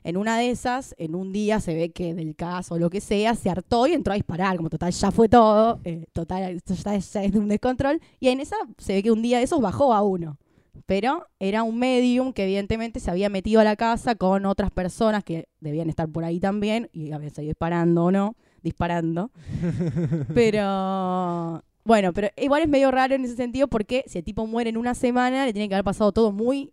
En 0.03 0.17
una 0.17 0.37
de 0.37 0.49
esas, 0.49 0.93
en 0.97 1.15
un 1.15 1.31
día 1.31 1.59
se 1.59 1.73
ve 1.73 1.91
que 1.91 2.13
del 2.13 2.35
caso 2.35 2.75
o 2.75 2.79
lo 2.79 2.89
que 2.89 3.01
sea, 3.01 3.35
se 3.35 3.49
hartó 3.49 3.87
y 3.87 3.93
entró 3.93 4.13
a 4.13 4.15
disparar, 4.15 4.57
como 4.57 4.69
total 4.69 4.91
ya 4.91 5.11
fue 5.11 5.29
todo, 5.29 5.79
eh, 5.83 6.05
total 6.13 6.61
ya, 6.65 6.95
es- 6.95 7.13
ya 7.13 7.23
es 7.23 7.33
un 7.35 7.47
descontrol. 7.47 7.99
Y 8.19 8.27
en 8.29 8.39
esa 8.39 8.55
se 8.77 8.93
ve 8.93 9.03
que 9.03 9.11
un 9.11 9.21
día 9.21 9.37
de 9.37 9.43
esos 9.43 9.61
bajó 9.61 9.93
a 9.93 10.01
uno. 10.01 10.37
Pero 10.85 11.27
era 11.39 11.63
un 11.63 11.77
medium 11.79 12.33
que 12.33 12.43
evidentemente 12.43 12.99
se 12.99 13.09
había 13.09 13.29
metido 13.29 13.61
a 13.61 13.63
la 13.63 13.75
casa 13.77 14.15
con 14.15 14.45
otras 14.45 14.69
personas 14.71 15.23
que 15.23 15.47
debían 15.61 15.87
estar 15.89 16.09
por 16.09 16.25
ahí 16.25 16.39
también 16.39 16.89
y 16.91 17.11
habían 17.13 17.31
seguido 17.33 17.51
disparando 17.51 18.05
o 18.05 18.11
no, 18.11 18.35
disparando. 18.63 19.31
Pero 20.33 21.63
bueno, 21.85 22.13
pero 22.13 22.29
igual 22.37 22.61
es 22.63 22.69
medio 22.69 22.91
raro 22.91 23.13
en 23.15 23.25
ese 23.25 23.35
sentido 23.35 23.67
porque 23.67 24.03
si 24.07 24.17
el 24.19 24.23
tipo 24.23 24.47
muere 24.47 24.69
en 24.69 24.77
una 24.77 24.95
semana, 24.95 25.45
le 25.45 25.53
tiene 25.53 25.67
que 25.69 25.75
haber 25.75 25.83
pasado 25.85 26.11
todo 26.11 26.31
muy 26.31 26.71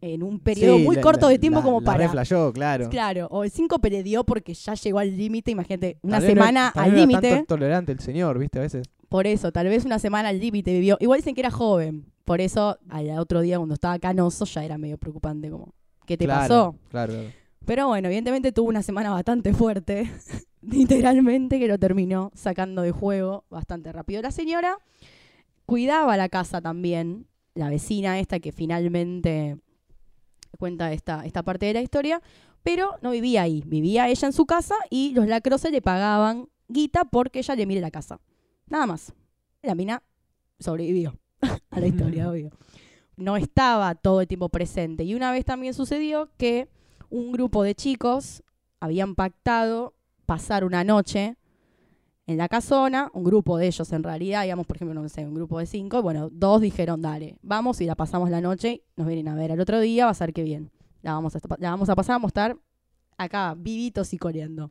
en 0.00 0.22
un 0.22 0.38
periodo 0.38 0.76
Sí, 0.78 0.84
muy 0.84 0.96
la- 0.96 1.02
corto 1.02 1.28
de 1.28 1.38
tiempo 1.38 1.58
la- 1.60 1.64
como 1.64 1.80
la 1.80 1.84
para. 1.86 2.52
claro. 2.52 2.88
Claro, 2.88 3.26
o 3.30 3.42
el 3.44 3.50
5 3.50 3.78
le 3.90 4.02
dio 4.02 4.24
porque 4.24 4.54
ya 4.54 4.74
llegó 4.74 4.98
al 5.00 5.16
límite, 5.16 5.50
imagínate, 5.50 5.98
una 6.02 6.18
Tal 6.18 6.22
no- 6.22 6.28
semana 6.28 6.68
al 6.68 6.90
no 6.92 6.96
límite. 6.98 7.30
tanto 7.30 7.46
tolerante 7.56 7.92
el 7.92 8.00
señor, 8.00 8.38
¿viste? 8.38 8.58
A 8.58 8.62
veces. 8.62 8.86
Por 9.08 9.26
eso, 9.26 9.50
tal 9.52 9.66
vez 9.68 9.84
una 9.84 9.98
semana 9.98 10.28
al 10.28 10.38
límite 10.38 10.72
vivió. 10.72 10.96
Igual 11.00 11.18
dicen 11.20 11.34
que 11.34 11.40
era 11.40 11.50
joven, 11.50 12.04
por 12.24 12.40
eso 12.40 12.78
al 12.90 13.10
otro 13.18 13.40
día 13.40 13.56
cuando 13.56 13.74
estaba 13.74 13.98
canoso 13.98 14.44
ya 14.44 14.64
era 14.64 14.76
medio 14.78 14.98
preocupante 14.98 15.50
como, 15.50 15.72
¿qué 16.06 16.16
te 16.16 16.26
Claro, 16.26 16.40
pasó? 16.42 16.76
Claro, 16.90 17.12
claro. 17.14 17.28
Pero 17.64 17.88
bueno, 17.88 18.08
evidentemente 18.08 18.52
tuvo 18.52 18.68
una 18.68 18.82
semana 18.82 19.10
bastante 19.10 19.52
fuerte, 19.52 20.10
literalmente, 20.62 21.58
que 21.58 21.66
lo 21.68 21.78
terminó 21.78 22.30
sacando 22.34 22.82
de 22.82 22.92
juego 22.92 23.44
bastante 23.50 23.90
rápido. 23.92 24.22
La 24.22 24.30
señora 24.30 24.76
cuidaba 25.66 26.16
la 26.16 26.28
casa 26.28 26.60
también, 26.60 27.26
la 27.54 27.68
vecina 27.68 28.18
esta 28.20 28.38
que 28.40 28.52
finalmente 28.52 29.56
cuenta 30.58 30.92
esta, 30.92 31.24
esta 31.24 31.42
parte 31.42 31.66
de 31.66 31.74
la 31.74 31.82
historia, 31.82 32.22
pero 32.62 32.96
no 33.02 33.10
vivía 33.10 33.42
ahí, 33.42 33.62
vivía 33.66 34.08
ella 34.08 34.26
en 34.26 34.32
su 34.32 34.46
casa 34.46 34.74
y 34.90 35.12
los 35.14 35.26
lacroses 35.26 35.72
le 35.72 35.82
pagaban 35.82 36.48
guita 36.68 37.04
porque 37.04 37.40
ella 37.40 37.54
le 37.54 37.66
mire 37.66 37.80
la 37.80 37.90
casa. 37.90 38.20
Nada 38.66 38.86
más. 38.86 39.12
La 39.62 39.74
mina 39.74 40.02
sobrevivió 40.60 41.18
a 41.70 41.80
la 41.80 41.86
historia, 41.86 42.28
obvio. 42.30 42.50
No 43.16 43.36
estaba 43.36 43.94
todo 43.94 44.20
el 44.20 44.28
tiempo 44.28 44.48
presente. 44.48 45.04
Y 45.04 45.14
una 45.14 45.32
vez 45.32 45.44
también 45.44 45.74
sucedió 45.74 46.30
que 46.36 46.68
un 47.10 47.32
grupo 47.32 47.62
de 47.62 47.74
chicos 47.74 48.42
habían 48.80 49.14
pactado 49.14 49.94
pasar 50.26 50.64
una 50.64 50.84
noche 50.84 51.36
en 52.28 52.36
la 52.36 52.46
casona, 52.46 53.10
un 53.14 53.24
grupo 53.24 53.56
de 53.56 53.66
ellos 53.66 53.90
en 53.90 54.02
realidad, 54.02 54.42
digamos, 54.42 54.66
por 54.66 54.76
ejemplo, 54.76 55.00
no 55.00 55.08
sé, 55.08 55.24
un 55.24 55.32
grupo 55.32 55.58
de 55.58 55.64
cinco, 55.64 56.02
bueno, 56.02 56.28
dos 56.30 56.60
dijeron, 56.60 57.00
dale, 57.00 57.38
vamos 57.40 57.80
y 57.80 57.86
la 57.86 57.94
pasamos 57.94 58.28
la 58.28 58.42
noche, 58.42 58.82
nos 58.96 59.06
vienen 59.06 59.28
a 59.28 59.34
ver 59.34 59.50
al 59.50 59.60
otro 59.60 59.80
día, 59.80 60.04
va 60.04 60.10
a 60.10 60.14
ser 60.14 60.34
que 60.34 60.42
bien. 60.42 60.70
La 61.00 61.14
vamos 61.14 61.34
a, 61.34 61.40
la 61.58 61.70
vamos 61.70 61.88
a 61.88 61.96
pasar, 61.96 62.16
vamos 62.16 62.28
a 62.28 62.32
estar 62.32 62.58
acá, 63.16 63.54
vivitos 63.56 64.12
y 64.12 64.18
coleando. 64.18 64.70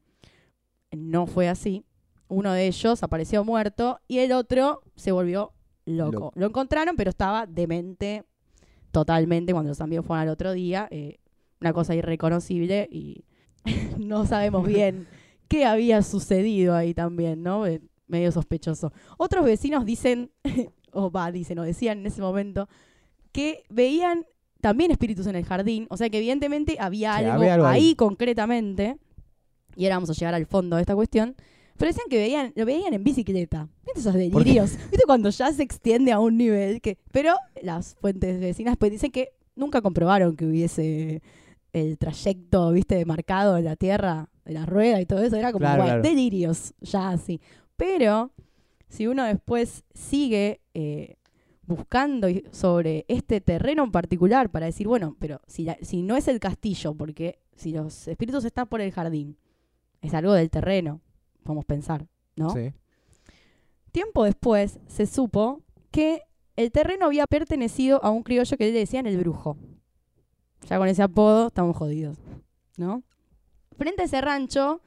No 0.92 1.26
fue 1.26 1.50
así. 1.50 1.84
Uno 2.28 2.54
de 2.54 2.68
ellos 2.68 3.02
apareció 3.02 3.44
muerto 3.44 4.02
y 4.08 4.20
el 4.20 4.34
otro 4.34 4.84
se 4.96 5.12
volvió 5.12 5.52
loco. 5.86 6.12
Loco. 6.12 6.32
Lo 6.36 6.46
encontraron, 6.46 6.96
pero 6.96 7.10
estaba 7.10 7.48
demente 7.48 8.24
totalmente 8.92 9.52
cuando 9.52 9.70
los 9.70 9.82
amigos 9.82 10.06
fueron 10.06 10.22
al 10.22 10.30
otro 10.30 10.52
día. 10.52 10.88
eh, 10.92 11.18
una 11.60 11.74
cosa 11.74 11.96
irreconocible 11.96 12.88
y 12.92 13.26
no 13.98 14.28
sabemos 14.28 14.68
bien 14.68 15.08
qué 15.48 15.66
había 15.66 16.02
sucedido 16.02 16.76
ahí 16.76 16.94
también, 16.94 17.44
¿no? 17.44 17.66
Eh, 17.66 17.82
medio 18.08 18.32
sospechoso. 18.32 18.92
Otros 19.18 19.46
vecinos 19.46 19.86
dicen, 19.86 20.32
o 20.92 21.12
va, 21.12 21.32
dicen, 21.32 21.60
o 21.60 21.64
decían 21.64 22.00
en 22.00 22.08
ese 22.08 22.22
momento, 22.22 22.68
que 23.32 23.64
veían 23.70 24.26
también 24.62 24.92
espíritus 24.92 25.28
en 25.28 25.36
el 25.36 25.46
jardín, 25.46 25.88
o 25.90 25.98
sea 25.98 26.10
que 26.10 26.18
evidentemente 26.18 26.78
había 26.80 27.14
Sí, 27.18 27.24
algo, 27.26 27.34
había 27.34 27.54
algo 27.56 27.68
ahí, 27.68 27.90
ahí. 27.90 27.96
concretamente, 27.96 28.98
y 29.76 29.86
ahora 29.86 29.98
vamos 29.98 30.10
a 30.10 30.14
llegar 30.14 30.34
al 30.34 30.46
fondo 30.48 30.76
de 30.78 30.82
esta 30.82 30.96
cuestión, 30.96 31.36
pero 31.78 31.90
decían 31.90 32.08
que 32.10 32.18
veían, 32.18 32.54
lo 32.56 32.66
veían 32.66 32.94
en 32.94 33.04
bicicleta. 33.04 33.70
¿Viste 33.86 34.00
esos 34.00 34.16
delirios? 34.16 34.72
¿Viste 34.90 35.06
cuando 35.06 35.30
ya 35.30 35.54
se 35.54 35.62
extiende 35.62 36.12
a 36.12 36.20
un 36.20 36.36
nivel 36.36 36.82
que... 36.82 36.98
Pero 37.12 37.36
las 37.62 37.94
fuentes 38.02 38.40
vecinas 38.40 38.78
pues 38.78 38.92
dicen 38.92 39.12
que 39.12 39.30
nunca 39.56 39.84
comprobaron 39.84 40.36
que 40.36 40.48
hubiese 40.48 41.22
el 41.74 41.98
trayecto, 41.98 42.72
viste, 42.72 43.04
marcado 43.06 43.58
en 43.58 43.66
la 43.66 43.76
tierra, 43.76 44.30
de 44.46 44.54
la 44.54 44.66
rueda 44.66 45.02
y 45.02 45.06
todo 45.06 45.22
eso. 45.24 45.36
Era 45.36 45.52
como, 45.52 45.60
Claro, 45.64 45.84
claro. 45.84 46.02
delirios, 46.02 46.74
ya 46.82 47.10
así. 47.10 47.42
Pero 47.76 48.32
si 48.88 49.08
uno 49.08 49.26
después 49.26 49.84
sigue 49.94 50.62
eh, 50.74 51.18
buscando 51.66 52.28
sobre 52.52 53.04
este 53.10 53.42
terreno 53.42 53.84
en 53.84 53.92
particular 53.92 54.50
para 54.50 54.66
decir, 54.68 54.88
bueno, 54.88 55.16
pero 55.20 55.42
si, 55.48 55.64
la- 55.66 55.78
si 55.82 56.02
no 56.02 56.16
es 56.16 56.28
el 56.30 56.40
castillo, 56.40 56.94
porque 56.96 57.40
si 57.56 57.74
los 57.74 58.08
espíritus 58.08 58.46
están 58.46 58.68
por 58.68 58.80
el 58.82 58.92
jardín, 58.92 59.38
es 60.02 60.14
algo 60.14 60.32
del 60.34 60.50
terreno, 60.50 61.02
podemos 61.44 61.66
pensar, 61.66 62.08
¿no? 62.36 62.52
Sí. 62.52 62.72
Tiempo 63.92 64.24
después 64.26 64.80
se 64.88 65.06
supo 65.06 65.62
que 65.92 66.22
el 66.56 66.72
terreno 66.72 67.06
había 67.08 67.28
pertenecido 67.28 68.04
a 68.04 68.10
un 68.12 68.24
criollo 68.24 68.58
que 68.58 68.66
le 68.72 68.80
decían 68.80 69.06
el 69.08 69.18
brujo. 69.18 69.58
Ya 70.70 70.78
con 70.78 70.88
ese 70.88 71.04
apodo 71.04 71.48
estamos 71.48 71.76
jodidos, 71.78 72.18
¿no? 72.78 73.04
Frente 73.78 74.02
a 74.02 74.06
ese 74.06 74.20
rancho 74.22 74.82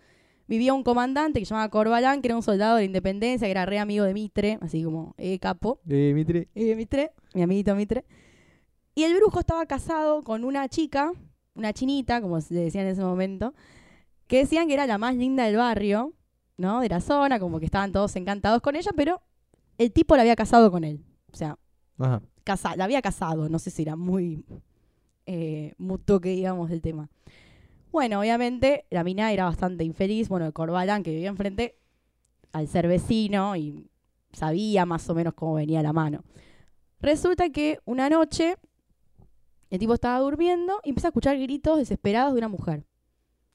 vivía 0.46 0.74
un 0.74 0.82
comandante 0.82 1.38
que 1.38 1.46
se 1.46 1.50
llamaba 1.50 1.70
Corbalán, 1.70 2.20
que 2.20 2.28
era 2.28 2.36
un 2.36 2.42
soldado 2.42 2.76
de 2.76 2.82
la 2.82 2.86
independencia, 2.86 3.46
que 3.46 3.52
era 3.52 3.66
re 3.66 3.78
amigo 3.78 4.04
de 4.04 4.12
Mitre, 4.12 4.58
así 4.60 4.82
como 4.82 5.14
eh, 5.16 5.38
capo. 5.38 5.80
Eh, 5.88 6.12
Mitri. 6.14 6.48
Eh, 6.54 6.74
Mitre, 6.74 7.12
mi 7.34 7.42
amiguito 7.42 7.74
Mitre. 7.76 8.04
Y 8.96 9.04
el 9.04 9.14
brujo 9.14 9.40
estaba 9.40 9.64
casado 9.66 10.24
con 10.24 10.44
una 10.44 10.68
chica, 10.68 11.12
una 11.54 11.72
chinita, 11.72 12.20
como 12.20 12.40
se 12.40 12.54
decía 12.54 12.82
en 12.82 12.88
ese 12.88 13.02
momento, 13.02 13.54
que 14.26 14.38
decían 14.38 14.66
que 14.66 14.74
era 14.74 14.86
la 14.86 14.98
más 14.98 15.14
linda 15.14 15.44
del 15.44 15.56
barrio, 15.56 16.14
¿no? 16.56 16.80
De 16.80 16.88
la 16.88 17.00
zona, 17.00 17.38
como 17.38 17.60
que 17.60 17.66
estaban 17.66 17.92
todos 17.92 18.16
encantados 18.16 18.60
con 18.60 18.74
ella, 18.74 18.90
pero 18.96 19.22
el 19.78 19.92
tipo 19.92 20.16
la 20.16 20.22
había 20.22 20.36
casado 20.36 20.70
con 20.72 20.82
él. 20.82 21.04
O 21.32 21.36
sea, 21.36 21.56
Ajá. 21.98 22.22
casa, 22.42 22.74
la 22.74 22.84
había 22.84 23.00
casado, 23.00 23.48
no 23.48 23.60
sé 23.60 23.70
si 23.70 23.82
era 23.82 23.94
muy 23.94 24.44
eh, 25.26 25.74
que 26.22 26.28
digamos 26.30 26.70
del 26.70 26.82
tema. 26.82 27.08
Bueno, 27.92 28.20
obviamente 28.20 28.86
la 28.90 29.02
mina 29.04 29.32
era 29.32 29.44
bastante 29.44 29.84
infeliz, 29.84 30.28
bueno, 30.28 30.46
el 30.46 30.52
Corbalán 30.52 31.02
que 31.02 31.10
vivía 31.10 31.28
enfrente, 31.28 31.76
al 32.52 32.68
ser 32.68 32.86
vecino 32.88 33.56
y 33.56 33.90
sabía 34.32 34.86
más 34.86 35.08
o 35.08 35.14
menos 35.14 35.34
cómo 35.34 35.54
venía 35.54 35.82
la 35.82 35.92
mano. 35.92 36.22
Resulta 37.00 37.50
que 37.50 37.78
una 37.84 38.08
noche 38.08 38.56
el 39.70 39.78
tipo 39.78 39.94
estaba 39.94 40.18
durmiendo 40.18 40.80
y 40.84 40.90
empieza 40.90 41.08
a 41.08 41.10
escuchar 41.10 41.38
gritos 41.38 41.78
desesperados 41.78 42.32
de 42.34 42.38
una 42.38 42.48
mujer. 42.48 42.84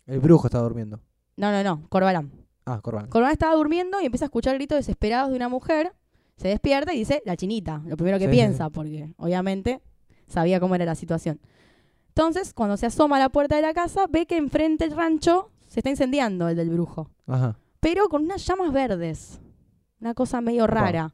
El 0.05 0.19
brujo 0.19 0.47
está 0.47 0.59
durmiendo. 0.59 1.01
No, 1.37 1.51
no, 1.51 1.63
no, 1.63 1.87
Corbalán. 1.89 2.31
Ah, 2.65 2.79
Corban. 2.81 3.07
Corbalán 3.07 3.33
estaba 3.33 3.55
durmiendo 3.55 4.01
y 4.01 4.05
empieza 4.05 4.25
a 4.25 4.27
escuchar 4.27 4.55
gritos 4.55 4.77
desesperados 4.77 5.29
de 5.29 5.35
una 5.35 5.49
mujer. 5.49 5.93
Se 6.37 6.47
despierta 6.47 6.93
y 6.93 6.99
dice, 6.99 7.21
la 7.25 7.37
chinita, 7.37 7.81
lo 7.85 7.95
primero 7.95 8.17
que 8.17 8.25
Sí, 8.25 8.31
piensa, 8.31 8.69
porque 8.69 9.13
obviamente 9.17 9.81
sabía 10.27 10.59
cómo 10.59 10.75
era 10.75 10.85
la 10.85 10.95
situación. 10.95 11.39
Entonces, 12.09 12.53
cuando 12.53 12.77
se 12.77 12.85
asoma 12.85 13.17
a 13.17 13.19
la 13.19 13.29
puerta 13.29 13.55
de 13.55 13.61
la 13.61 13.73
casa, 13.73 14.05
ve 14.09 14.25
que 14.25 14.37
enfrente 14.37 14.87
del 14.87 14.97
rancho 14.97 15.51
se 15.67 15.81
está 15.81 15.89
incendiando 15.89 16.47
el 16.47 16.55
del 16.55 16.69
brujo, 16.69 17.09
Ajá. 17.27 17.57
pero 17.79 18.07
con 18.07 18.23
unas 18.23 18.45
llamas 18.45 18.71
verdes. 18.71 19.41
Una 19.99 20.13
cosa 20.13 20.39
medio 20.41 20.67
rara. 20.67 21.13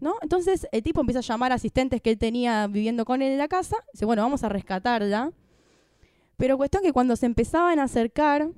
¿No? 0.00 0.16
Entonces 0.20 0.66
el 0.72 0.82
tipo 0.82 1.00
empieza 1.00 1.20
a 1.20 1.22
llamar 1.22 1.52
a 1.52 1.54
asistentes 1.54 2.02
que 2.02 2.10
él 2.10 2.18
tenía 2.18 2.66
viviendo 2.66 3.04
con 3.04 3.22
él 3.22 3.32
en 3.32 3.38
la 3.38 3.48
casa. 3.48 3.76
Dice, 3.92 4.04
bueno, 4.04 4.22
vamos 4.22 4.42
a 4.44 4.48
rescatarla. 4.48 5.32
Pero 6.36 6.56
cuestión 6.56 6.82
que 6.82 6.92
cuando 6.92 7.16
se 7.16 7.26
empezaban 7.26 7.78
a 7.78 7.84
acercar 7.84 8.50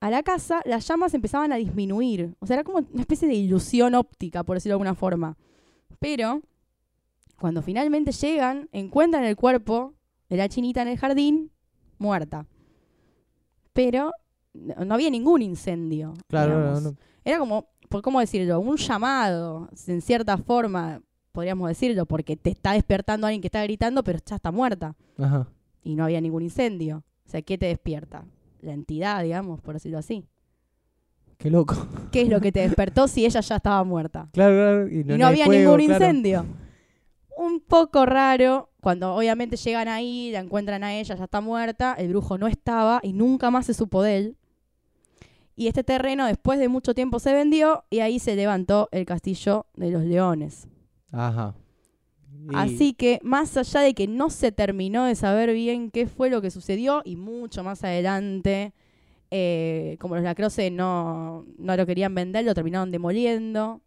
a 0.00 0.10
la 0.10 0.22
casa, 0.22 0.60
las 0.66 0.86
llamas 0.86 1.14
empezaban 1.14 1.52
a 1.52 1.56
disminuir. 1.56 2.36
O 2.38 2.46
sea, 2.46 2.54
era 2.54 2.64
como 2.64 2.78
una 2.78 3.00
especie 3.00 3.26
de 3.26 3.34
ilusión 3.34 3.94
óptica, 3.94 4.44
por 4.44 4.56
decirlo 4.56 4.72
de 4.72 4.74
alguna 4.74 4.94
forma. 4.94 5.36
Pero 5.98 6.42
cuando 7.38 7.62
finalmente 7.62 8.12
llegan, 8.12 8.68
encuentran 8.72 9.24
el 9.24 9.36
cuerpo 9.36 9.94
de 10.28 10.36
la 10.36 10.48
chinita 10.48 10.82
en 10.82 10.88
el 10.88 10.98
jardín, 10.98 11.50
muerta. 11.98 12.46
Pero 13.72 14.12
no 14.54 14.94
había 14.94 15.10
ningún 15.10 15.42
incendio. 15.42 16.14
Claro, 16.28 16.60
no, 16.60 16.80
no. 16.80 16.96
Era 17.24 17.38
como, 17.38 17.68
por 17.88 18.02
cómo 18.02 18.20
decirlo, 18.20 18.60
un 18.60 18.76
llamado, 18.76 19.68
en 19.86 20.00
cierta 20.00 20.36
forma, 20.38 21.02
podríamos 21.32 21.68
decirlo, 21.68 22.06
porque 22.06 22.36
te 22.36 22.50
está 22.50 22.72
despertando 22.72 23.26
alguien 23.26 23.40
que 23.40 23.48
está 23.48 23.62
gritando, 23.62 24.04
pero 24.04 24.18
ya 24.24 24.36
está 24.36 24.52
muerta. 24.52 24.94
Ajá. 25.18 25.48
Y 25.82 25.96
no 25.96 26.04
había 26.04 26.20
ningún 26.20 26.42
incendio. 26.42 27.04
O 27.26 27.30
sea, 27.30 27.42
¿qué 27.42 27.58
te 27.58 27.66
despierta? 27.66 28.24
La 28.60 28.72
entidad, 28.72 29.22
digamos, 29.22 29.60
por 29.60 29.74
decirlo 29.74 29.98
así. 29.98 30.24
Qué 31.36 31.50
loco. 31.50 31.74
¿Qué 32.12 32.22
es 32.22 32.28
lo 32.28 32.40
que 32.40 32.52
te 32.52 32.60
despertó 32.66 33.08
si 33.08 33.26
ella 33.26 33.40
ya 33.40 33.56
estaba 33.56 33.82
muerta? 33.84 34.28
Claro, 34.32 34.54
claro. 34.54 34.88
Y 34.88 35.04
no, 35.04 35.14
y 35.14 35.18
no 35.18 35.26
hay 35.26 35.32
había 35.32 35.46
fuego, 35.46 35.76
ningún 35.76 35.86
claro. 35.86 36.04
incendio. 36.04 36.46
Un 37.36 37.60
poco 37.60 38.06
raro, 38.06 38.70
cuando 38.80 39.14
obviamente 39.14 39.56
llegan 39.56 39.88
ahí, 39.88 40.30
la 40.30 40.38
encuentran 40.40 40.84
a 40.84 40.94
ella, 40.94 41.16
ya 41.16 41.24
está 41.24 41.40
muerta, 41.40 41.94
el 41.98 42.08
brujo 42.08 42.38
no 42.38 42.46
estaba 42.46 43.00
y 43.02 43.12
nunca 43.12 43.50
más 43.50 43.66
se 43.66 43.74
supo 43.74 44.02
de 44.02 44.16
él. 44.18 44.36
Y 45.56 45.68
este 45.68 45.84
terreno 45.84 46.26
después 46.26 46.58
de 46.58 46.68
mucho 46.68 46.94
tiempo 46.94 47.18
se 47.18 47.32
vendió 47.32 47.84
y 47.90 48.00
ahí 48.00 48.18
se 48.18 48.34
levantó 48.36 48.88
el 48.92 49.04
castillo 49.06 49.66
de 49.76 49.90
los 49.90 50.02
leones. 50.04 50.66
Ajá. 51.12 51.54
Y- 52.50 52.54
Así 52.54 52.92
que 52.92 53.20
más 53.22 53.56
allá 53.56 53.80
de 53.80 53.94
que 53.94 54.06
no 54.06 54.30
se 54.30 54.52
terminó 54.52 55.04
de 55.04 55.14
saber 55.14 55.52
bien 55.54 55.90
qué 55.90 56.06
fue 56.06 56.28
lo 56.30 56.42
que 56.42 56.50
sucedió 56.50 57.02
y 57.04 57.16
mucho 57.16 57.62
más 57.64 57.84
adelante, 57.84 58.74
eh, 59.30 59.96
como 60.00 60.16
los 60.16 60.24
lacroces 60.24 60.70
no, 60.70 61.46
no 61.58 61.76
lo 61.76 61.86
querían 61.86 62.14
vender, 62.14 62.44
lo 62.44 62.54
terminaron 62.54 62.90
demoliendo. 62.90 63.80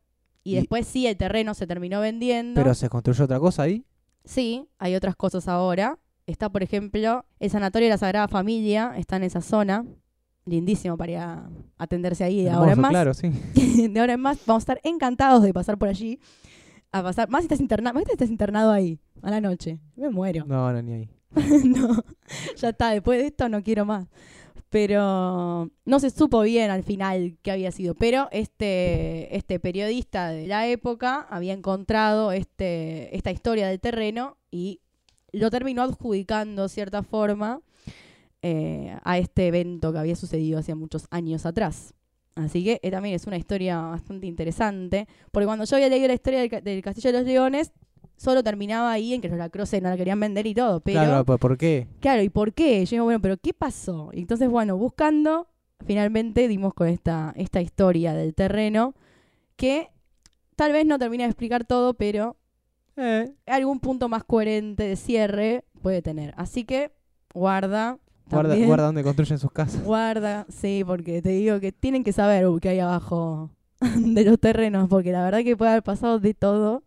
Y, 0.47 0.53
Y- 0.53 0.55
después 0.55 0.87
sí, 0.87 1.05
el 1.07 1.17
terreno 1.17 1.53
se 1.53 1.67
terminó 1.67 1.99
vendiendo. 1.99 2.61
Pero 2.61 2.73
se 2.73 2.87
construyó 2.87 3.25
otra 3.25 3.37
cosa 3.37 3.63
ahí. 3.63 3.83
Sí, 4.23 4.69
hay 4.79 4.95
otras 4.95 5.17
cosas 5.17 5.49
ahora. 5.49 5.99
Está, 6.25 6.49
por 6.49 6.63
ejemplo, 6.63 7.25
el 7.39 7.49
Sanatorio 7.49 7.87
de 7.87 7.89
la 7.91 7.97
Sagrada 7.97 8.29
Familia, 8.29 8.93
está 8.97 9.17
en 9.17 9.23
esa 9.23 9.41
zona. 9.41 9.85
Lindísimo 10.45 10.95
para 10.95 11.11
ir 11.11 11.17
a 11.17 11.49
atenderse 11.77 12.23
ahí 12.23 12.43
de 12.43 12.49
ahora 12.49 12.71
en 12.71 12.79
más. 12.79 12.91
Claro, 12.91 13.13
sí. 13.13 13.29
de 13.89 13.99
ahora 13.99 14.13
en 14.13 14.21
más 14.21 14.39
vamos 14.45 14.61
a 14.61 14.63
estar 14.63 14.79
encantados 14.83 15.43
de 15.43 15.53
pasar 15.53 15.77
por 15.77 15.89
allí. 15.89 16.17
A 16.93 17.03
pasar, 17.03 17.29
más 17.29 17.41
si 17.41 17.45
estás 17.47 17.59
internado, 17.59 17.93
más 17.95 18.05
si 18.05 18.11
estás 18.13 18.29
internado 18.29 18.71
ahí, 18.71 19.01
a 19.21 19.29
la 19.29 19.41
noche. 19.41 19.79
Me 19.97 20.09
muero. 20.09 20.45
No, 20.47 20.71
no, 20.71 20.81
ni 20.81 20.93
ahí. 20.93 21.09
no, 21.65 22.05
ya 22.55 22.69
está, 22.69 22.91
después 22.91 23.19
de 23.19 23.27
esto 23.27 23.49
no 23.49 23.61
quiero 23.61 23.85
más. 23.85 24.07
Pero 24.69 25.69
no 25.85 25.99
se 25.99 26.09
supo 26.09 26.41
bien 26.41 26.71
al 26.71 26.83
final 26.83 27.37
qué 27.41 27.51
había 27.51 27.71
sido. 27.71 27.95
Pero 27.95 28.27
este, 28.31 29.35
este 29.35 29.59
periodista 29.59 30.29
de 30.29 30.47
la 30.47 30.67
época 30.67 31.25
había 31.29 31.53
encontrado 31.53 32.31
este, 32.31 33.15
esta 33.15 33.31
historia 33.31 33.67
del 33.67 33.79
terreno 33.79 34.37
y 34.51 34.81
lo 35.31 35.49
terminó 35.49 35.83
adjudicando 35.83 36.67
cierta 36.67 37.03
forma 37.03 37.61
eh, 38.41 38.97
a 39.03 39.17
este 39.17 39.47
evento 39.47 39.91
que 39.91 39.99
había 39.99 40.15
sucedido 40.15 40.59
hacía 40.59 40.75
muchos 40.75 41.07
años 41.11 41.45
atrás. 41.45 41.93
Así 42.35 42.63
que 42.63 42.79
eh, 42.83 42.91
también 42.91 43.15
es 43.15 43.25
una 43.25 43.37
historia 43.37 43.81
bastante 43.81 44.27
interesante. 44.27 45.07
Porque 45.31 45.45
cuando 45.45 45.65
yo 45.65 45.75
había 45.75 45.89
leído 45.89 46.07
la 46.07 46.13
historia 46.13 46.41
del, 46.41 46.63
del 46.63 46.81
Castillo 46.81 47.11
de 47.11 47.17
los 47.17 47.27
Leones, 47.27 47.71
solo 48.17 48.43
terminaba 48.43 48.91
ahí 48.91 49.13
en 49.13 49.21
que 49.21 49.29
los 49.29 49.37
lacroces 49.37 49.81
no 49.81 49.89
la 49.89 49.95
querían 49.97 50.19
vender 50.19 50.45
y 50.47 50.53
todo. 50.53 50.79
Pero 50.81 50.99
Claro, 50.99 51.25
¿por- 51.25 51.39
¿por 51.39 51.57
qué? 51.57 51.87
Claro, 52.01 52.21
¿y 52.23 52.29
por 52.29 52.53
qué? 52.53 52.83
Yo 52.85 52.91
digo, 52.91 53.03
bueno, 53.05 53.21
pero 53.21 53.37
¿qué 53.37 53.53
pasó? 53.53 54.09
Y 54.13 54.19
entonces, 54.21 54.49
bueno, 54.49 54.75
buscando, 54.77 55.47
finalmente 55.85 56.47
dimos 56.47 56.73
con 56.73 56.87
esta, 56.87 57.33
esta 57.37 57.61
historia 57.61 58.13
del 58.13 58.33
terreno 58.33 58.95
que 59.55 59.89
tal 60.55 60.71
vez 60.73 60.85
no 60.85 60.97
termina 60.99 61.23
de 61.23 61.29
explicar 61.29 61.63
todo, 61.65 61.93
pero 61.93 62.35
Eh, 62.99 63.31
algún 63.45 63.79
punto 63.79 64.09
más 64.09 64.23
coherente 64.23 64.83
de 64.83 64.95
cierre 64.95 65.63
puede 65.83 66.01
tener. 66.01 66.33
Así 66.35 66.65
que 66.65 66.91
guarda. 67.31 67.99
guarda, 68.29 68.49
también. 68.49 68.67
guarda 68.67 68.85
donde 68.87 69.03
construyen 69.03 69.37
sus 69.37 69.51
casas. 69.51 69.83
Guarda, 69.83 70.47
sí, 70.49 70.83
porque 70.85 71.21
te 71.21 71.29
digo 71.29 71.59
que 71.59 71.71
tienen 71.71 72.03
que 72.03 72.11
saber 72.11 72.47
uh, 72.47 72.57
qué 72.59 72.69
hay 72.69 72.79
abajo 72.79 73.51
de 73.97 74.23
los 74.23 74.39
terrenos, 74.39 74.89
porque 74.89 75.11
la 75.11 75.23
verdad 75.23 75.43
que 75.43 75.55
puede 75.55 75.69
haber 75.71 75.83
pasado 75.83 76.19
de 76.19 76.33
todo. 76.33 76.81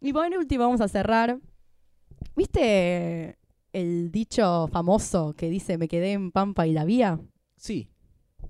Y 0.00 0.12
por 0.12 0.26
último 0.36 0.64
vamos 0.64 0.80
a 0.80 0.88
cerrar. 0.88 1.38
¿Viste 2.36 3.36
el 3.72 4.10
dicho 4.10 4.68
famoso 4.68 5.34
que 5.36 5.50
dice 5.50 5.76
me 5.78 5.88
quedé 5.88 6.12
en 6.12 6.30
Pampa 6.30 6.66
y 6.66 6.72
la 6.72 6.84
vía? 6.84 7.18
Sí. 7.56 7.88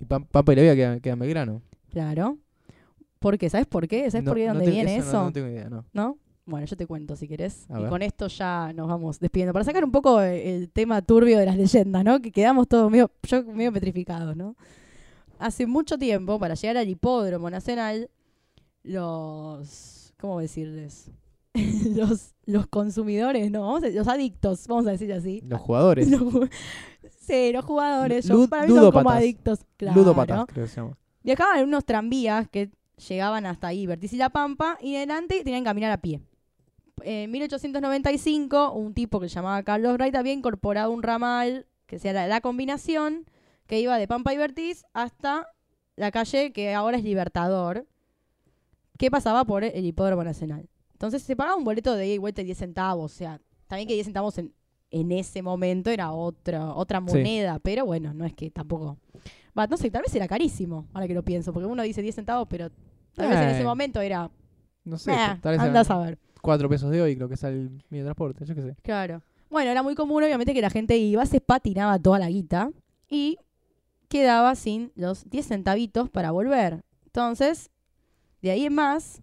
Y 0.00 0.04
Pam- 0.04 0.26
Pampa 0.26 0.52
y 0.52 0.56
la 0.56 0.62
Vía 0.62 0.74
queda, 0.76 1.00
queda 1.00 1.12
en 1.14 1.18
Belgrano. 1.20 1.62
Claro. 1.90 2.38
¿Por 3.18 3.38
qué? 3.38 3.48
¿Sabes 3.50 3.66
por 3.66 3.88
qué? 3.88 4.10
¿Sabes 4.10 4.24
No- 4.24 4.30
por 4.30 4.36
qué 4.36 4.42
de 4.42 4.48
dónde 4.48 4.70
viene 4.70 4.96
eso 4.96 5.08
eso? 5.08 5.16
No, 5.18 5.24
no 5.24 5.32
tengo 5.32 5.48
idea, 5.48 5.68
no. 5.68 5.84
¿No? 5.92 6.18
Bueno, 6.44 6.66
yo 6.66 6.76
te 6.76 6.86
cuento 6.86 7.16
si 7.16 7.26
querés. 7.28 7.66
A 7.70 7.78
y 7.78 7.82
ver. 7.82 7.90
con 7.90 8.02
esto 8.02 8.26
ya 8.28 8.72
nos 8.74 8.88
vamos 8.88 9.18
despidiendo. 9.18 9.52
Para 9.52 9.64
sacar 9.64 9.84
un 9.84 9.90
poco 9.90 10.22
eh, 10.22 10.54
el 10.56 10.70
tema 10.70 11.02
turbio 11.02 11.38
de 11.38 11.46
las 11.46 11.56
leyendas, 11.56 12.04
¿no? 12.04 12.20
Que 12.20 12.30
quedamos 12.30 12.68
todos 12.68 12.90
medio, 12.90 13.10
yo 13.22 13.42
medio 13.44 13.72
petrificados, 13.72 14.36
¿no? 14.36 14.54
Hace 15.38 15.66
mucho 15.66 15.98
tiempo, 15.98 16.38
para 16.38 16.54
llegar 16.54 16.76
al 16.78 16.88
hipódromo 16.88 17.50
nacional, 17.50 18.10
los. 18.82 20.12
¿Cómo 20.18 20.40
decirles? 20.40 21.10
los, 21.96 22.34
los 22.46 22.66
consumidores, 22.66 23.50
¿no? 23.50 23.62
Vamos 23.62 23.82
a- 23.84 23.88
los 23.88 24.08
adictos, 24.08 24.66
vamos 24.66 24.86
a 24.86 24.90
decir 24.92 25.12
así. 25.12 25.40
Los 25.46 25.60
jugadores. 25.60 26.08
Los 26.10 26.22
sí, 27.20 27.52
los 27.52 27.64
jugadores. 27.64 28.26
yo- 28.26 28.34
Lud- 28.34 28.48
para 28.48 28.66
mí 28.66 28.74
son 28.74 28.90
como 28.92 29.10
adictos. 29.10 29.60
Claro. 29.76 30.00
Ludópatas, 30.00 30.46
creo 30.46 30.64
que 30.64 30.70
se 30.70 30.76
llama. 30.80 30.96
Viajaban 31.22 31.58
en 31.58 31.64
unos 31.66 31.84
tranvías 31.84 32.48
que 32.48 32.70
llegaban 33.08 33.44
hasta 33.46 33.68
ahí, 33.68 33.86
Vertiz 33.86 34.12
y 34.12 34.16
La 34.16 34.30
Pampa, 34.30 34.78
y 34.80 34.96
adelante 34.96 35.42
tenían 35.44 35.62
que 35.62 35.68
caminar 35.68 35.90
a 35.92 36.00
pie. 36.00 36.20
En 37.02 37.30
1895, 37.30 38.72
un 38.72 38.92
tipo 38.94 39.20
que 39.20 39.28
se 39.28 39.36
llamaba 39.36 39.62
Carlos 39.62 39.94
Wright 39.98 40.14
había 40.16 40.32
incorporado 40.32 40.90
un 40.90 41.02
ramal, 41.02 41.66
que 41.86 41.98
sea 41.98 42.12
la, 42.12 42.26
la 42.26 42.40
combinación, 42.40 43.26
que 43.66 43.78
iba 43.80 43.96
de 43.98 44.08
Pampa 44.08 44.32
y 44.34 44.36
Vertiz 44.38 44.84
hasta 44.94 45.46
la 45.96 46.10
calle 46.10 46.52
que 46.52 46.74
ahora 46.74 46.96
es 46.96 47.04
Libertador, 47.04 47.86
que 48.98 49.10
pasaba 49.10 49.44
por 49.44 49.62
el 49.64 49.84
Hipódromo 49.84 50.24
Nacional. 50.24 50.68
Entonces 50.98 51.22
se 51.22 51.36
pagaba 51.36 51.56
un 51.56 51.62
boleto 51.62 51.94
de 51.94 52.06
ida 52.08 52.14
y 52.14 52.18
vuelta 52.18 52.42
de 52.42 52.46
10 52.46 52.58
centavos, 52.58 53.12
o 53.12 53.16
sea, 53.16 53.40
también 53.68 53.86
que 53.86 53.94
10 53.94 54.06
centavos 54.06 54.36
en, 54.38 54.52
en 54.90 55.12
ese 55.12 55.42
momento 55.42 55.90
era 55.90 56.10
otra, 56.10 56.74
otra 56.74 56.98
Sí. 56.98 57.04
moneda, 57.06 57.60
pero 57.60 57.86
bueno, 57.86 58.12
no 58.12 58.24
es 58.24 58.34
que 58.34 58.50
tampoco... 58.50 58.98
Va, 59.56 59.68
no 59.68 59.76
sé, 59.76 59.90
tal 59.92 60.02
vez 60.02 60.12
era 60.16 60.26
carísimo, 60.26 60.86
ahora 60.92 61.06
que 61.06 61.14
lo 61.14 61.22
pienso, 61.24 61.52
porque 61.52 61.66
uno 61.66 61.84
dice 61.84 62.02
10 62.02 62.16
centavos, 62.16 62.48
pero 62.50 62.68
tal 63.14 63.28
vez 63.28 63.38
en 63.40 63.48
ese 63.50 63.60
Eh, 63.60 63.64
momento 63.64 64.00
era... 64.00 64.28
No 64.84 64.98
sé, 64.98 65.12
"Meh, 65.12 65.38
tal 65.40 65.52
vez 65.52 65.60
anda 65.60 65.80
a 65.80 65.84
saber. 65.84 66.18
4 66.42 66.68
pesos 66.68 66.90
de 66.90 67.00
hoy, 67.00 67.14
creo 67.14 67.28
que 67.28 67.36
sale 67.36 67.56
el 67.60 67.70
medio 67.90 68.04
de 68.04 68.08
transporte, 68.08 68.44
yo 68.44 68.54
qué 68.56 68.62
sé. 68.62 68.76
Claro. 68.82 69.22
Bueno, 69.50 69.70
era 69.70 69.82
muy 69.84 69.94
común, 69.94 70.22
obviamente, 70.24 70.52
que 70.52 70.60
la 70.62 70.70
gente 70.70 70.96
iba, 70.96 71.24
se 71.26 71.40
patinaba 71.40 71.96
toda 71.98 72.18
la 72.18 72.28
guita 72.28 72.70
y 73.08 73.38
quedaba 74.08 74.54
sin 74.56 74.90
los 74.96 75.28
10 75.30 75.46
centavitos 75.46 76.10
para 76.10 76.30
volver. 76.32 76.82
Entonces, 77.06 77.70
de 78.42 78.50
ahí 78.50 78.64
en 78.66 78.74
más, 78.74 79.22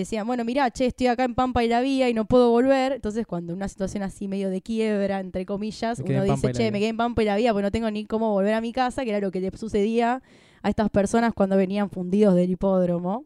decían, 0.00 0.26
bueno, 0.26 0.44
mirá, 0.44 0.70
che, 0.70 0.86
estoy 0.86 1.06
acá 1.08 1.24
en 1.24 1.34
Pampa 1.34 1.62
y 1.64 1.68
la 1.68 1.80
Vía 1.80 2.08
y 2.08 2.14
no 2.14 2.24
puedo 2.26 2.50
volver. 2.50 2.92
Entonces, 2.92 3.26
cuando 3.26 3.52
una 3.54 3.68
situación 3.68 4.02
así 4.02 4.28
medio 4.28 4.50
de 4.50 4.60
quiebra, 4.62 5.20
entre 5.20 5.44
comillas, 5.46 5.98
uno 6.00 6.24
dice, 6.24 6.52
che, 6.52 6.62
Vía". 6.64 6.70
me 6.72 6.78
quedé 6.78 6.88
en 6.90 6.96
Pampa 6.96 7.22
y 7.22 7.26
la 7.26 7.36
Vía, 7.36 7.52
pues 7.52 7.62
no 7.62 7.70
tengo 7.70 7.90
ni 7.90 8.04
cómo 8.06 8.32
volver 8.32 8.54
a 8.54 8.60
mi 8.60 8.72
casa, 8.72 9.04
que 9.04 9.10
era 9.10 9.20
lo 9.20 9.30
que 9.30 9.40
le 9.40 9.50
sucedía 9.56 10.22
a 10.62 10.68
estas 10.68 10.90
personas 10.90 11.32
cuando 11.34 11.56
venían 11.56 11.90
fundidos 11.90 12.34
del 12.34 12.50
hipódromo 12.50 13.24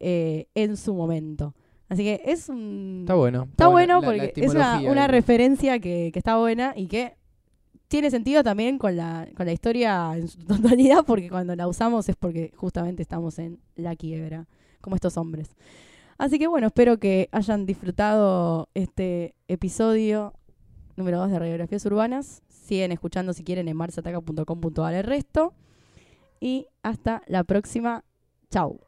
eh, 0.00 0.46
en 0.54 0.76
su 0.76 0.94
momento. 0.94 1.54
Así 1.88 2.02
que 2.02 2.22
es 2.24 2.48
un... 2.48 3.00
Está 3.02 3.14
bueno. 3.14 3.46
Está 3.50 3.68
bueno 3.68 4.00
la- 4.00 4.00
la 4.00 4.06
porque 4.06 4.32
es 4.36 4.50
una, 4.50 4.80
una 4.80 5.06
referencia 5.06 5.78
que, 5.78 6.10
que 6.12 6.18
está 6.18 6.36
buena 6.38 6.72
y 6.76 6.86
que 6.86 7.14
tiene 7.88 8.10
sentido 8.10 8.42
también 8.42 8.78
con 8.78 8.96
la, 8.96 9.28
con 9.36 9.46
la 9.46 9.52
historia 9.52 10.12
en 10.16 10.26
su 10.28 10.38
totalidad, 10.44 11.04
porque 11.06 11.28
cuando 11.28 11.54
la 11.54 11.68
usamos 11.68 12.08
es 12.08 12.16
porque 12.16 12.52
justamente 12.56 13.02
estamos 13.02 13.38
en 13.38 13.60
la 13.76 13.94
quiebra, 13.96 14.46
como 14.84 14.94
estos 14.94 15.16
hombres. 15.16 15.56
Así 16.18 16.38
que 16.38 16.46
bueno, 16.46 16.68
espero 16.68 16.98
que 16.98 17.28
hayan 17.32 17.66
disfrutado 17.66 18.68
este 18.74 19.34
episodio 19.48 20.34
número 20.96 21.18
2 21.18 21.32
de 21.32 21.38
Radiografías 21.38 21.84
Urbanas. 21.86 22.42
Siguen 22.48 22.92
escuchando 22.92 23.32
si 23.32 23.42
quieren 23.42 23.66
en 23.66 23.76
marsataca.com.ar 23.76 24.94
el 24.94 25.04
resto. 25.04 25.54
Y 26.40 26.66
hasta 26.82 27.22
la 27.26 27.42
próxima. 27.44 28.04
Chau. 28.50 28.80